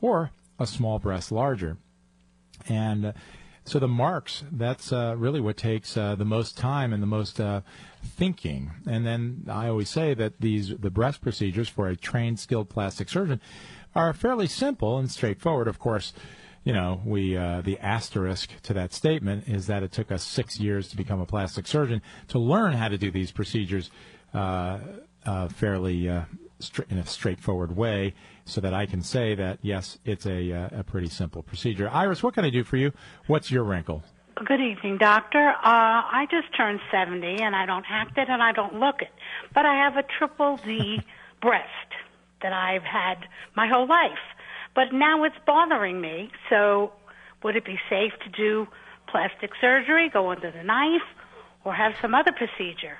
or 0.00 0.30
a 0.58 0.66
small 0.66 0.98
breast 0.98 1.30
larger, 1.30 1.76
and. 2.68 3.06
Uh, 3.06 3.12
so 3.64 3.78
the 3.78 3.88
marks, 3.88 4.44
that's 4.52 4.92
uh, 4.92 5.14
really 5.16 5.40
what 5.40 5.56
takes 5.56 5.96
uh, 5.96 6.14
the 6.14 6.24
most 6.24 6.56
time 6.56 6.92
and 6.92 7.02
the 7.02 7.06
most 7.06 7.40
uh, 7.40 7.62
thinking. 8.04 8.70
And 8.86 9.06
then 9.06 9.46
I 9.48 9.68
always 9.68 9.88
say 9.88 10.12
that 10.14 10.40
these 10.40 10.76
the 10.76 10.90
breast 10.90 11.22
procedures 11.22 11.68
for 11.68 11.88
a 11.88 11.96
trained, 11.96 12.38
skilled 12.38 12.68
plastic 12.68 13.08
surgeon 13.08 13.40
are 13.94 14.12
fairly 14.12 14.48
simple 14.48 14.98
and 14.98 15.10
straightforward. 15.10 15.66
Of 15.66 15.78
course, 15.78 16.12
you 16.62 16.74
know, 16.74 17.00
we 17.06 17.36
uh, 17.36 17.62
the 17.62 17.78
asterisk 17.78 18.50
to 18.64 18.74
that 18.74 18.92
statement 18.92 19.48
is 19.48 19.66
that 19.66 19.82
it 19.82 19.92
took 19.92 20.12
us 20.12 20.22
six 20.22 20.60
years 20.60 20.88
to 20.88 20.96
become 20.96 21.20
a 21.20 21.26
plastic 21.26 21.66
surgeon 21.66 22.02
to 22.28 22.38
learn 22.38 22.74
how 22.74 22.88
to 22.88 22.98
do 22.98 23.10
these 23.10 23.32
procedures 23.32 23.90
uh, 24.34 24.78
uh, 25.24 25.48
fairly 25.48 26.08
uh, 26.08 26.24
in 26.90 26.98
a 26.98 27.06
straightforward 27.06 27.76
way, 27.76 28.14
so 28.44 28.60
that 28.60 28.74
I 28.74 28.86
can 28.86 29.02
say 29.02 29.34
that 29.34 29.58
yes, 29.62 29.98
it's 30.04 30.26
a 30.26 30.52
uh, 30.52 30.80
a 30.80 30.84
pretty 30.84 31.08
simple 31.08 31.42
procedure. 31.42 31.88
Iris, 31.88 32.22
what 32.22 32.34
can 32.34 32.44
I 32.44 32.50
do 32.50 32.64
for 32.64 32.76
you? 32.76 32.92
What's 33.26 33.50
your 33.50 33.64
wrinkle? 33.64 34.02
Good 34.34 34.60
evening, 34.60 34.98
doctor. 34.98 35.50
Uh, 35.50 35.54
I 35.62 36.26
just 36.28 36.54
turned 36.56 36.80
70 36.90 37.40
and 37.40 37.54
I 37.54 37.66
don't 37.66 37.84
act 37.88 38.18
it 38.18 38.28
and 38.28 38.42
I 38.42 38.50
don't 38.50 38.80
look 38.80 39.00
it, 39.00 39.12
but 39.54 39.64
I 39.64 39.74
have 39.74 39.96
a 39.96 40.02
triple 40.02 40.58
D 40.64 41.00
breast 41.40 41.68
that 42.42 42.52
I've 42.52 42.82
had 42.82 43.26
my 43.54 43.68
whole 43.68 43.86
life. 43.86 44.18
But 44.74 44.92
now 44.92 45.22
it's 45.22 45.36
bothering 45.46 46.00
me. 46.00 46.30
So 46.50 46.92
would 47.44 47.54
it 47.54 47.64
be 47.64 47.78
safe 47.88 48.12
to 48.24 48.30
do 48.30 48.66
plastic 49.06 49.52
surgery, 49.60 50.08
go 50.08 50.32
under 50.32 50.50
the 50.50 50.64
knife, 50.64 51.06
or 51.64 51.72
have 51.72 51.92
some 52.02 52.12
other 52.12 52.32
procedure? 52.32 52.98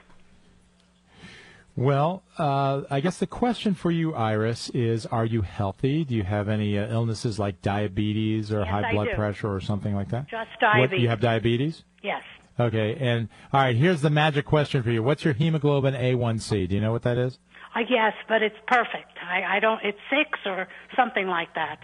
Well, 1.77 2.23
uh, 2.39 2.83
I 2.89 3.01
guess 3.01 3.19
the 3.19 3.27
question 3.27 3.75
for 3.75 3.91
you, 3.91 4.15
Iris, 4.15 4.71
is: 4.71 5.07
Are 5.07 5.25
you 5.25 5.43
healthy? 5.43 6.05
Do 6.05 6.15
you 6.15 6.23
have 6.23 6.49
any 6.49 6.79
uh, 6.79 6.87
illnesses 6.89 7.39
like 7.39 7.63
diabetes 7.63 8.53
or 8.53 8.61
yes, 8.61 8.69
high 8.69 8.91
I 8.91 8.93
blood 8.93 9.09
do. 9.11 9.15
pressure 9.17 9.53
or 9.53 9.61
something 9.61 9.95
like 9.95 10.11
that? 10.11 10.29
Just 10.29 10.51
diabetes. 10.61 10.91
What, 10.91 11.01
you 11.01 11.09
have 11.09 11.21
diabetes? 11.21 11.83
Yes. 12.03 12.23
Okay, 12.61 12.97
and 13.01 13.29
all 13.53 13.61
right. 13.61 13.75
Here's 13.75 14.03
the 14.03 14.11
magic 14.11 14.47
question 14.47 14.85
for 14.85 14.91
you: 14.91 15.03
What's 15.03 15.25
your 15.25 15.35
hemoglobin 15.35 15.95
A1C? 15.95 16.69
Do 16.69 16.75
you 16.77 16.81
know 16.81 16.93
what 16.93 17.03
that 17.03 17.19
is? 17.19 17.39
I 17.75 17.83
guess, 17.83 18.13
but 18.29 18.41
it's 18.43 18.57
perfect. 18.69 19.19
I, 19.21 19.57
I 19.57 19.61
don't. 19.61 19.81
It's 19.83 19.99
six 20.09 20.39
or 20.47 20.69
something 20.95 21.27
like 21.27 21.55
that. 21.57 21.81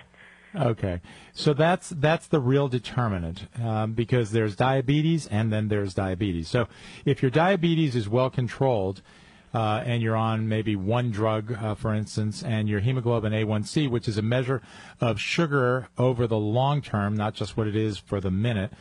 Okay, 0.55 1.01
so 1.33 1.53
that's 1.53 1.89
that's 1.89 2.29
the 2.29 2.39
real 2.39 2.69
determinant 2.69 3.49
um, 3.61 3.95
because 3.95 4.31
there's 4.31 4.55
diabetes 4.55 5.27
and 5.27 5.53
then 5.53 5.67
there's 5.67 5.95
diabetes. 5.95 6.47
So 6.47 6.69
if 7.05 7.23
your 7.23 7.31
diabetes 7.33 7.97
is 7.97 8.09
well 8.09 8.31
controlled. 8.31 9.03
Uh, 9.53 9.83
and 9.85 10.01
you're 10.03 10.17
on 10.17 10.49
maybe 10.49 10.77
one 10.77 11.11
drug, 11.11 11.53
uh, 11.53 11.75
for 11.75 11.93
instance, 11.93 12.43
and 12.43 12.69
your 12.69 12.79
hemoglobin 12.81 13.33
A1C, 13.33 13.91
which 13.91 14.07
is 14.07 14.17
a 14.17 14.23
measure 14.23 14.63
of 15.01 15.21
sugar 15.21 15.89
over 15.99 16.27
the 16.27 16.39
long 16.39 16.81
term, 16.81 17.17
not 17.17 17.35
just 17.35 17.57
what 17.57 17.67
it 17.67 17.75
is 17.75 17.99
for 17.99 18.21
the 18.21 18.31
minute. 18.31 18.73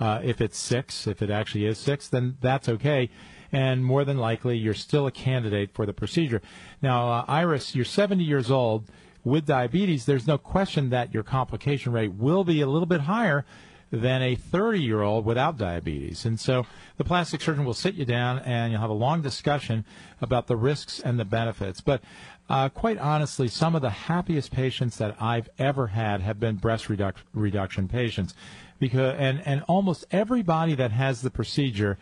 Uh, 0.00 0.20
if 0.24 0.40
it's 0.40 0.58
six, 0.58 1.06
if 1.06 1.22
it 1.22 1.30
actually 1.30 1.64
is 1.64 1.78
six, 1.78 2.08
then 2.08 2.36
that's 2.40 2.68
okay 2.68 3.08
and 3.52 3.84
more 3.84 4.04
than 4.04 4.18
likely 4.18 4.56
you're 4.56 4.74
still 4.74 5.06
a 5.06 5.10
candidate 5.10 5.70
for 5.72 5.86
the 5.86 5.92
procedure. 5.92 6.42
Now, 6.82 7.10
uh, 7.10 7.24
Iris, 7.28 7.74
you're 7.74 7.84
70 7.84 8.24
years 8.24 8.50
old 8.50 8.90
with 9.24 9.46
diabetes. 9.46 10.06
There's 10.06 10.26
no 10.26 10.38
question 10.38 10.90
that 10.90 11.12
your 11.12 11.22
complication 11.22 11.92
rate 11.92 12.14
will 12.14 12.44
be 12.44 12.60
a 12.60 12.66
little 12.66 12.86
bit 12.86 13.02
higher 13.02 13.44
than 13.90 14.22
a 14.22 14.34
30 14.34 14.80
year 14.80 15.02
old 15.02 15.24
without 15.24 15.56
diabetes. 15.56 16.24
And 16.24 16.38
so 16.38 16.66
the 16.96 17.04
plastic 17.04 17.40
surgeon 17.40 17.64
will 17.64 17.74
sit 17.74 17.94
you 17.94 18.04
down 18.04 18.40
and 18.40 18.72
you'll 18.72 18.80
have 18.80 18.90
a 18.90 18.94
long 18.94 19.22
discussion 19.22 19.84
about 20.20 20.46
the 20.46 20.56
risks 20.56 21.00
and 21.00 21.18
the 21.18 21.24
benefits. 21.24 21.80
But 21.80 22.02
uh, 22.48 22.68
quite 22.68 22.98
honestly, 22.98 23.48
some 23.48 23.74
of 23.74 23.82
the 23.82 23.90
happiest 23.90 24.52
patients 24.52 24.96
that 24.98 25.16
I've 25.20 25.48
ever 25.58 25.88
had 25.88 26.20
have 26.20 26.40
been 26.40 26.56
breast 26.56 26.86
reduc- 26.86 27.14
reduction 27.32 27.88
patients. 27.88 28.34
Because, 28.78 29.16
and, 29.18 29.40
and 29.46 29.62
almost 29.62 30.04
everybody 30.10 30.74
that 30.74 30.90
has 30.90 31.22
the 31.22 31.30
procedure 31.30 31.98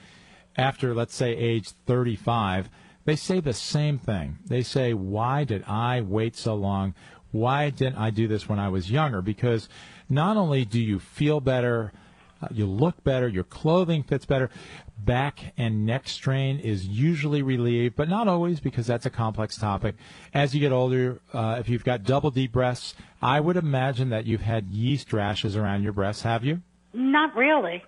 after, 0.56 0.94
let's 0.94 1.14
say, 1.14 1.36
age 1.36 1.70
35, 1.86 2.68
they 3.04 3.16
say 3.16 3.40
the 3.40 3.52
same 3.52 3.98
thing. 3.98 4.38
They 4.46 4.62
say, 4.62 4.94
Why 4.94 5.44
did 5.44 5.62
I 5.64 6.00
wait 6.00 6.36
so 6.36 6.54
long? 6.54 6.94
Why 7.34 7.70
didn't 7.70 7.96
I 7.96 8.10
do 8.10 8.28
this 8.28 8.48
when 8.48 8.60
I 8.60 8.68
was 8.68 8.88
younger? 8.88 9.20
Because 9.20 9.68
not 10.08 10.36
only 10.36 10.64
do 10.64 10.80
you 10.80 11.00
feel 11.00 11.40
better, 11.40 11.92
uh, 12.40 12.46
you 12.52 12.64
look 12.64 13.02
better, 13.02 13.26
your 13.26 13.42
clothing 13.42 14.04
fits 14.04 14.24
better, 14.24 14.50
back 14.96 15.52
and 15.56 15.84
neck 15.84 16.08
strain 16.08 16.60
is 16.60 16.86
usually 16.86 17.42
relieved, 17.42 17.96
but 17.96 18.08
not 18.08 18.28
always 18.28 18.60
because 18.60 18.86
that's 18.86 19.04
a 19.04 19.10
complex 19.10 19.56
topic. 19.56 19.96
As 20.32 20.54
you 20.54 20.60
get 20.60 20.70
older, 20.70 21.20
uh, 21.32 21.56
if 21.58 21.68
you've 21.68 21.82
got 21.82 22.04
double 22.04 22.30
D 22.30 22.46
breasts, 22.46 22.94
I 23.20 23.40
would 23.40 23.56
imagine 23.56 24.10
that 24.10 24.26
you've 24.26 24.42
had 24.42 24.68
yeast 24.68 25.12
rashes 25.12 25.56
around 25.56 25.82
your 25.82 25.92
breasts, 25.92 26.22
have 26.22 26.44
you? 26.44 26.62
Not 26.92 27.34
really. 27.34 27.82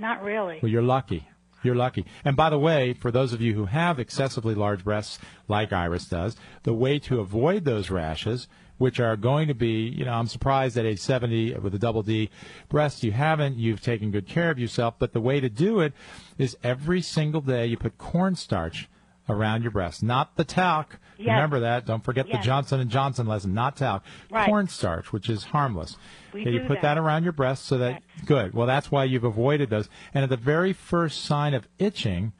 Not 0.00 0.24
really. 0.24 0.58
Well, 0.60 0.72
you're 0.72 0.82
lucky. 0.82 1.28
You're 1.62 1.76
lucky. 1.76 2.04
And 2.24 2.34
by 2.34 2.50
the 2.50 2.58
way, 2.58 2.94
for 2.94 3.12
those 3.12 3.32
of 3.32 3.40
you 3.40 3.54
who 3.54 3.66
have 3.66 4.00
excessively 4.00 4.56
large 4.56 4.82
breasts, 4.82 5.20
like 5.46 5.72
Iris 5.72 6.06
does, 6.06 6.34
the 6.64 6.74
way 6.74 6.98
to 6.98 7.20
avoid 7.20 7.64
those 7.64 7.88
rashes, 7.88 8.48
which 8.82 8.98
are 8.98 9.16
going 9.16 9.46
to 9.46 9.54
be, 9.54 9.88
you 9.96 10.04
know, 10.04 10.12
I'm 10.12 10.26
surprised 10.26 10.76
at 10.76 10.84
age 10.84 10.98
70 10.98 11.54
with 11.60 11.72
a 11.72 11.78
double 11.78 12.02
D 12.02 12.30
breast 12.68 13.04
you 13.04 13.12
haven't, 13.12 13.56
you've 13.56 13.80
taken 13.80 14.10
good 14.10 14.26
care 14.26 14.50
of 14.50 14.58
yourself, 14.58 14.94
but 14.98 15.12
the 15.12 15.20
way 15.20 15.38
to 15.38 15.48
do 15.48 15.78
it 15.78 15.92
is 16.36 16.56
every 16.64 17.00
single 17.00 17.40
day 17.40 17.64
you 17.66 17.76
put 17.76 17.96
cornstarch 17.96 18.88
around 19.28 19.62
your 19.62 19.70
breast, 19.70 20.02
not 20.02 20.34
the 20.36 20.42
talc. 20.42 20.98
Yes. 21.16 21.28
Remember 21.28 21.60
that. 21.60 21.86
Don't 21.86 22.02
forget 22.02 22.26
Yes. 22.26 22.38
the 22.38 22.44
Johnson 22.44 22.80
and 22.80 22.90
Johnson 22.90 23.28
lesson, 23.28 23.54
not 23.54 23.76
talc. 23.76 24.02
Right. 24.28 24.46
Cornstarch, 24.48 25.12
which 25.12 25.30
is 25.30 25.44
harmless. 25.44 25.96
We 26.34 26.44
you 26.44 26.60
put 26.62 26.82
that. 26.82 26.96
that. 26.96 26.98
around 26.98 27.22
your 27.22 27.32
breast 27.32 27.64
so 27.66 27.78
that 27.78 28.02
good. 28.26 28.52
Well, 28.52 28.66
that's 28.66 28.90
why 28.90 29.04
you've 29.04 29.22
avoided 29.22 29.70
those. 29.70 29.88
And 30.12 30.24
at 30.24 30.28
the 30.28 30.36
very 30.36 30.72
first 30.72 31.24
sign 31.24 31.54
of 31.54 31.68
itching, 31.78 32.32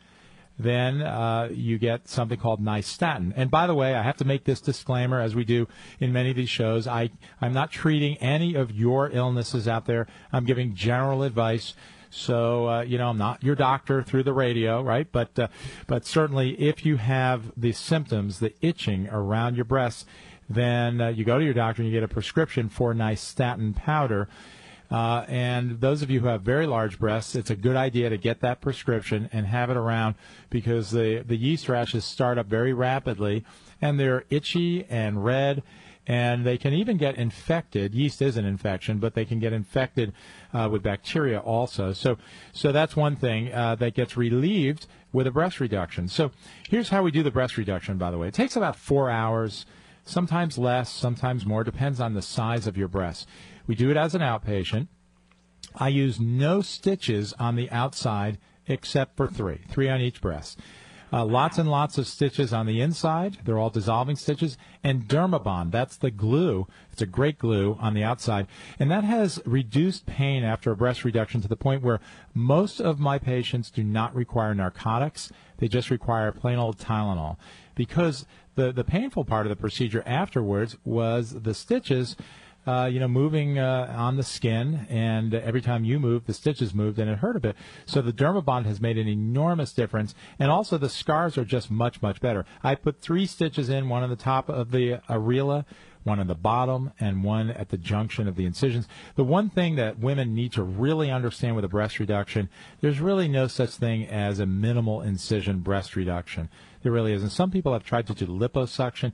then 0.62 1.02
uh, 1.02 1.48
you 1.52 1.78
get 1.78 2.08
something 2.08 2.38
called 2.38 2.64
nystatin. 2.64 3.32
And 3.36 3.50
by 3.50 3.66
the 3.66 3.74
way, 3.74 3.94
I 3.94 4.02
have 4.02 4.16
to 4.18 4.24
make 4.24 4.44
this 4.44 4.60
disclaimer, 4.60 5.20
as 5.20 5.34
we 5.34 5.44
do 5.44 5.68
in 6.00 6.12
many 6.12 6.30
of 6.30 6.36
these 6.36 6.50
shows. 6.50 6.86
I 6.86 7.10
I'm 7.40 7.52
not 7.52 7.70
treating 7.70 8.16
any 8.18 8.54
of 8.54 8.70
your 8.70 9.10
illnesses 9.10 9.68
out 9.68 9.86
there. 9.86 10.06
I'm 10.32 10.44
giving 10.44 10.74
general 10.74 11.22
advice. 11.22 11.74
So 12.10 12.68
uh, 12.68 12.82
you 12.82 12.98
know, 12.98 13.08
I'm 13.08 13.18
not 13.18 13.42
your 13.42 13.54
doctor 13.54 14.02
through 14.02 14.24
the 14.24 14.34
radio, 14.34 14.82
right? 14.82 15.10
But 15.10 15.38
uh, 15.38 15.48
but 15.86 16.04
certainly, 16.04 16.60
if 16.60 16.84
you 16.84 16.96
have 16.96 17.52
the 17.56 17.72
symptoms, 17.72 18.38
the 18.38 18.52
itching 18.60 19.08
around 19.08 19.56
your 19.56 19.64
breasts, 19.64 20.04
then 20.48 21.00
uh, 21.00 21.08
you 21.08 21.24
go 21.24 21.38
to 21.38 21.44
your 21.44 21.54
doctor 21.54 21.82
and 21.82 21.90
you 21.90 21.96
get 21.96 22.04
a 22.04 22.12
prescription 22.12 22.68
for 22.68 22.94
nystatin 22.94 23.74
powder. 23.74 24.28
Uh, 24.92 25.24
and 25.26 25.80
those 25.80 26.02
of 26.02 26.10
you 26.10 26.20
who 26.20 26.26
have 26.26 26.42
very 26.42 26.66
large 26.66 26.98
breasts, 26.98 27.34
it's 27.34 27.48
a 27.48 27.56
good 27.56 27.76
idea 27.76 28.10
to 28.10 28.18
get 28.18 28.40
that 28.40 28.60
prescription 28.60 29.28
and 29.32 29.46
have 29.46 29.70
it 29.70 29.76
around 29.76 30.14
because 30.50 30.90
the, 30.90 31.24
the 31.26 31.36
yeast 31.36 31.66
rashes 31.68 32.04
start 32.04 32.36
up 32.36 32.46
very 32.46 32.74
rapidly 32.74 33.42
and 33.80 33.98
they're 33.98 34.24
itchy 34.28 34.84
and 34.90 35.24
red 35.24 35.62
and 36.06 36.44
they 36.44 36.58
can 36.58 36.74
even 36.74 36.98
get 36.98 37.16
infected. 37.16 37.94
Yeast 37.94 38.20
is 38.20 38.36
an 38.36 38.44
infection, 38.44 38.98
but 38.98 39.14
they 39.14 39.24
can 39.24 39.38
get 39.38 39.52
infected 39.52 40.12
uh, 40.52 40.68
with 40.70 40.82
bacteria 40.82 41.38
also. 41.38 41.92
So, 41.92 42.18
so 42.52 42.70
that's 42.70 42.94
one 42.94 43.16
thing 43.16 43.52
uh, 43.52 43.76
that 43.76 43.94
gets 43.94 44.16
relieved 44.16 44.86
with 45.12 45.26
a 45.26 45.30
breast 45.30 45.60
reduction. 45.60 46.08
So 46.08 46.32
here's 46.68 46.88
how 46.90 47.02
we 47.02 47.12
do 47.12 47.22
the 47.22 47.30
breast 47.30 47.56
reduction, 47.56 47.98
by 47.98 48.10
the 48.10 48.18
way. 48.18 48.28
It 48.28 48.34
takes 48.34 48.56
about 48.56 48.76
four 48.76 49.08
hours, 49.08 49.64
sometimes 50.04 50.58
less, 50.58 50.90
sometimes 50.92 51.46
more, 51.46 51.64
depends 51.64 52.00
on 52.00 52.14
the 52.14 52.22
size 52.22 52.66
of 52.66 52.76
your 52.76 52.88
breast. 52.88 53.28
We 53.66 53.74
do 53.74 53.90
it 53.90 53.96
as 53.96 54.14
an 54.14 54.20
outpatient. 54.20 54.88
I 55.74 55.88
use 55.88 56.20
no 56.20 56.60
stitches 56.60 57.32
on 57.34 57.56
the 57.56 57.70
outside 57.70 58.38
except 58.66 59.16
for 59.16 59.26
three, 59.26 59.60
three 59.68 59.88
on 59.88 60.00
each 60.00 60.20
breast. 60.20 60.58
Uh, 61.12 61.26
lots 61.26 61.58
and 61.58 61.70
lots 61.70 61.98
of 61.98 62.06
stitches 62.06 62.54
on 62.54 62.64
the 62.64 62.80
inside. 62.80 63.36
They're 63.44 63.58
all 63.58 63.68
dissolving 63.68 64.16
stitches. 64.16 64.56
And 64.82 65.06
Dermabond, 65.06 65.70
that's 65.70 65.98
the 65.98 66.10
glue. 66.10 66.66
It's 66.90 67.02
a 67.02 67.06
great 67.06 67.38
glue 67.38 67.76
on 67.78 67.92
the 67.92 68.02
outside. 68.02 68.46
And 68.78 68.90
that 68.90 69.04
has 69.04 69.38
reduced 69.44 70.06
pain 70.06 70.42
after 70.42 70.70
a 70.70 70.76
breast 70.76 71.04
reduction 71.04 71.42
to 71.42 71.48
the 71.48 71.56
point 71.56 71.82
where 71.82 72.00
most 72.32 72.80
of 72.80 72.98
my 72.98 73.18
patients 73.18 73.70
do 73.70 73.84
not 73.84 74.14
require 74.14 74.54
narcotics. 74.54 75.30
They 75.58 75.68
just 75.68 75.90
require 75.90 76.32
plain 76.32 76.58
old 76.58 76.78
Tylenol. 76.78 77.36
Because 77.74 78.24
the, 78.54 78.72
the 78.72 78.84
painful 78.84 79.26
part 79.26 79.44
of 79.44 79.50
the 79.50 79.56
procedure 79.56 80.02
afterwards 80.06 80.78
was 80.82 81.42
the 81.42 81.54
stitches 81.54 82.16
uh, 82.66 82.88
you 82.90 83.00
know, 83.00 83.08
moving 83.08 83.58
uh, 83.58 83.92
on 83.96 84.16
the 84.16 84.22
skin, 84.22 84.86
and 84.88 85.34
every 85.34 85.60
time 85.60 85.84
you 85.84 85.98
move, 85.98 86.26
the 86.26 86.34
stitches 86.34 86.72
moved, 86.72 86.98
and 86.98 87.10
it 87.10 87.18
hurt 87.18 87.36
a 87.36 87.40
bit. 87.40 87.56
So 87.86 88.00
the 88.00 88.12
Dermabond 88.12 88.66
has 88.66 88.80
made 88.80 88.98
an 88.98 89.08
enormous 89.08 89.72
difference, 89.72 90.14
and 90.38 90.50
also 90.50 90.78
the 90.78 90.88
scars 90.88 91.36
are 91.36 91.44
just 91.44 91.70
much, 91.70 92.00
much 92.02 92.20
better. 92.20 92.44
I 92.62 92.74
put 92.76 93.00
three 93.00 93.26
stitches 93.26 93.68
in, 93.68 93.88
one 93.88 94.02
on 94.02 94.10
the 94.10 94.16
top 94.16 94.48
of 94.48 94.70
the 94.70 95.00
areola, 95.08 95.64
one 96.04 96.18
on 96.18 96.26
the 96.26 96.34
bottom, 96.34 96.92
and 96.98 97.24
one 97.24 97.50
at 97.50 97.68
the 97.68 97.76
junction 97.76 98.28
of 98.28 98.36
the 98.36 98.44
incisions. 98.44 98.88
The 99.14 99.24
one 99.24 99.50
thing 99.50 99.76
that 99.76 99.98
women 99.98 100.34
need 100.34 100.52
to 100.52 100.62
really 100.62 101.10
understand 101.10 101.56
with 101.56 101.64
a 101.64 101.68
breast 101.68 101.98
reduction, 101.98 102.48
there's 102.80 103.00
really 103.00 103.28
no 103.28 103.46
such 103.46 103.70
thing 103.70 104.06
as 104.06 104.38
a 104.38 104.46
minimal 104.46 105.02
incision 105.02 105.60
breast 105.60 105.96
reduction. 105.96 106.48
There 106.82 106.92
really 106.92 107.12
isn't. 107.12 107.30
Some 107.30 107.50
people 107.50 107.72
have 107.72 107.84
tried 107.84 108.06
to 108.08 108.14
do 108.14 108.26
liposuction. 108.26 109.12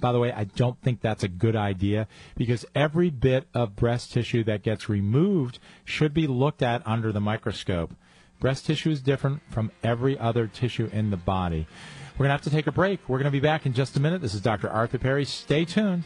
By 0.00 0.12
the 0.12 0.18
way, 0.18 0.32
I 0.32 0.44
don't 0.44 0.80
think 0.80 1.00
that's 1.00 1.22
a 1.22 1.28
good 1.28 1.56
idea 1.56 2.08
because 2.36 2.64
every 2.74 3.10
bit 3.10 3.46
of 3.54 3.76
breast 3.76 4.12
tissue 4.12 4.44
that 4.44 4.62
gets 4.62 4.88
removed 4.88 5.58
should 5.84 6.14
be 6.14 6.26
looked 6.26 6.62
at 6.62 6.86
under 6.86 7.12
the 7.12 7.20
microscope. 7.20 7.94
Breast 8.40 8.66
tissue 8.66 8.90
is 8.90 9.00
different 9.00 9.40
from 9.50 9.70
every 9.84 10.18
other 10.18 10.48
tissue 10.48 10.90
in 10.92 11.10
the 11.10 11.16
body. 11.16 11.66
We're 12.14 12.24
going 12.24 12.28
to 12.28 12.32
have 12.32 12.42
to 12.42 12.50
take 12.50 12.66
a 12.66 12.72
break. 12.72 13.00
We're 13.08 13.18
going 13.18 13.26
to 13.26 13.30
be 13.30 13.40
back 13.40 13.66
in 13.66 13.72
just 13.72 13.96
a 13.96 14.00
minute. 14.00 14.20
This 14.20 14.34
is 14.34 14.40
Dr. 14.40 14.68
Arthur 14.68 14.98
Perry. 14.98 15.24
Stay 15.24 15.64
tuned. 15.64 16.04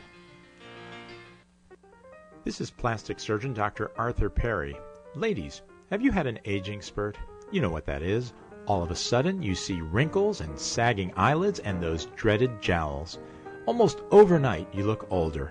This 2.44 2.60
is 2.60 2.70
plastic 2.70 3.18
surgeon 3.18 3.54
Dr. 3.54 3.90
Arthur 3.96 4.30
Perry. 4.30 4.76
Ladies, 5.14 5.62
have 5.90 6.02
you 6.02 6.12
had 6.12 6.26
an 6.26 6.38
aging 6.44 6.82
spurt? 6.82 7.16
You 7.50 7.60
know 7.60 7.70
what 7.70 7.86
that 7.86 8.02
is. 8.02 8.34
All 8.66 8.82
of 8.82 8.90
a 8.90 8.96
sudden, 8.96 9.42
you 9.42 9.54
see 9.54 9.80
wrinkles 9.80 10.40
and 10.40 10.58
sagging 10.58 11.12
eyelids 11.16 11.60
and 11.60 11.82
those 11.82 12.06
dreaded 12.16 12.60
jowls. 12.60 13.18
Almost 13.66 14.02
overnight, 14.12 14.68
you 14.72 14.84
look 14.84 15.08
older. 15.10 15.50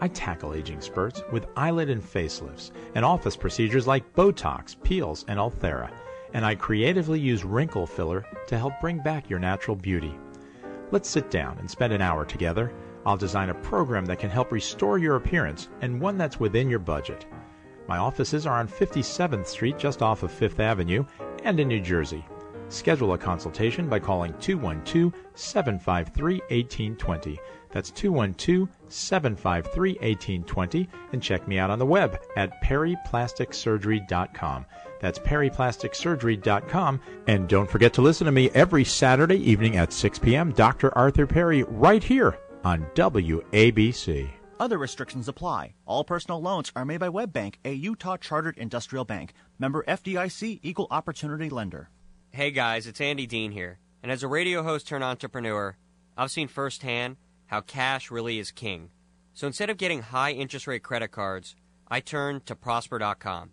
I 0.00 0.08
tackle 0.08 0.54
aging 0.54 0.80
spurts 0.80 1.22
with 1.30 1.46
eyelid 1.56 1.88
and 1.88 2.02
facelifts 2.02 2.72
and 2.96 3.04
office 3.04 3.36
procedures 3.36 3.86
like 3.86 4.12
Botox, 4.14 4.74
peels, 4.82 5.24
and 5.28 5.38
Ulthera. 5.38 5.88
And 6.32 6.44
I 6.44 6.56
creatively 6.56 7.20
use 7.20 7.44
wrinkle 7.44 7.86
filler 7.86 8.26
to 8.48 8.58
help 8.58 8.80
bring 8.80 8.98
back 8.98 9.30
your 9.30 9.38
natural 9.38 9.76
beauty. 9.76 10.18
Let's 10.90 11.08
sit 11.08 11.30
down 11.30 11.56
and 11.58 11.70
spend 11.70 11.92
an 11.92 12.02
hour 12.02 12.24
together. 12.24 12.72
I'll 13.06 13.16
design 13.16 13.50
a 13.50 13.54
program 13.54 14.04
that 14.06 14.18
can 14.18 14.30
help 14.30 14.50
restore 14.50 14.98
your 14.98 15.14
appearance 15.14 15.68
and 15.80 16.00
one 16.00 16.18
that's 16.18 16.40
within 16.40 16.68
your 16.68 16.80
budget. 16.80 17.24
My 17.86 17.98
offices 17.98 18.46
are 18.46 18.58
on 18.58 18.66
57th 18.66 19.46
Street, 19.46 19.78
just 19.78 20.02
off 20.02 20.24
of 20.24 20.32
Fifth 20.32 20.58
Avenue, 20.58 21.04
and 21.44 21.60
in 21.60 21.68
New 21.68 21.80
Jersey. 21.80 22.24
Schedule 22.74 23.14
a 23.14 23.18
consultation 23.18 23.88
by 23.88 24.00
calling 24.00 24.34
212 24.40 25.14
753 25.34 26.40
1820. 26.50 27.38
That's 27.70 27.92
212 27.92 28.68
753 28.88 29.92
1820. 29.92 30.88
And 31.12 31.22
check 31.22 31.46
me 31.46 31.58
out 31.58 31.70
on 31.70 31.78
the 31.78 31.86
web 31.86 32.20
at 32.36 32.60
perryplasticsurgery.com. 32.62 34.66
That's 35.00 35.20
perryplasticsurgery.com. 35.20 37.00
And 37.28 37.48
don't 37.48 37.70
forget 37.70 37.92
to 37.94 38.02
listen 38.02 38.24
to 38.26 38.32
me 38.32 38.50
every 38.50 38.84
Saturday 38.84 39.38
evening 39.38 39.76
at 39.76 39.92
6 39.92 40.18
p.m. 40.18 40.50
Dr. 40.52 40.92
Arthur 40.98 41.28
Perry, 41.28 41.62
right 41.62 42.02
here 42.02 42.36
on 42.64 42.86
WABC. 42.94 44.28
Other 44.58 44.78
restrictions 44.78 45.28
apply. 45.28 45.74
All 45.86 46.04
personal 46.04 46.40
loans 46.40 46.72
are 46.74 46.84
made 46.84 47.00
by 47.00 47.08
WebBank, 47.08 47.56
a 47.64 47.72
Utah 47.72 48.16
chartered 48.16 48.58
industrial 48.58 49.04
bank. 49.04 49.32
Member 49.58 49.84
FDIC 49.86 50.60
Equal 50.62 50.88
Opportunity 50.90 51.50
Lender. 51.50 51.90
Hey 52.34 52.50
guys, 52.50 52.88
it's 52.88 53.00
Andy 53.00 53.28
Dean 53.28 53.52
here. 53.52 53.78
And 54.02 54.10
as 54.10 54.24
a 54.24 54.28
radio 54.28 54.64
host 54.64 54.88
turned 54.88 55.04
entrepreneur, 55.04 55.76
I've 56.16 56.32
seen 56.32 56.48
firsthand 56.48 57.16
how 57.46 57.60
cash 57.60 58.10
really 58.10 58.40
is 58.40 58.50
king. 58.50 58.90
So 59.34 59.46
instead 59.46 59.70
of 59.70 59.76
getting 59.76 60.02
high 60.02 60.32
interest 60.32 60.66
rate 60.66 60.82
credit 60.82 61.12
cards, 61.12 61.54
I 61.86 62.00
turned 62.00 62.44
to 62.46 62.56
Prosper.com. 62.56 63.50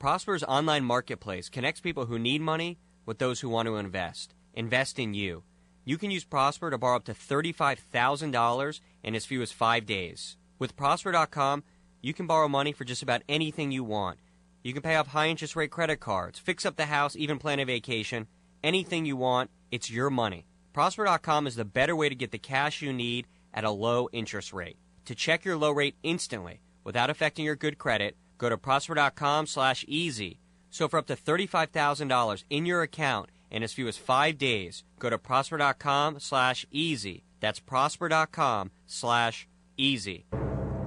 Prosper's 0.00 0.42
online 0.42 0.84
marketplace 0.84 1.48
connects 1.48 1.80
people 1.80 2.06
who 2.06 2.18
need 2.18 2.40
money 2.40 2.80
with 3.04 3.20
those 3.20 3.38
who 3.38 3.48
want 3.48 3.66
to 3.66 3.76
invest. 3.76 4.34
Invest 4.54 4.98
in 4.98 5.14
you. 5.14 5.44
You 5.84 5.96
can 5.96 6.10
use 6.10 6.24
Prosper 6.24 6.72
to 6.72 6.78
borrow 6.78 6.96
up 6.96 7.04
to 7.04 7.14
$35,000 7.14 8.80
in 9.04 9.14
as 9.14 9.24
few 9.24 9.40
as 9.40 9.52
five 9.52 9.86
days. 9.86 10.36
With 10.58 10.74
Prosper.com, 10.74 11.62
you 12.02 12.12
can 12.12 12.26
borrow 12.26 12.48
money 12.48 12.72
for 12.72 12.82
just 12.82 13.04
about 13.04 13.22
anything 13.28 13.70
you 13.70 13.84
want. 13.84 14.18
You 14.66 14.72
can 14.72 14.82
pay 14.82 14.96
off 14.96 15.06
high 15.06 15.28
interest 15.28 15.54
rate 15.54 15.70
credit 15.70 16.00
cards, 16.00 16.40
fix 16.40 16.66
up 16.66 16.74
the 16.74 16.86
house, 16.86 17.14
even 17.14 17.38
plan 17.38 17.60
a 17.60 17.64
vacation. 17.64 18.26
Anything 18.64 19.06
you 19.06 19.16
want, 19.16 19.52
it's 19.70 19.92
your 19.92 20.10
money. 20.10 20.48
Prosper.com 20.72 21.46
is 21.46 21.54
the 21.54 21.64
better 21.64 21.94
way 21.94 22.08
to 22.08 22.16
get 22.16 22.32
the 22.32 22.38
cash 22.38 22.82
you 22.82 22.92
need 22.92 23.28
at 23.54 23.62
a 23.62 23.70
low 23.70 24.08
interest 24.12 24.52
rate. 24.52 24.76
To 25.04 25.14
check 25.14 25.44
your 25.44 25.56
low 25.56 25.70
rate 25.70 25.94
instantly 26.02 26.62
without 26.82 27.10
affecting 27.10 27.44
your 27.44 27.54
good 27.54 27.78
credit, 27.78 28.16
go 28.38 28.48
to 28.48 28.58
prosper.com 28.58 29.46
slash 29.46 29.84
easy. 29.86 30.40
So 30.70 30.88
for 30.88 30.98
up 30.98 31.06
to 31.06 31.14
$35,000 31.14 32.42
in 32.50 32.66
your 32.66 32.82
account 32.82 33.30
in 33.52 33.62
as 33.62 33.72
few 33.72 33.86
as 33.86 33.96
five 33.96 34.36
days, 34.36 34.82
go 34.98 35.08
to 35.08 35.16
prosper.com 35.16 36.18
slash 36.18 36.66
easy. 36.72 37.22
That's 37.38 37.60
prosper.com 37.60 38.72
slash 38.84 39.46
easy. 39.76 40.26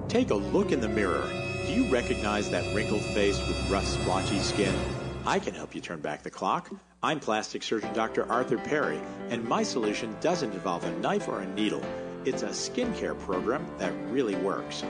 Take 0.08 0.28
a 0.28 0.34
look 0.34 0.70
in 0.70 0.80
the 0.80 0.88
mirror. 0.90 1.49
You 1.80 1.86
recognize 1.86 2.50
that 2.50 2.74
wrinkled 2.74 3.00
face 3.00 3.38
with 3.38 3.70
rough, 3.70 3.86
splotchy 3.86 4.38
skin? 4.40 4.74
I 5.24 5.38
can 5.38 5.54
help 5.54 5.74
you 5.74 5.80
turn 5.80 6.00
back 6.00 6.22
the 6.22 6.30
clock. 6.30 6.68
I'm 7.02 7.18
plastic 7.18 7.62
surgeon 7.62 7.90
Dr. 7.94 8.30
Arthur 8.30 8.58
Perry, 8.58 9.00
and 9.30 9.42
my 9.48 9.62
solution 9.62 10.14
doesn't 10.20 10.52
involve 10.52 10.84
a 10.84 10.90
knife 10.98 11.26
or 11.26 11.40
a 11.40 11.46
needle. 11.46 11.82
It's 12.26 12.42
a 12.42 12.48
skincare 12.48 13.18
program 13.20 13.66
that 13.78 13.94
really 14.10 14.34
works. 14.34 14.84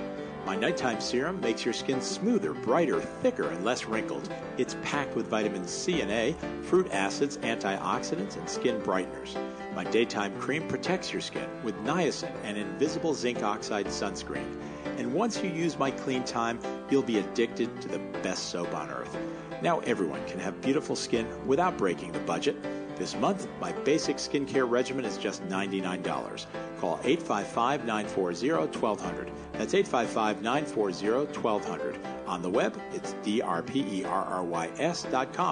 My 0.45 0.57
nighttime 0.57 1.01
serum 1.01 1.41
makes 1.41 1.65
your 1.65 1.75
skin 1.75 2.03
smoother, 2.03 2.55
brighter, 2.55 3.01
thicker, 3.01 3.47
and 3.47 3.65
less 3.65 3.85
wrinkled. 3.85 4.29
It's 4.59 4.75
packed 4.83 5.15
with 5.15 5.29
vitamins 5.29 5.71
C 5.71 6.01
and 6.01 6.11
A, 6.11 6.35
fruit 6.63 6.91
acids, 6.91 7.37
antioxidants, 7.39 8.37
and 8.37 8.51
skin 8.51 8.81
brighteners. 8.81 9.37
My 9.77 9.85
daytime 9.85 10.37
cream 10.41 10.67
protects 10.67 11.13
your 11.13 11.23
skin 11.23 11.49
with 11.63 11.77
niacin 11.85 12.35
and 12.43 12.57
invisible 12.57 13.15
zinc 13.15 13.45
oxide 13.45 13.87
sunscreen. 13.87 14.57
And 14.99 15.13
once 15.13 15.43
you 15.43 15.51
use 15.51 15.79
my 15.79 15.91
clean 15.91 16.25
time, 16.25 16.59
you'll 16.91 17.03
be 17.03 17.19
addicted 17.19 17.81
to 17.83 17.89
the 17.89 17.99
best 18.23 18.51
soap 18.51 18.75
on 18.75 18.91
earth. 18.91 19.17
Now 19.63 19.81
everyone 19.81 20.25
can 20.27 20.41
have 20.41 20.61
beautiful 20.61 20.97
skin 20.97 21.27
without 21.47 21.77
breaking 21.77 22.13
the 22.13 22.21
budget. 22.21 22.57
This 22.97 23.17
month, 23.17 23.49
my 23.61 23.73
basic 23.73 24.17
skincare 24.17 24.69
regimen 24.69 25.07
is 25.07 25.17
just 25.17 25.43
$99. 25.49 26.47
Call 26.81 27.01
855 27.03 27.87
940 27.87 28.53
1200. 28.53 29.31
That's 29.53 29.73
855 29.73 30.43
940 30.43 31.11
1200. 31.41 31.99
On 32.27 32.43
the 32.43 32.51
web, 32.51 32.79
it's 32.93 33.15
drperrys.com. 33.25 33.97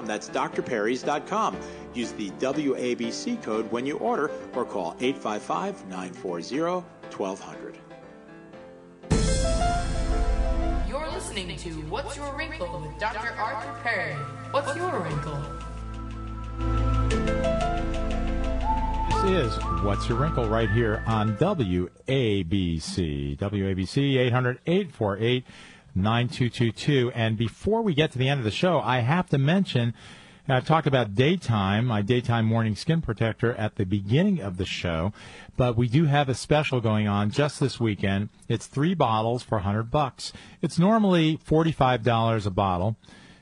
That's 0.05 0.29
drperrys.com. 0.29 1.57
Use 1.93 2.11
the 2.13 2.29
WABC 2.31 3.41
code 3.41 3.71
when 3.71 3.85
you 3.85 3.97
order 3.97 4.29
or 4.53 4.63
call 4.63 4.95
855 4.99 5.87
940 5.87 6.85
1200. 7.15 7.68
Listening 11.47 11.73
to 11.73 11.81
What's 11.89 12.17
Your 12.17 12.35
Wrinkle 12.35 12.81
with 12.81 12.99
Dr. 12.99 13.33
Arthur 13.37 13.73
Perry. 13.81 14.13
What's 14.51 14.75
your 14.75 14.99
wrinkle? 14.99 15.41
This 19.09 19.55
is 19.55 19.63
What's 19.83 20.09
Your 20.09 20.17
Wrinkle 20.17 20.49
right 20.49 20.69
here 20.69 21.01
on 21.07 21.37
WABC. 21.37 23.37
WABC 23.37 24.17
800 24.17 24.59
848 24.65 25.45
9222. 25.95 27.11
And 27.15 27.37
before 27.37 27.83
we 27.83 27.93
get 27.93 28.11
to 28.11 28.17
the 28.17 28.27
end 28.27 28.39
of 28.39 28.43
the 28.43 28.51
show, 28.51 28.81
I 28.81 28.99
have 28.99 29.29
to 29.29 29.37
mention 29.37 29.93
I've 30.51 30.65
talked 30.65 30.87
about 30.87 31.13
daytime, 31.13 31.85
my 31.85 32.01
daytime 32.01 32.45
morning 32.45 32.75
skin 32.75 33.01
protector 33.01 33.53
at 33.53 33.75
the 33.75 33.85
beginning 33.85 34.41
of 34.41 34.57
the 34.57 34.65
show, 34.65 35.13
but 35.55 35.77
we 35.77 35.87
do 35.87 36.05
have 36.05 36.27
a 36.27 36.33
special 36.33 36.81
going 36.81 37.07
on 37.07 37.29
just 37.29 37.59
this 37.59 37.79
weekend. 37.79 38.29
It's 38.47 38.65
three 38.65 38.95
bottles 38.95 39.43
for 39.43 39.59
100 39.59 39.91
bucks. 39.91 40.33
It's 40.61 40.79
normally 40.79 41.37
$45 41.37 42.47
a 42.47 42.49
bottle, 42.49 42.95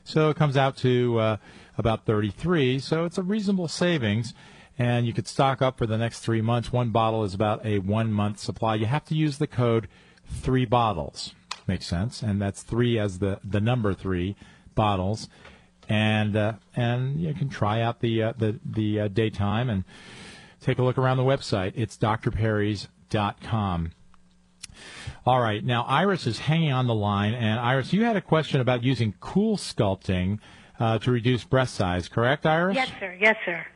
so 0.04 0.28
it 0.28 0.36
comes 0.36 0.58
out 0.58 0.76
to 0.78 1.18
uh, 1.18 1.36
about 1.78 2.04
33. 2.04 2.78
So 2.78 3.06
it's 3.06 3.16
a 3.16 3.22
reasonable 3.22 3.68
savings, 3.68 4.34
and 4.78 5.06
you 5.06 5.14
could 5.14 5.26
stock 5.26 5.62
up 5.62 5.78
for 5.78 5.86
the 5.86 5.96
next 5.96 6.20
three 6.20 6.42
months. 6.42 6.72
One 6.72 6.90
bottle 6.90 7.24
is 7.24 7.32
about 7.32 7.64
a 7.64 7.78
one 7.78 8.12
month 8.12 8.38
supply. 8.38 8.74
You 8.74 8.86
have 8.86 9.06
to 9.06 9.14
use 9.14 9.38
the 9.38 9.46
code 9.46 9.88
three 10.26 10.66
bottles. 10.66 11.34
Makes 11.66 11.86
sense, 11.86 12.22
and 12.22 12.40
that's 12.40 12.62
three 12.62 12.98
as 12.98 13.18
the 13.18 13.40
the 13.42 13.60
number 13.60 13.94
three 13.94 14.36
bottles 14.74 15.28
and 15.88 16.36
uh, 16.36 16.52
and 16.76 17.20
you 17.20 17.34
can 17.34 17.48
try 17.48 17.80
out 17.80 18.00
the 18.00 18.22
uh, 18.22 18.32
the 18.36 18.58
the 18.64 19.00
uh, 19.00 19.08
daytime 19.08 19.70
and 19.70 19.84
take 20.60 20.78
a 20.78 20.82
look 20.82 20.98
around 20.98 21.16
the 21.16 21.22
website. 21.22 21.72
It's 21.74 21.96
drperrys.com. 21.96 23.92
All 25.26 25.40
right, 25.40 25.64
now 25.64 25.82
Iris 25.84 26.26
is 26.26 26.38
hanging 26.38 26.72
on 26.72 26.86
the 26.86 26.94
line, 26.94 27.34
and 27.34 27.58
Iris, 27.58 27.92
you 27.92 28.04
had 28.04 28.16
a 28.16 28.20
question 28.20 28.60
about 28.60 28.82
using 28.84 29.14
cool 29.20 29.56
sculpting 29.56 30.38
uh, 30.78 30.98
to 31.00 31.10
reduce 31.10 31.44
breast 31.44 31.74
size, 31.74 32.08
correct, 32.08 32.46
Iris? 32.46 32.76
Yes, 32.76 32.90
sir. 33.00 33.16
Yes, 33.20 33.36
sir. 33.44 33.66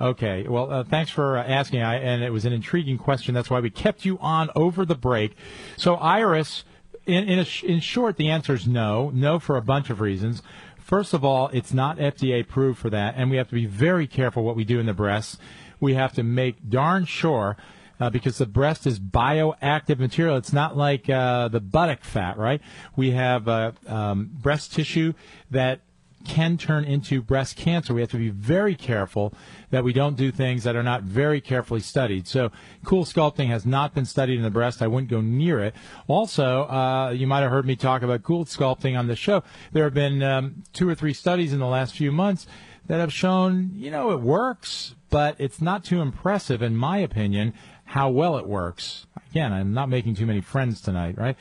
Okay. 0.00 0.46
Well, 0.48 0.72
uh, 0.72 0.84
thanks 0.84 1.10
for 1.10 1.36
uh, 1.36 1.44
asking, 1.44 1.82
I, 1.82 1.96
and 1.96 2.22
it 2.22 2.30
was 2.30 2.44
an 2.44 2.52
intriguing 2.52 2.96
question. 2.96 3.34
That's 3.34 3.50
why 3.50 3.60
we 3.60 3.70
kept 3.70 4.04
you 4.04 4.18
on 4.18 4.48
over 4.56 4.84
the 4.86 4.94
break. 4.94 5.36
So, 5.76 5.96
Iris, 5.96 6.64
in 7.06 7.24
in, 7.28 7.44
sh- 7.44 7.64
in 7.64 7.80
short, 7.80 8.16
the 8.16 8.30
answer 8.30 8.54
is 8.54 8.66
no. 8.66 9.10
No 9.10 9.38
for 9.38 9.56
a 9.56 9.62
bunch 9.62 9.90
of 9.90 10.00
reasons. 10.00 10.42
First 10.82 11.14
of 11.14 11.24
all, 11.24 11.48
it's 11.52 11.72
not 11.72 11.98
FDA 11.98 12.40
approved 12.40 12.78
for 12.78 12.90
that, 12.90 13.14
and 13.16 13.30
we 13.30 13.36
have 13.36 13.48
to 13.48 13.54
be 13.54 13.66
very 13.66 14.06
careful 14.06 14.42
what 14.42 14.56
we 14.56 14.64
do 14.64 14.80
in 14.80 14.86
the 14.86 14.92
breasts. 14.92 15.38
We 15.80 15.94
have 15.94 16.12
to 16.14 16.22
make 16.22 16.68
darn 16.68 17.04
sure. 17.04 17.56
Uh, 18.00 18.10
because 18.10 18.38
the 18.38 18.46
breast 18.46 18.84
is 18.84 18.98
bioactive 18.98 20.00
material. 20.00 20.36
It's 20.36 20.52
not 20.52 20.76
like 20.76 21.08
uh, 21.08 21.46
the 21.46 21.60
buttock 21.60 22.02
fat, 22.02 22.36
right? 22.36 22.60
We 22.96 23.12
have 23.12 23.46
uh, 23.46 23.72
um, 23.86 24.28
breast 24.32 24.72
tissue 24.72 25.12
that 25.52 25.82
can 26.24 26.56
turn 26.56 26.84
into 26.84 27.22
breast 27.22 27.56
cancer. 27.56 27.94
We 27.94 28.00
have 28.00 28.10
to 28.10 28.16
be 28.16 28.30
very 28.30 28.74
careful 28.74 29.34
that 29.70 29.84
we 29.84 29.92
don't 29.92 30.16
do 30.16 30.30
things 30.30 30.64
that 30.64 30.76
are 30.76 30.82
not 30.82 31.02
very 31.02 31.40
carefully 31.40 31.80
studied. 31.80 32.26
So, 32.26 32.50
cool 32.84 33.04
sculpting 33.04 33.48
has 33.48 33.66
not 33.66 33.94
been 33.94 34.04
studied 34.04 34.36
in 34.36 34.42
the 34.42 34.50
breast. 34.50 34.82
I 34.82 34.86
wouldn't 34.86 35.10
go 35.10 35.20
near 35.20 35.60
it. 35.60 35.74
Also, 36.08 36.64
uh, 36.64 37.10
you 37.10 37.26
might 37.26 37.40
have 37.40 37.50
heard 37.50 37.66
me 37.66 37.76
talk 37.76 38.02
about 38.02 38.22
cool 38.22 38.44
sculpting 38.44 38.98
on 38.98 39.06
the 39.06 39.16
show. 39.16 39.42
There 39.72 39.84
have 39.84 39.94
been 39.94 40.22
um, 40.22 40.62
two 40.72 40.88
or 40.88 40.94
three 40.94 41.12
studies 41.14 41.52
in 41.52 41.58
the 41.58 41.66
last 41.66 41.94
few 41.94 42.12
months 42.12 42.46
that 42.86 42.98
have 42.98 43.12
shown, 43.12 43.70
you 43.74 43.90
know, 43.90 44.10
it 44.10 44.20
works, 44.20 44.94
but 45.10 45.36
it's 45.38 45.60
not 45.60 45.84
too 45.84 46.00
impressive, 46.00 46.62
in 46.62 46.76
my 46.76 46.98
opinion, 46.98 47.54
how 47.84 48.08
well 48.08 48.36
it 48.36 48.46
works. 48.46 49.06
Again, 49.30 49.52
I'm 49.52 49.72
not 49.72 49.88
making 49.88 50.14
too 50.14 50.26
many 50.26 50.40
friends 50.40 50.80
tonight, 50.80 51.16
right? 51.16 51.36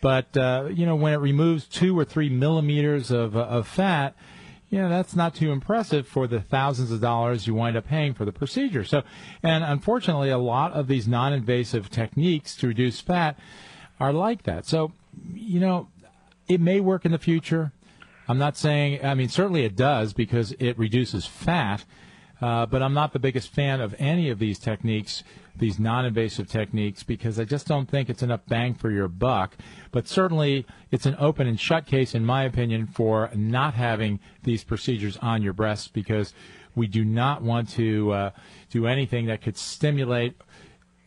But 0.00 0.36
uh, 0.36 0.68
you 0.72 0.86
know, 0.86 0.96
when 0.96 1.12
it 1.12 1.16
removes 1.16 1.66
two 1.66 1.98
or 1.98 2.04
three 2.04 2.28
millimeters 2.28 3.10
of, 3.10 3.36
uh, 3.36 3.40
of 3.40 3.66
fat, 3.66 4.14
you 4.70 4.78
know, 4.78 4.88
that's 4.88 5.16
not 5.16 5.34
too 5.34 5.50
impressive 5.50 6.06
for 6.06 6.26
the 6.26 6.40
thousands 6.40 6.90
of 6.90 7.00
dollars 7.00 7.46
you 7.46 7.54
wind 7.54 7.76
up 7.76 7.86
paying 7.86 8.12
for 8.12 8.24
the 8.24 8.32
procedure. 8.32 8.84
So, 8.84 9.02
and 9.42 9.64
unfortunately, 9.64 10.30
a 10.30 10.38
lot 10.38 10.72
of 10.72 10.88
these 10.88 11.08
non-invasive 11.08 11.90
techniques 11.90 12.54
to 12.56 12.68
reduce 12.68 13.00
fat 13.00 13.38
are 13.98 14.12
like 14.12 14.42
that. 14.42 14.66
So, 14.66 14.92
you 15.32 15.58
know, 15.58 15.88
it 16.48 16.60
may 16.60 16.80
work 16.80 17.04
in 17.04 17.12
the 17.12 17.18
future. 17.18 17.72
I'm 18.28 18.38
not 18.38 18.58
saying, 18.58 19.04
I 19.04 19.14
mean, 19.14 19.30
certainly 19.30 19.64
it 19.64 19.74
does 19.74 20.12
because 20.12 20.52
it 20.58 20.78
reduces 20.78 21.24
fat, 21.24 21.84
uh, 22.42 22.66
but 22.66 22.82
I'm 22.82 22.92
not 22.92 23.14
the 23.14 23.18
biggest 23.18 23.48
fan 23.48 23.80
of 23.80 23.94
any 23.98 24.28
of 24.28 24.38
these 24.38 24.58
techniques 24.58 25.24
these 25.58 25.78
non-invasive 25.78 26.48
techniques 26.48 27.02
because 27.02 27.38
I 27.38 27.44
just 27.44 27.66
don't 27.66 27.88
think 27.88 28.08
it's 28.08 28.22
enough 28.22 28.40
bang 28.48 28.74
for 28.74 28.90
your 28.90 29.08
buck. 29.08 29.56
But 29.90 30.08
certainly, 30.08 30.66
it's 30.90 31.06
an 31.06 31.16
open 31.18 31.46
and 31.46 31.58
shut 31.58 31.86
case, 31.86 32.14
in 32.14 32.24
my 32.24 32.44
opinion, 32.44 32.86
for 32.86 33.30
not 33.34 33.74
having 33.74 34.20
these 34.42 34.64
procedures 34.64 35.16
on 35.18 35.42
your 35.42 35.52
breasts 35.52 35.88
because 35.88 36.32
we 36.74 36.86
do 36.86 37.04
not 37.04 37.42
want 37.42 37.68
to 37.70 38.12
uh, 38.12 38.30
do 38.70 38.86
anything 38.86 39.26
that 39.26 39.42
could 39.42 39.56
stimulate 39.56 40.34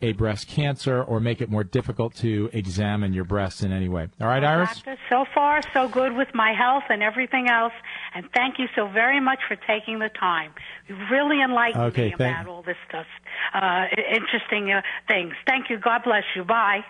a 0.02 0.12
breast 0.12 0.48
cancer 0.48 1.02
or 1.02 1.20
make 1.20 1.40
it 1.40 1.48
more 1.48 1.62
difficult 1.62 2.14
to 2.16 2.50
examine 2.52 3.12
your 3.12 3.24
breasts 3.24 3.62
in 3.62 3.72
any 3.72 3.88
way. 3.88 4.08
All 4.20 4.26
right, 4.26 4.42
Iris? 4.42 4.74
Doctor, 4.74 4.98
so 5.08 5.24
far, 5.32 5.60
so 5.72 5.88
good 5.88 6.14
with 6.14 6.28
my 6.34 6.52
health 6.52 6.82
and 6.90 7.02
everything 7.02 7.48
else. 7.48 7.72
And 8.14 8.26
thank 8.34 8.58
you 8.58 8.66
so 8.76 8.88
very 8.88 9.20
much 9.20 9.38
for 9.48 9.56
taking 9.56 9.98
the 9.98 10.10
time. 10.10 10.52
You 10.88 10.96
really 11.10 11.40
enlightened 11.42 11.84
Okay, 11.84 12.08
me 12.08 12.14
about 12.14 12.46
all 12.46 12.62
this 12.62 12.76
stuff, 12.88 13.06
uh, 13.54 13.86
interesting 14.14 14.70
uh, 14.72 14.82
things. 15.08 15.32
Thank 15.46 15.70
you. 15.70 15.78
God 15.78 16.02
bless 16.04 16.24
you. 16.36 16.44
Bye. 16.44 16.80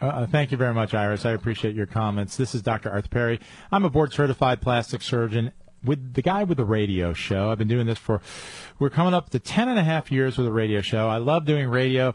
Uh, 0.00 0.06
Uh, 0.06 0.26
thank 0.26 0.50
you 0.50 0.56
very 0.58 0.74
much, 0.74 0.94
Iris. 0.94 1.24
I 1.24 1.30
appreciate 1.30 1.76
your 1.76 1.86
comments. 1.86 2.36
This 2.36 2.54
is 2.56 2.62
Dr. 2.62 2.90
Arthur 2.90 3.08
Perry. 3.08 3.40
I'm 3.70 3.84
a 3.84 3.90
board 3.90 4.12
certified 4.12 4.60
plastic 4.60 5.00
surgeon 5.00 5.52
with 5.84 6.14
the 6.14 6.22
guy 6.22 6.42
with 6.44 6.58
the 6.58 6.64
radio 6.64 7.12
show. 7.12 7.50
I've 7.50 7.58
been 7.58 7.68
doing 7.68 7.86
this 7.86 7.98
for, 7.98 8.20
we're 8.80 8.90
coming 8.90 9.14
up 9.14 9.30
to 9.30 9.38
10 9.38 9.68
and 9.68 9.78
a 9.78 9.84
half 9.84 10.10
years 10.12 10.38
with 10.38 10.46
a 10.48 10.52
radio 10.52 10.80
show. 10.80 11.08
I 11.08 11.18
love 11.18 11.44
doing 11.44 11.68
radio 11.68 12.14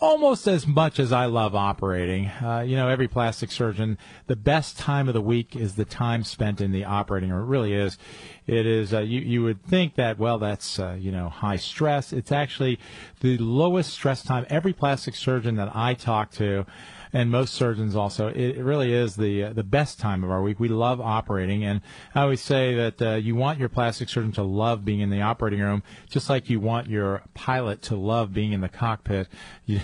almost 0.00 0.46
as 0.46 0.66
much 0.66 0.98
as 0.98 1.12
I 1.12 1.26
love 1.26 1.54
operating. 1.54 2.26
Uh, 2.26 2.64
you 2.66 2.76
know, 2.76 2.88
every 2.88 3.08
plastic 3.08 3.50
surgeon, 3.50 3.98
the 4.26 4.36
best 4.36 4.78
time 4.78 5.08
of 5.08 5.14
the 5.14 5.20
week 5.20 5.56
is 5.56 5.74
the 5.74 5.84
time 5.84 6.24
spent 6.24 6.60
in 6.60 6.72
the 6.72 6.84
operating 6.84 7.30
room. 7.30 7.42
It 7.42 7.46
really 7.46 7.72
is. 7.74 7.98
It 8.46 8.66
is. 8.66 8.94
Uh, 8.94 9.00
you 9.00 9.20
you 9.20 9.42
would 9.42 9.64
think 9.64 9.94
that 9.96 10.18
well, 10.18 10.38
that's 10.38 10.78
uh, 10.78 10.96
you 10.98 11.10
know 11.10 11.28
high 11.28 11.56
stress. 11.56 12.12
It's 12.12 12.32
actually 12.32 12.78
the 13.20 13.38
lowest 13.38 13.90
stress 13.92 14.22
time. 14.22 14.46
Every 14.48 14.72
plastic 14.72 15.14
surgeon 15.14 15.56
that 15.56 15.74
I 15.74 15.94
talk 15.94 16.30
to. 16.32 16.66
And 17.12 17.30
most 17.30 17.54
surgeons 17.54 17.94
also, 17.94 18.28
it 18.28 18.58
really 18.58 18.92
is 18.92 19.16
the 19.16 19.44
uh, 19.44 19.52
the 19.52 19.62
best 19.62 19.98
time 19.98 20.24
of 20.24 20.30
our 20.30 20.42
week. 20.42 20.60
We 20.60 20.68
love 20.68 21.00
operating, 21.00 21.64
and 21.64 21.80
I 22.14 22.22
always 22.22 22.40
say 22.40 22.74
that 22.74 23.02
uh, 23.02 23.14
you 23.14 23.34
want 23.34 23.58
your 23.58 23.68
plastic 23.68 24.08
surgeon 24.08 24.32
to 24.32 24.42
love 24.42 24.84
being 24.84 25.00
in 25.00 25.10
the 25.10 25.22
operating 25.22 25.60
room, 25.60 25.82
just 26.08 26.28
like 26.28 26.50
you 26.50 26.60
want 26.60 26.88
your 26.88 27.22
pilot 27.34 27.82
to 27.82 27.96
love 27.96 28.32
being 28.32 28.52
in 28.52 28.60
the 28.60 28.68
cockpit. 28.68 29.28
You, 29.68 29.80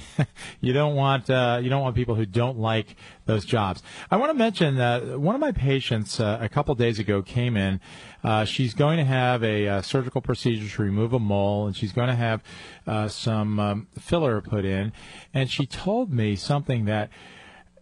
you 0.60 0.72
don't 0.72 0.94
want 0.94 1.28
uh, 1.28 1.58
you 1.60 1.68
don't 1.68 1.82
want 1.82 1.96
people 1.96 2.14
who 2.14 2.24
don't 2.24 2.56
like 2.56 2.94
those 3.26 3.44
jobs. 3.44 3.82
I 4.10 4.16
want 4.16 4.30
to 4.30 4.38
mention 4.38 4.76
that 4.76 5.18
one 5.18 5.34
of 5.34 5.40
my 5.40 5.52
patients 5.52 6.18
uh, 6.18 6.38
a 6.40 6.48
couple 6.48 6.74
days 6.74 6.98
ago 6.98 7.22
came 7.22 7.56
in. 7.56 7.80
Uh, 8.24 8.44
she's 8.44 8.74
going 8.74 8.98
to 8.98 9.04
have 9.04 9.42
a 9.42 9.68
uh, 9.68 9.82
surgical 9.82 10.20
procedure 10.20 10.68
to 10.68 10.82
remove 10.82 11.12
a 11.12 11.18
mole, 11.18 11.66
and 11.66 11.76
she's 11.76 11.92
going 11.92 12.08
to 12.08 12.14
have 12.14 12.42
uh, 12.86 13.08
some 13.08 13.60
um, 13.60 13.86
filler 13.98 14.40
put 14.40 14.64
in. 14.64 14.92
And 15.32 15.50
she 15.50 15.66
told 15.66 16.12
me 16.12 16.36
something 16.36 16.84
that 16.86 17.10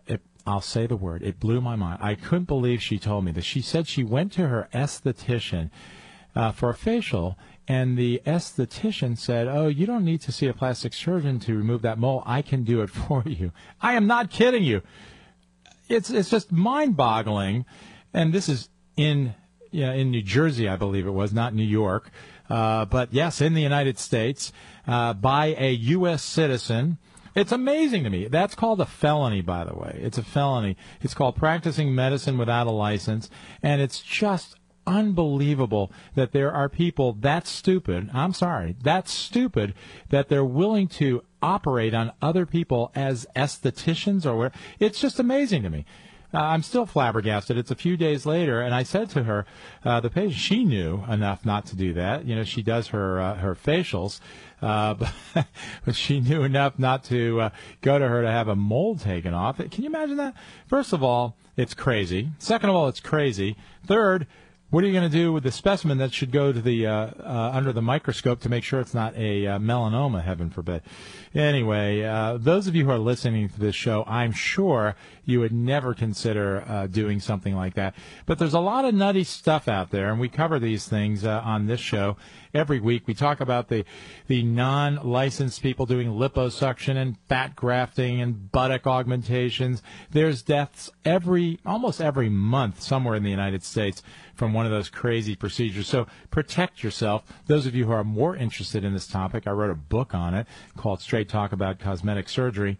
it, 0.07 0.20
I'll 0.47 0.61
say 0.61 0.86
the 0.86 0.97
word. 0.97 1.22
It 1.22 1.41
blew 1.41 1.61
my 1.61 1.76
mind. 1.76 1.99
I 2.03 2.14
couldn't 2.14 2.49
believe 2.49 2.82
she 2.82 2.99
told 2.99 3.24
me 3.24 3.32
this. 3.32 3.45
She 3.45 3.62
said 3.62 3.86
she 3.86 4.05
went 4.05 4.32
to 4.32 4.49
her 4.49 4.68
esthetician 4.74 5.70
uh, 6.34 6.53
for 6.53 6.70
a 6.70 6.74
facial, 6.74 7.36
and 7.66 7.97
the 7.97 8.20
esthetician 8.26 9.18
said, 9.18 9.49
"Oh, 9.49 9.68
you 9.68 9.86
don't 9.86 10.05
need 10.05 10.20
to 10.22 10.32
see 10.32 10.47
a 10.47 10.55
plastic 10.55 10.93
surgeon 10.93 11.38
to 11.41 11.57
remove 11.57 11.82
that 11.82 11.99
mole. 11.99 12.22
I 12.26 12.43
can 12.43 12.62
do 12.62 12.82
it 12.82 12.91
for 12.91 13.22
you." 13.26 13.53
I 13.80 13.95
am 13.95 14.07
not 14.07 14.30
kidding 14.30 14.64
you. 14.64 14.82
It's 15.91 16.09
it's 16.09 16.30
just 16.30 16.53
mind-boggling, 16.53 17.66
and 18.14 18.32
this 18.32 18.49
is 18.49 18.68
in 18.97 19.34
yeah, 19.70 19.93
in 19.93 20.11
New 20.11 20.22
Jersey, 20.22 20.68
I 20.68 20.76
believe 20.76 21.07
it 21.07 21.12
was, 21.12 21.32
not 21.32 21.55
New 21.55 21.62
York, 21.62 22.11
uh, 22.49 22.84
but 22.86 23.12
yes, 23.12 23.41
in 23.41 23.55
the 23.55 23.62
United 23.62 23.99
States, 23.99 24.53
uh, 24.86 25.12
by 25.12 25.55
a 25.59 25.72
U.S. 25.72 26.22
citizen. 26.22 26.99
It's 27.32 27.53
amazing 27.53 28.03
to 28.03 28.11
me. 28.11 28.26
That's 28.26 28.57
called 28.57 28.80
a 28.80 28.86
felony, 28.86 29.41
by 29.41 29.62
the 29.62 29.74
way. 29.74 30.01
It's 30.03 30.18
a 30.18 30.22
felony. 30.24 30.76
It's 31.01 31.14
called 31.14 31.36
practicing 31.36 31.95
medicine 31.95 32.38
without 32.38 32.66
a 32.66 32.72
license, 32.72 33.30
and 33.62 33.80
it's 33.80 34.01
just 34.01 34.57
unbelievable 34.87 35.91
that 36.14 36.33
there 36.33 36.53
are 36.53 36.68
people 36.68 37.12
that 37.20 37.47
stupid. 37.47 38.11
I'm 38.12 38.33
sorry, 38.33 38.76
that 38.83 39.09
stupid 39.09 39.74
that 40.11 40.28
they're 40.28 40.45
willing 40.45 40.89
to 40.89 41.22
operate 41.43 41.95
on 41.95 42.12
other 42.20 42.47
people 42.47 42.91
as 42.95 43.26
estheticians 43.35 44.26
or 44.26 44.37
where. 44.37 44.53
It's 44.78 45.01
just 45.01 45.18
amazing 45.18 45.62
to 45.62 45.70
me. 45.70 45.85
Uh, 46.33 46.39
I'm 46.39 46.62
still 46.62 46.87
flabbergasted. 46.87 47.59
It's 47.59 47.72
a 47.72 47.76
few 47.76 47.97
days 47.97 48.24
later, 48.24 48.61
and 48.61 48.72
I 48.72 48.85
said 48.85 49.11
to 49.11 49.24
her, 49.24 49.47
uh, 49.85 49.99
the 49.99 50.11
patient, 50.11 50.35
she 50.35 50.64
knew 50.64 51.03
enough 51.09 51.45
not 51.45 51.66
to 51.66 51.76
do 51.76 51.95
that. 51.95 52.24
You 52.24 52.37
know, 52.37 52.45
she 52.45 52.62
does 52.62 52.89
her 52.89 53.20
uh, 53.20 53.35
her 53.35 53.57
facials, 53.57 54.20
uh, 54.62 54.95
but, 54.95 55.47
but 55.85 55.97
she 55.97 56.20
knew 56.20 56.45
enough 56.45 56.78
not 56.78 57.03
to 57.05 57.41
uh, 57.41 57.51
go 57.81 57.99
to 57.99 58.07
her 58.07 58.22
to 58.22 58.31
have 58.31 58.47
a 58.47 58.55
mold 58.55 59.01
taken 59.01 59.35
off. 59.35 59.57
Can 59.59 59.83
you 59.83 59.89
imagine 59.89 60.18
that? 60.18 60.35
First 60.68 60.93
of 60.93 61.03
all, 61.03 61.37
it's 61.57 61.74
crazy. 61.74 62.31
Second 62.39 62.70
of 62.70 62.76
all, 62.76 62.87
it's 62.87 63.01
crazy. 63.01 63.57
Third, 63.85 64.28
what 64.71 64.85
are 64.85 64.87
you 64.87 64.93
going 64.93 65.11
to 65.11 65.16
do 65.16 65.33
with 65.33 65.43
the 65.43 65.51
specimen 65.51 65.99
that 65.99 66.12
should 66.14 66.31
go 66.31 66.53
to 66.53 66.61
the 66.61 66.87
uh, 66.87 66.93
uh, 66.93 67.51
under 67.53 67.73
the 67.73 67.83
microscope 67.83 68.41
to 68.41 68.49
make 68.49 68.62
sure 68.62 68.81
it's 68.81 68.95
not 68.95 69.16
a 69.16 69.47
uh, 69.47 69.59
melanoma? 69.59 70.23
Heaven 70.23 70.49
forbid. 70.49 70.83
Anyway, 71.35 72.05
uh, 72.05 72.39
those 72.39 72.68
of 72.68 72.77
you 72.77 72.85
who 72.85 72.93
are 72.93 72.99
listening 72.99 73.49
to 73.49 73.59
this 73.59 73.75
show, 73.75 74.05
I'm 74.07 74.31
sure 74.31 74.95
you 75.25 75.41
would 75.41 75.53
never 75.53 75.93
consider 75.93 76.64
uh, 76.68 76.87
doing 76.87 77.18
something 77.18 77.55
like 77.57 77.75
that. 77.75 77.95
But 78.27 78.39
there's 78.39 78.55
a 78.55 78.61
lot 78.61 78.85
of 78.85 78.95
nutty 78.95 79.25
stuff 79.25 79.66
out 79.66 79.91
there, 79.91 80.11
and 80.11 80.21
we 80.21 80.29
cover 80.29 80.61
these 80.61 80.87
things 80.87 81.25
uh, 81.25 81.41
on 81.45 81.66
this 81.66 81.81
show 81.81 82.16
every 82.55 82.81
week. 82.81 83.07
We 83.07 83.14
talk 83.14 83.41
about 83.41 83.68
the 83.68 83.85
the 84.29 84.43
non-licensed 84.43 85.62
people 85.62 85.87
doing 85.87 86.09
liposuction 86.11 86.97
and 86.97 87.16
fat 87.29 87.57
grafting 87.57 88.21
and 88.21 88.53
buttock 88.53 88.87
augmentations. 88.87 89.83
There's 90.11 90.43
deaths 90.43 90.91
every 91.05 91.59
almost 91.66 92.01
every 92.01 92.29
month 92.29 92.81
somewhere 92.81 93.16
in 93.16 93.25
the 93.25 93.31
United 93.31 93.64
States 93.64 94.03
from 94.41 94.55
one 94.55 94.64
of 94.64 94.72
those 94.72 94.88
crazy 94.88 95.36
procedures. 95.36 95.86
So 95.86 96.07
protect 96.30 96.82
yourself. 96.82 97.24
Those 97.45 97.66
of 97.66 97.74
you 97.74 97.84
who 97.84 97.93
are 97.93 98.03
more 98.03 98.34
interested 98.34 98.84
in 98.84 98.95
this 98.95 99.07
topic, 99.07 99.47
I 99.47 99.51
wrote 99.51 99.68
a 99.68 99.74
book 99.74 100.14
on 100.14 100.32
it 100.32 100.47
called 100.78 101.03
Straight 101.03 101.28
Talk 101.28 101.53
About 101.53 101.78
Cosmetic 101.78 102.26
Surgery. 102.26 102.78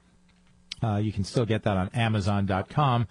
Uh, 0.82 0.96
you 0.96 1.12
can 1.12 1.22
still 1.22 1.44
get 1.44 1.64
that 1.64 1.76
on 1.76 1.90
Amazon.com. 1.90 3.06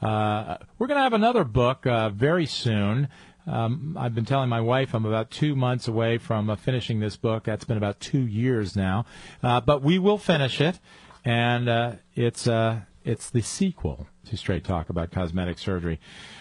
Uh, 0.00 0.58
we're 0.78 0.86
going 0.86 0.96
to 0.96 1.02
have 1.02 1.12
another 1.12 1.42
book 1.42 1.88
uh, 1.88 2.10
very 2.10 2.46
soon. 2.46 3.08
Um, 3.48 3.96
I've 3.98 4.14
been 4.14 4.24
telling 4.24 4.48
my 4.48 4.60
wife 4.60 4.94
I'm 4.94 5.04
about 5.04 5.32
two 5.32 5.56
months 5.56 5.88
away 5.88 6.18
from 6.18 6.48
uh, 6.48 6.54
finishing 6.54 7.00
this 7.00 7.16
book. 7.16 7.42
That's 7.42 7.64
been 7.64 7.78
about 7.78 7.98
two 7.98 8.24
years 8.24 8.76
now, 8.76 9.06
uh, 9.42 9.60
but 9.60 9.82
we 9.82 9.98
will 9.98 10.18
finish 10.18 10.60
it, 10.60 10.78
and 11.24 11.68
uh, 11.68 11.92
it's 12.14 12.46
uh, 12.46 12.82
it's 13.04 13.30
the 13.30 13.40
sequel 13.40 14.06
to 14.26 14.36
Straight 14.36 14.62
Talk 14.62 14.88
about 14.88 15.10
cosmetic 15.10 15.58
surgery. 15.58 15.98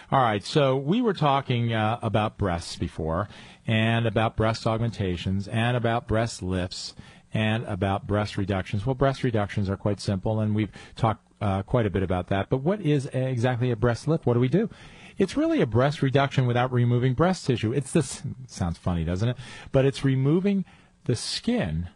All 0.09 0.21
right, 0.21 0.41
so 0.41 0.77
we 0.77 1.01
were 1.01 1.11
talking 1.11 1.73
uh, 1.73 1.99
about 2.01 2.37
breasts 2.37 2.77
before, 2.77 3.27
and 3.65 4.05
about 4.07 4.37
breast 4.37 4.65
augmentations, 4.65 5.49
and 5.49 5.75
about 5.75 6.07
breast 6.07 6.41
lifts, 6.41 6.95
and 7.33 7.65
about 7.65 8.07
breast 8.07 8.37
reductions. 8.37 8.85
Well, 8.85 8.95
breast 8.95 9.25
reductions 9.25 9.69
are 9.69 9.75
quite 9.75 9.99
simple, 9.99 10.39
and 10.39 10.55
we've 10.55 10.71
talked 10.95 11.29
uh, 11.41 11.63
quite 11.63 11.85
a 11.85 11.89
bit 11.89 12.03
about 12.03 12.27
that. 12.27 12.49
But 12.49 12.59
what 12.59 12.79
is 12.79 13.07
exactly 13.07 13.69
a 13.69 13.75
breast 13.75 14.07
lift? 14.07 14.25
What 14.25 14.35
do 14.35 14.39
we 14.39 14.47
do? 14.47 14.69
It's 15.17 15.35
really 15.35 15.59
a 15.59 15.65
breast 15.65 16.01
reduction 16.01 16.47
without 16.47 16.71
removing 16.71 17.13
breast 17.13 17.45
tissue. 17.45 17.73
It's 17.73 17.91
this 17.91 18.23
sounds 18.47 18.77
funny, 18.77 19.03
doesn't 19.03 19.27
it? 19.27 19.37
But 19.73 19.83
it's 19.83 20.05
removing 20.05 20.63
the 21.03 21.17
skin 21.17 21.89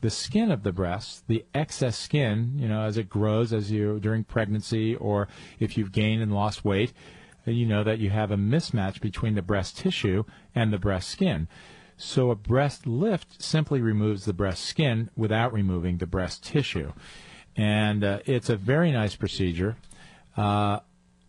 the 0.00 0.10
skin 0.10 0.50
of 0.50 0.62
the 0.62 0.72
breast, 0.72 1.26
the 1.28 1.44
excess 1.54 1.96
skin, 1.96 2.54
you 2.56 2.68
know, 2.68 2.82
as 2.82 2.96
it 2.96 3.08
grows 3.08 3.52
as 3.52 3.70
you 3.70 4.00
during 4.00 4.24
pregnancy 4.24 4.94
or 4.94 5.28
if 5.58 5.76
you've 5.76 5.92
gained 5.92 6.22
and 6.22 6.32
lost 6.32 6.64
weight, 6.64 6.92
you 7.44 7.66
know 7.66 7.84
that 7.84 7.98
you 7.98 8.10
have 8.10 8.30
a 8.30 8.36
mismatch 8.36 9.00
between 9.00 9.34
the 9.34 9.42
breast 9.42 9.76
tissue 9.76 10.24
and 10.54 10.72
the 10.72 10.78
breast 10.78 11.08
skin. 11.08 11.48
So 11.96 12.30
a 12.30 12.34
breast 12.34 12.86
lift 12.86 13.42
simply 13.42 13.80
removes 13.80 14.24
the 14.24 14.32
breast 14.32 14.64
skin 14.64 15.10
without 15.16 15.52
removing 15.52 15.98
the 15.98 16.06
breast 16.06 16.42
tissue. 16.44 16.92
And 17.56 18.02
uh, 18.02 18.20
it's 18.24 18.48
a 18.48 18.56
very 18.56 18.90
nice 18.90 19.16
procedure. 19.16 19.76
Uh, 20.36 20.80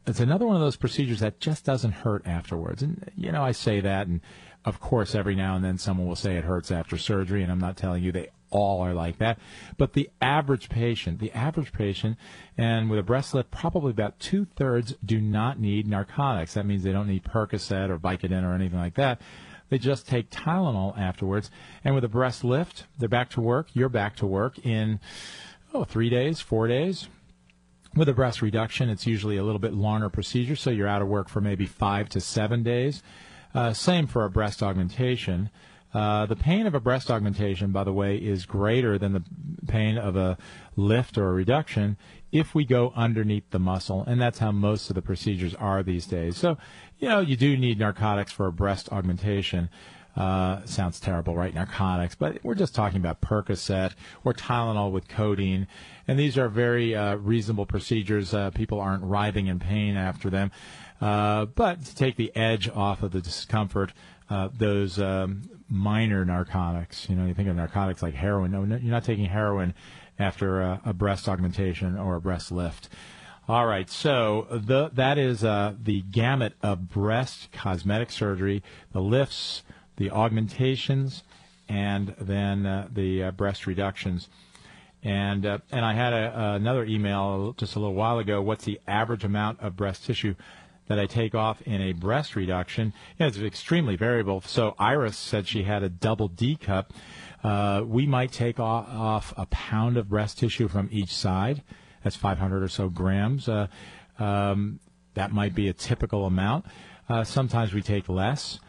it's 0.08 0.20
another 0.20 0.46
one 0.46 0.56
of 0.56 0.62
those 0.62 0.78
procedures 0.78 1.20
that 1.20 1.40
just 1.40 1.66
doesn't 1.66 1.92
hurt 1.92 2.26
afterwards. 2.26 2.82
And, 2.82 3.12
you 3.16 3.32
know, 3.32 3.44
I 3.44 3.52
say 3.52 3.82
that, 3.82 4.08
and 4.08 4.22
of 4.64 4.80
course, 4.80 5.14
every 5.14 5.36
now 5.36 5.56
and 5.56 5.64
then 5.64 5.78
someone 5.78 6.08
will 6.08 6.16
say 6.16 6.38
it 6.38 6.44
hurts 6.44 6.72
after 6.72 6.98
surgery, 6.98 7.44
and 7.44 7.52
I'm 7.52 7.60
not 7.60 7.78
telling 7.78 8.04
you 8.04 8.12
they 8.12 8.30
all 8.52 8.82
are 8.82 8.94
like 8.94 9.18
that. 9.18 9.40
But 9.78 9.94
the 9.94 10.10
average 10.22 10.70
patient, 10.70 11.20
the 11.20 11.32
average 11.32 11.72
patient, 11.72 12.18
and 12.58 12.90
with 12.90 13.00
a 13.00 13.04
breast 13.04 13.34
lift, 13.34 13.50
probably 13.50 13.92
about 13.92 14.20
two 14.20 14.46
thirds 14.46 14.94
do 15.04 15.20
not 15.20 15.60
need 15.60 15.88
narcotics. 15.88 16.54
That 16.54 16.66
means 16.66 16.84
they 16.84 16.92
don't 16.92 17.08
need 17.08 17.24
Percocet 17.24 17.90
or 17.90 17.98
Vicodin 17.98 18.44
or 18.44 18.54
anything 18.54 18.80
like 18.80 18.96
that. 18.96 19.22
They 19.70 19.78
just 19.78 20.06
take 20.06 20.30
Tylenol 20.30 20.98
afterwards. 20.98 21.50
And 21.84 21.96
with 21.96 22.04
a 22.04 22.10
breast 22.10 22.44
lift, 22.44 22.86
they're 23.00 23.10
back 23.10 23.30
to 23.32 23.42
work. 23.42 23.70
You're 23.74 23.90
back 23.90 24.18
to 24.18 24.28
work 24.28 24.60
in, 24.66 25.00
oh, 25.74 25.86
three 25.86 26.10
days, 26.10 26.42
four 26.42 26.68
days. 26.68 27.08
With 27.96 28.10
a 28.10 28.14
breast 28.14 28.42
reduction, 28.42 28.90
it's 28.90 29.08
usually 29.08 29.38
a 29.38 29.44
little 29.44 29.60
bit 29.60 29.74
longer 29.74 30.10
procedure, 30.10 30.56
so 30.56 30.70
you're 30.70 30.88
out 30.88 31.02
of 31.02 31.08
work 31.08 31.30
for 31.30 31.42
maybe 31.42 31.66
five 31.66 32.10
to 32.10 32.22
seven 32.22 32.64
days. 32.64 33.02
Uh, 33.54 33.74
same 33.74 34.08
for 34.08 34.24
a 34.24 34.30
breast 34.30 34.62
augmentation. 34.62 35.50
Uh, 35.94 36.26
the 36.26 36.36
pain 36.36 36.66
of 36.66 36.74
a 36.74 36.80
breast 36.80 37.12
augmentation, 37.12 37.72
by 37.72 37.84
the 37.84 37.92
way, 37.92 38.16
is 38.16 38.46
greater 38.46 38.98
than 38.98 39.14
the 39.14 39.24
pain 39.68 39.98
of 39.98 40.16
a 40.16 40.38
lift 40.76 41.18
or 41.18 41.30
a 41.30 41.34
reduction 41.34 41.98
if 42.32 42.56
we 42.56 42.64
go 42.64 42.94
underneath 42.96 43.50
the 43.50 43.60
muscle, 43.60 44.04
and 44.08 44.22
that's 44.22 44.40
how 44.40 44.52
most 44.52 44.90
of 44.90 44.96
the 44.96 45.02
procedures 45.02 45.54
are 45.56 45.84
these 45.84 46.06
days. 46.06 46.38
So, 46.38 46.58
you 47.00 47.10
know, 47.10 47.20
you 47.20 47.36
do 47.36 47.58
need 47.58 47.78
narcotics 47.78 48.32
for 48.32 48.48
a 48.48 48.52
breast 48.52 48.90
augmentation. 48.92 49.70
Uh, 50.16 50.64
sounds 50.66 51.00
terrible, 51.00 51.36
right? 51.36 51.54
Narcotics, 51.54 52.16
but 52.16 52.44
we're 52.44 52.56
just 52.56 52.76
talking 52.76 52.98
about 52.98 53.22
Percocet 53.22 53.94
or 54.26 54.34
Tylenol 54.34 54.92
with 54.92 55.08
codeine, 55.08 55.68
and 56.08 56.20
these 56.20 56.38
are 56.38 56.50
very 56.50 56.96
uh, 56.96 57.16
reasonable 57.16 57.66
procedures. 57.66 58.34
Uh, 58.34 58.50
people 58.52 58.80
aren't 58.82 59.04
writhing 59.04 59.48
in 59.48 59.60
pain 59.60 59.96
after 59.96 60.30
them, 60.30 60.52
uh, 61.00 61.46
but 61.46 61.86
to 61.86 61.96
take 61.96 62.18
the 62.18 62.36
edge 62.36 62.70
off 62.70 63.04
of 63.04 63.12
the 63.12 63.22
discomfort, 63.22 63.94
uh, 64.30 64.50
those 64.54 65.00
um, 65.00 65.44
minor 65.72 66.26
narcotics. 66.26 67.10
You 67.10 67.16
know, 67.16 67.26
you 67.26 67.34
think 67.34 67.48
of 67.48 67.56
narcotics 67.56 68.04
like 68.04 68.14
heroin. 68.14 68.52
No, 68.52 68.64
you're 68.64 68.92
not 68.92 69.06
taking 69.06 69.26
heroin 69.26 69.74
after 70.20 70.62
a, 70.62 70.82
a 70.86 70.94
breast 70.94 71.28
augmentation 71.28 71.98
or 71.98 72.18
a 72.18 72.22
breast 72.22 72.52
lift. 72.52 72.90
All 73.48 73.66
right, 73.66 73.90
so 73.90 74.46
the, 74.52 74.92
that 74.94 75.18
is 75.18 75.44
uh, 75.44 75.74
the 75.82 76.02
gamut 76.04 76.54
of 76.62 76.90
breast 76.90 77.52
cosmetic 77.52 78.12
surgery, 78.12 78.62
the 78.92 79.02
lifts, 79.02 79.64
the 79.98 80.12
augmentations, 80.12 81.24
and 81.68 82.14
then 82.20 82.66
uh, 82.66 82.88
the 82.94 83.24
uh, 83.24 83.32
breast 83.32 83.66
reductions. 83.66 84.30
And 85.04 85.46
uh, 85.46 85.58
and 85.72 85.84
I 85.84 85.94
had 85.94 86.14
a, 86.14 86.54
another 86.54 86.86
email 86.86 87.54
just 87.58 87.76
a 87.76 87.80
little 87.80 87.96
while 87.96 88.20
ago. 88.20 88.42
What's 88.42 88.66
the 88.66 88.80
average 88.88 89.24
amount 89.24 89.60
of 89.60 89.76
breast 89.76 90.06
tissue 90.06 90.36
that 90.88 91.00
I 91.00 91.06
take 91.06 91.34
off 91.36 91.62
in 91.64 91.82
a 91.82 91.94
breast 91.94 92.36
reduction? 92.36 92.94
Yeah, 93.20 93.28
it's 93.28 93.38
extremely 93.38 93.96
variable. 93.96 94.42
So 94.42 94.76
Iris 94.78 95.18
said 95.18 95.48
she 95.48 95.64
had 95.64 95.84
a 95.84 95.90
double 95.90 96.28
D 96.28 96.56
cup. 96.56 96.94
Uh, 97.44 97.84
we 97.86 98.06
might 98.06 98.32
take 98.32 98.60
off, 98.60 98.88
off, 98.90 99.34
a 99.38 99.46
pound 99.48 99.98
of 99.98 100.10
breast 100.10 100.40
tissue 100.40 100.68
from 100.68 100.90
each 100.92 101.14
side. 101.14 101.64
That's 102.04 102.16
500 102.16 102.64
or 102.64 102.68
so 102.68 102.90
grams. 102.90 103.48
Uh, 103.48 103.68
um, 104.20 104.80
that 105.14 105.32
might 105.32 105.56
be 105.56 105.68
a 105.68 105.74
typical 105.74 106.26
amount. 106.26 106.66
Uh, 107.10 107.24
sometimes 107.24 107.74
we 107.74 107.82
take 107.82 108.08
less. 108.08 108.60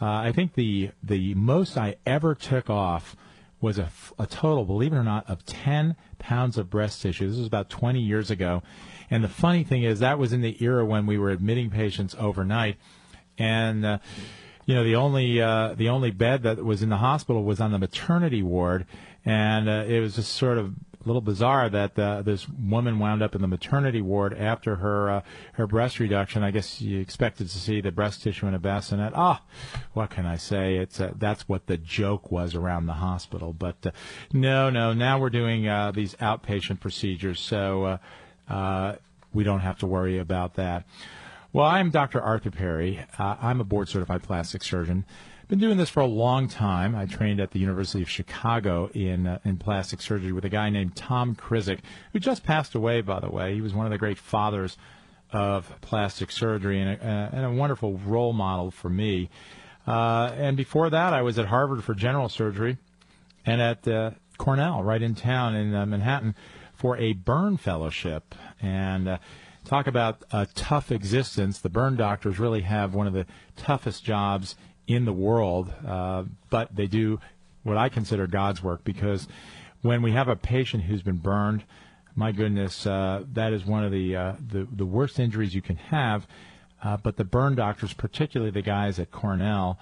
Uh, 0.00 0.06
I 0.06 0.32
think 0.32 0.54
the 0.54 0.90
the 1.02 1.34
most 1.34 1.76
I 1.76 1.96
ever 2.06 2.34
took 2.34 2.70
off 2.70 3.16
was 3.60 3.78
a, 3.78 3.90
a 4.18 4.26
total, 4.26 4.64
believe 4.64 4.92
it 4.92 4.96
or 4.96 5.04
not, 5.04 5.28
of 5.28 5.44
10 5.44 5.94
pounds 6.18 6.56
of 6.56 6.70
breast 6.70 7.02
tissue. 7.02 7.28
This 7.28 7.36
was 7.36 7.46
about 7.46 7.68
20 7.68 8.00
years 8.00 8.30
ago. 8.30 8.62
And 9.10 9.24
the 9.24 9.28
funny 9.28 9.64
thing 9.64 9.82
is, 9.82 9.98
that 10.00 10.18
was 10.18 10.32
in 10.32 10.40
the 10.40 10.62
era 10.62 10.84
when 10.84 11.06
we 11.06 11.18
were 11.18 11.30
admitting 11.30 11.70
patients 11.70 12.14
overnight. 12.18 12.76
And, 13.36 13.84
uh, 13.84 13.98
you 14.66 14.74
know, 14.74 14.84
the 14.84 14.94
only 14.96 15.40
uh, 15.40 15.74
the 15.74 15.88
only 15.88 16.12
bed 16.12 16.44
that 16.44 16.64
was 16.64 16.82
in 16.82 16.90
the 16.90 16.98
hospital 16.98 17.42
was 17.42 17.60
on 17.60 17.72
the 17.72 17.78
maternity 17.78 18.42
ward, 18.42 18.86
and 19.24 19.68
uh, 19.68 19.84
it 19.88 19.98
was 19.98 20.14
just 20.14 20.32
sort 20.34 20.58
of 20.58 20.66
a 20.66 21.06
little 21.06 21.22
bizarre 21.22 21.68
that 21.70 21.98
uh, 21.98 22.22
this 22.22 22.46
woman 22.48 22.98
wound 22.98 23.22
up 23.22 23.34
in 23.34 23.40
the 23.40 23.48
maternity 23.48 24.02
ward 24.02 24.36
after 24.36 24.76
her 24.76 25.10
uh, 25.10 25.22
her 25.54 25.66
breast 25.66 25.98
reduction. 25.98 26.42
I 26.42 26.50
guess 26.50 26.80
you 26.80 27.00
expected 27.00 27.48
to 27.48 27.58
see 27.58 27.80
the 27.80 27.90
breast 27.90 28.22
tissue 28.22 28.46
in 28.46 28.54
a 28.54 28.58
bassinet. 28.58 29.12
Ah, 29.16 29.42
what 29.94 30.10
can 30.10 30.26
I 30.26 30.36
say? 30.36 30.76
It's 30.76 31.00
uh, 31.00 31.14
that's 31.16 31.48
what 31.48 31.66
the 31.66 31.78
joke 31.78 32.30
was 32.30 32.54
around 32.54 32.86
the 32.86 32.92
hospital. 32.92 33.52
But 33.52 33.84
uh, 33.84 33.90
no, 34.32 34.70
no. 34.70 34.92
Now 34.92 35.18
we're 35.18 35.30
doing 35.30 35.66
uh, 35.66 35.90
these 35.90 36.14
outpatient 36.16 36.80
procedures. 36.80 37.40
So 37.40 37.98
uh, 38.50 38.96
we 39.32 39.44
don't 39.44 39.60
have 39.60 39.78
to 39.78 39.86
worry 39.86 40.18
about 40.18 40.54
that. 40.54 40.84
Well, 41.52 41.66
I'm 41.66 41.90
Dr. 41.90 42.20
Arthur 42.20 42.50
Perry. 42.50 43.04
Uh, 43.18 43.36
I'm 43.40 43.60
a 43.60 43.64
board 43.64 43.88
certified 43.88 44.22
plastic 44.22 44.62
surgeon. 44.62 45.04
Been 45.48 45.58
doing 45.58 45.78
this 45.78 45.90
for 45.90 45.98
a 45.98 46.06
long 46.06 46.46
time. 46.46 46.94
I 46.94 47.06
trained 47.06 47.40
at 47.40 47.50
the 47.50 47.58
University 47.58 48.02
of 48.02 48.08
Chicago 48.08 48.88
in 48.94 49.26
uh, 49.26 49.40
in 49.44 49.56
plastic 49.56 50.00
surgery 50.00 50.30
with 50.30 50.44
a 50.44 50.48
guy 50.48 50.70
named 50.70 50.94
Tom 50.94 51.34
Krizek, 51.34 51.80
who 52.12 52.20
just 52.20 52.44
passed 52.44 52.76
away, 52.76 53.00
by 53.00 53.18
the 53.18 53.28
way. 53.28 53.54
He 53.54 53.60
was 53.60 53.74
one 53.74 53.84
of 53.84 53.90
the 53.90 53.98
great 53.98 54.16
fathers 54.16 54.76
of 55.32 55.72
plastic 55.80 56.30
surgery 56.30 56.80
and 56.80 56.90
a, 56.90 57.04
uh, 57.04 57.30
and 57.32 57.44
a 57.44 57.50
wonderful 57.50 57.98
role 57.98 58.32
model 58.32 58.70
for 58.70 58.88
me. 58.88 59.28
Uh, 59.88 60.32
and 60.36 60.56
before 60.56 60.88
that, 60.90 61.12
I 61.12 61.22
was 61.22 61.36
at 61.36 61.46
Harvard 61.46 61.82
for 61.82 61.94
general 61.94 62.28
surgery 62.28 62.78
and 63.44 63.60
at 63.60 63.88
uh, 63.88 64.12
Cornell, 64.38 64.84
right 64.84 65.02
in 65.02 65.16
town 65.16 65.56
in 65.56 65.72
Manhattan, 65.72 66.36
for 66.80 66.96
a 66.96 67.12
burn 67.12 67.58
fellowship. 67.58 68.34
And 68.62 69.06
uh, 69.06 69.18
talk 69.66 69.86
about 69.86 70.24
a 70.30 70.46
tough 70.54 70.90
existence. 70.90 71.58
The 71.58 71.68
burn 71.68 71.96
doctors 71.96 72.38
really 72.38 72.62
have 72.62 72.94
one 72.94 73.06
of 73.06 73.12
the 73.12 73.26
toughest 73.54 74.02
jobs 74.02 74.56
in 74.86 75.04
the 75.04 75.12
world, 75.12 75.70
uh, 75.86 76.24
but 76.48 76.74
they 76.74 76.86
do 76.86 77.20
what 77.64 77.76
I 77.76 77.90
consider 77.90 78.26
God's 78.26 78.62
work 78.62 78.82
because 78.82 79.28
when 79.82 80.00
we 80.00 80.12
have 80.12 80.28
a 80.28 80.36
patient 80.36 80.84
who's 80.84 81.02
been 81.02 81.18
burned, 81.18 81.64
my 82.16 82.32
goodness, 82.32 82.86
uh, 82.86 83.24
that 83.34 83.52
is 83.52 83.66
one 83.66 83.84
of 83.84 83.92
the, 83.92 84.16
uh, 84.16 84.32
the 84.44 84.66
the 84.72 84.86
worst 84.86 85.20
injuries 85.20 85.54
you 85.54 85.62
can 85.62 85.76
have. 85.76 86.26
Uh, 86.82 86.96
but 86.96 87.18
the 87.18 87.24
burn 87.24 87.54
doctors, 87.54 87.92
particularly 87.92 88.50
the 88.50 88.62
guys 88.62 88.98
at 88.98 89.10
Cornell, 89.10 89.78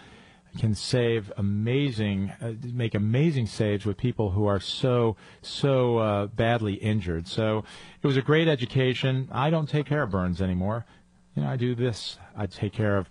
can 0.59 0.75
save 0.75 1.33
amazing, 1.37 2.33
uh, 2.41 2.53
make 2.73 2.95
amazing 2.95 3.47
saves 3.47 3.85
with 3.85 3.97
people 3.97 4.31
who 4.31 4.47
are 4.47 4.61
so 4.61 5.17
so 5.43 5.99
uh, 5.99 6.27
badly 6.27 6.75
injured. 6.75 7.29
So 7.29 7.65
it 8.03 8.07
was 8.07 8.17
a 8.17 8.23
great 8.23 8.49
education. 8.49 9.29
I 9.33 9.51
don't 9.51 9.69
take 9.69 9.87
care 9.87 10.03
of 10.03 10.11
burns 10.11 10.41
anymore. 10.41 10.87
You 11.35 11.43
know, 11.43 11.51
I 11.51 11.57
do 11.57 11.75
this. 11.75 12.19
I 12.37 12.47
take 12.47 12.73
care 12.73 12.97
of 12.97 13.09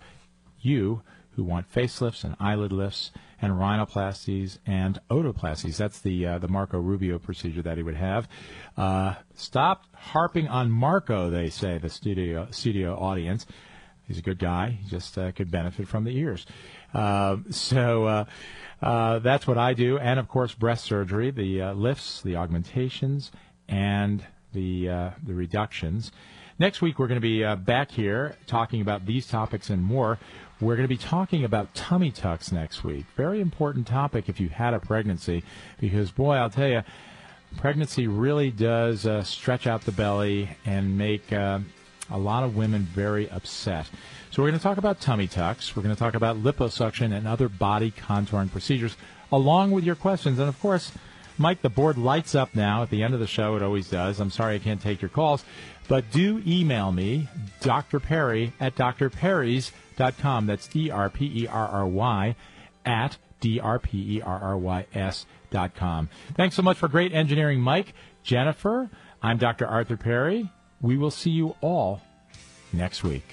you 0.60 1.02
who 1.32 1.44
want 1.44 1.72
facelifts 1.72 2.24
and 2.24 2.34
eyelid 2.40 2.72
lifts 2.72 3.12
and 3.40 3.52
rhinoplasties 3.52 4.58
and 4.66 4.98
otoplasties. 5.08 5.76
That's 5.76 6.00
the 6.00 6.26
uh, 6.26 6.38
the 6.38 6.48
Marco 6.48 6.78
Rubio 6.78 7.18
procedure 7.18 7.62
that 7.62 7.76
he 7.76 7.82
would 7.82 7.96
have. 7.96 8.28
Uh, 8.76 9.14
stop 9.34 9.84
harping 9.94 10.48
on 10.48 10.70
Marco, 10.70 11.30
they 11.30 11.48
say 11.48 11.78
the 11.78 11.88
studio 11.88 12.48
studio 12.50 12.96
audience. 12.96 13.46
He's 14.08 14.18
a 14.18 14.22
good 14.22 14.38
guy. 14.38 14.78
He 14.82 14.88
just 14.88 15.16
uh, 15.18 15.32
could 15.32 15.50
benefit 15.50 15.86
from 15.86 16.04
the 16.04 16.16
ears. 16.16 16.46
Uh, 16.94 17.36
so 17.50 18.06
uh, 18.06 18.24
uh, 18.80 19.18
that's 19.20 19.46
what 19.46 19.58
I 19.58 19.74
do, 19.74 19.98
and 19.98 20.18
of 20.18 20.28
course 20.28 20.54
breast 20.54 20.84
surgery, 20.84 21.30
the 21.30 21.72
lifts, 21.72 22.22
the 22.22 22.36
augmentations, 22.36 23.30
and 23.68 24.24
the 24.52 24.86
the 25.22 25.34
reductions. 25.34 26.12
Next 26.60 26.82
week 26.82 26.98
we're 26.98 27.06
going 27.06 27.20
to 27.20 27.28
be 27.28 27.44
uh, 27.44 27.54
back 27.54 27.92
here 27.92 28.36
talking 28.48 28.80
about 28.80 29.06
these 29.06 29.28
topics 29.28 29.70
and 29.70 29.80
more. 29.80 30.18
We're 30.60 30.74
going 30.74 30.88
to 30.88 30.92
be 30.92 30.96
talking 30.96 31.44
about 31.44 31.72
tummy 31.72 32.10
tucks 32.10 32.50
next 32.50 32.82
week. 32.82 33.06
Very 33.16 33.40
important 33.40 33.86
topic 33.86 34.28
if 34.28 34.40
you 34.40 34.48
had 34.48 34.74
a 34.74 34.80
pregnancy, 34.80 35.44
because 35.78 36.10
boy, 36.10 36.34
I'll 36.34 36.50
tell 36.50 36.66
you, 36.66 36.82
pregnancy 37.58 38.08
really 38.08 38.50
does 38.50 39.06
uh, 39.06 39.22
stretch 39.22 39.68
out 39.68 39.82
the 39.82 39.92
belly 39.92 40.50
and 40.66 40.98
make 40.98 41.32
uh, 41.32 41.60
a 42.10 42.18
lot 42.18 42.42
of 42.42 42.56
women 42.56 42.82
very 42.82 43.30
upset. 43.30 43.88
So 44.30 44.42
we're 44.42 44.50
going 44.50 44.58
to 44.58 44.62
talk 44.62 44.78
about 44.78 45.00
tummy 45.00 45.26
tucks. 45.26 45.74
We're 45.74 45.82
going 45.82 45.94
to 45.94 45.98
talk 45.98 46.14
about 46.14 46.42
liposuction 46.42 47.16
and 47.16 47.26
other 47.26 47.48
body 47.48 47.90
contouring 47.90 48.50
procedures, 48.50 48.96
along 49.32 49.70
with 49.70 49.84
your 49.84 49.94
questions. 49.94 50.38
And 50.38 50.48
of 50.48 50.60
course, 50.60 50.92
Mike, 51.38 51.62
the 51.62 51.70
board 51.70 51.96
lights 51.96 52.34
up 52.34 52.54
now 52.54 52.82
at 52.82 52.90
the 52.90 53.02
end 53.02 53.14
of 53.14 53.20
the 53.20 53.26
show. 53.26 53.56
It 53.56 53.62
always 53.62 53.88
does. 53.88 54.20
I'm 54.20 54.30
sorry 54.30 54.56
I 54.56 54.58
can't 54.58 54.82
take 54.82 55.00
your 55.00 55.08
calls, 55.08 55.44
but 55.86 56.10
do 56.10 56.42
email 56.46 56.92
me, 56.92 57.28
Dr. 57.60 58.00
Perry 58.00 58.52
at 58.60 58.74
drperrys.com. 58.74 60.46
That's 60.46 60.66
D 60.66 60.90
R 60.90 61.08
P 61.08 61.44
E 61.44 61.46
R 61.46 61.68
R 61.68 61.86
Y 61.86 62.36
at 62.84 63.16
D 63.40 63.60
R 63.60 63.78
P 63.78 64.16
E 64.16 64.20
R 64.20 64.38
R 64.38 64.58
Y 64.58 64.86
S 64.94 65.26
dot 65.50 65.74
com. 65.74 66.08
Thanks 66.34 66.56
so 66.56 66.62
much 66.62 66.76
for 66.76 66.88
great 66.88 67.12
engineering, 67.12 67.60
Mike. 67.60 67.94
Jennifer, 68.22 68.90
I'm 69.22 69.38
Dr. 69.38 69.66
Arthur 69.66 69.96
Perry. 69.96 70.50
We 70.80 70.96
will 70.96 71.10
see 71.10 71.30
you 71.30 71.56
all 71.60 72.02
next 72.72 73.02
week. 73.02 73.24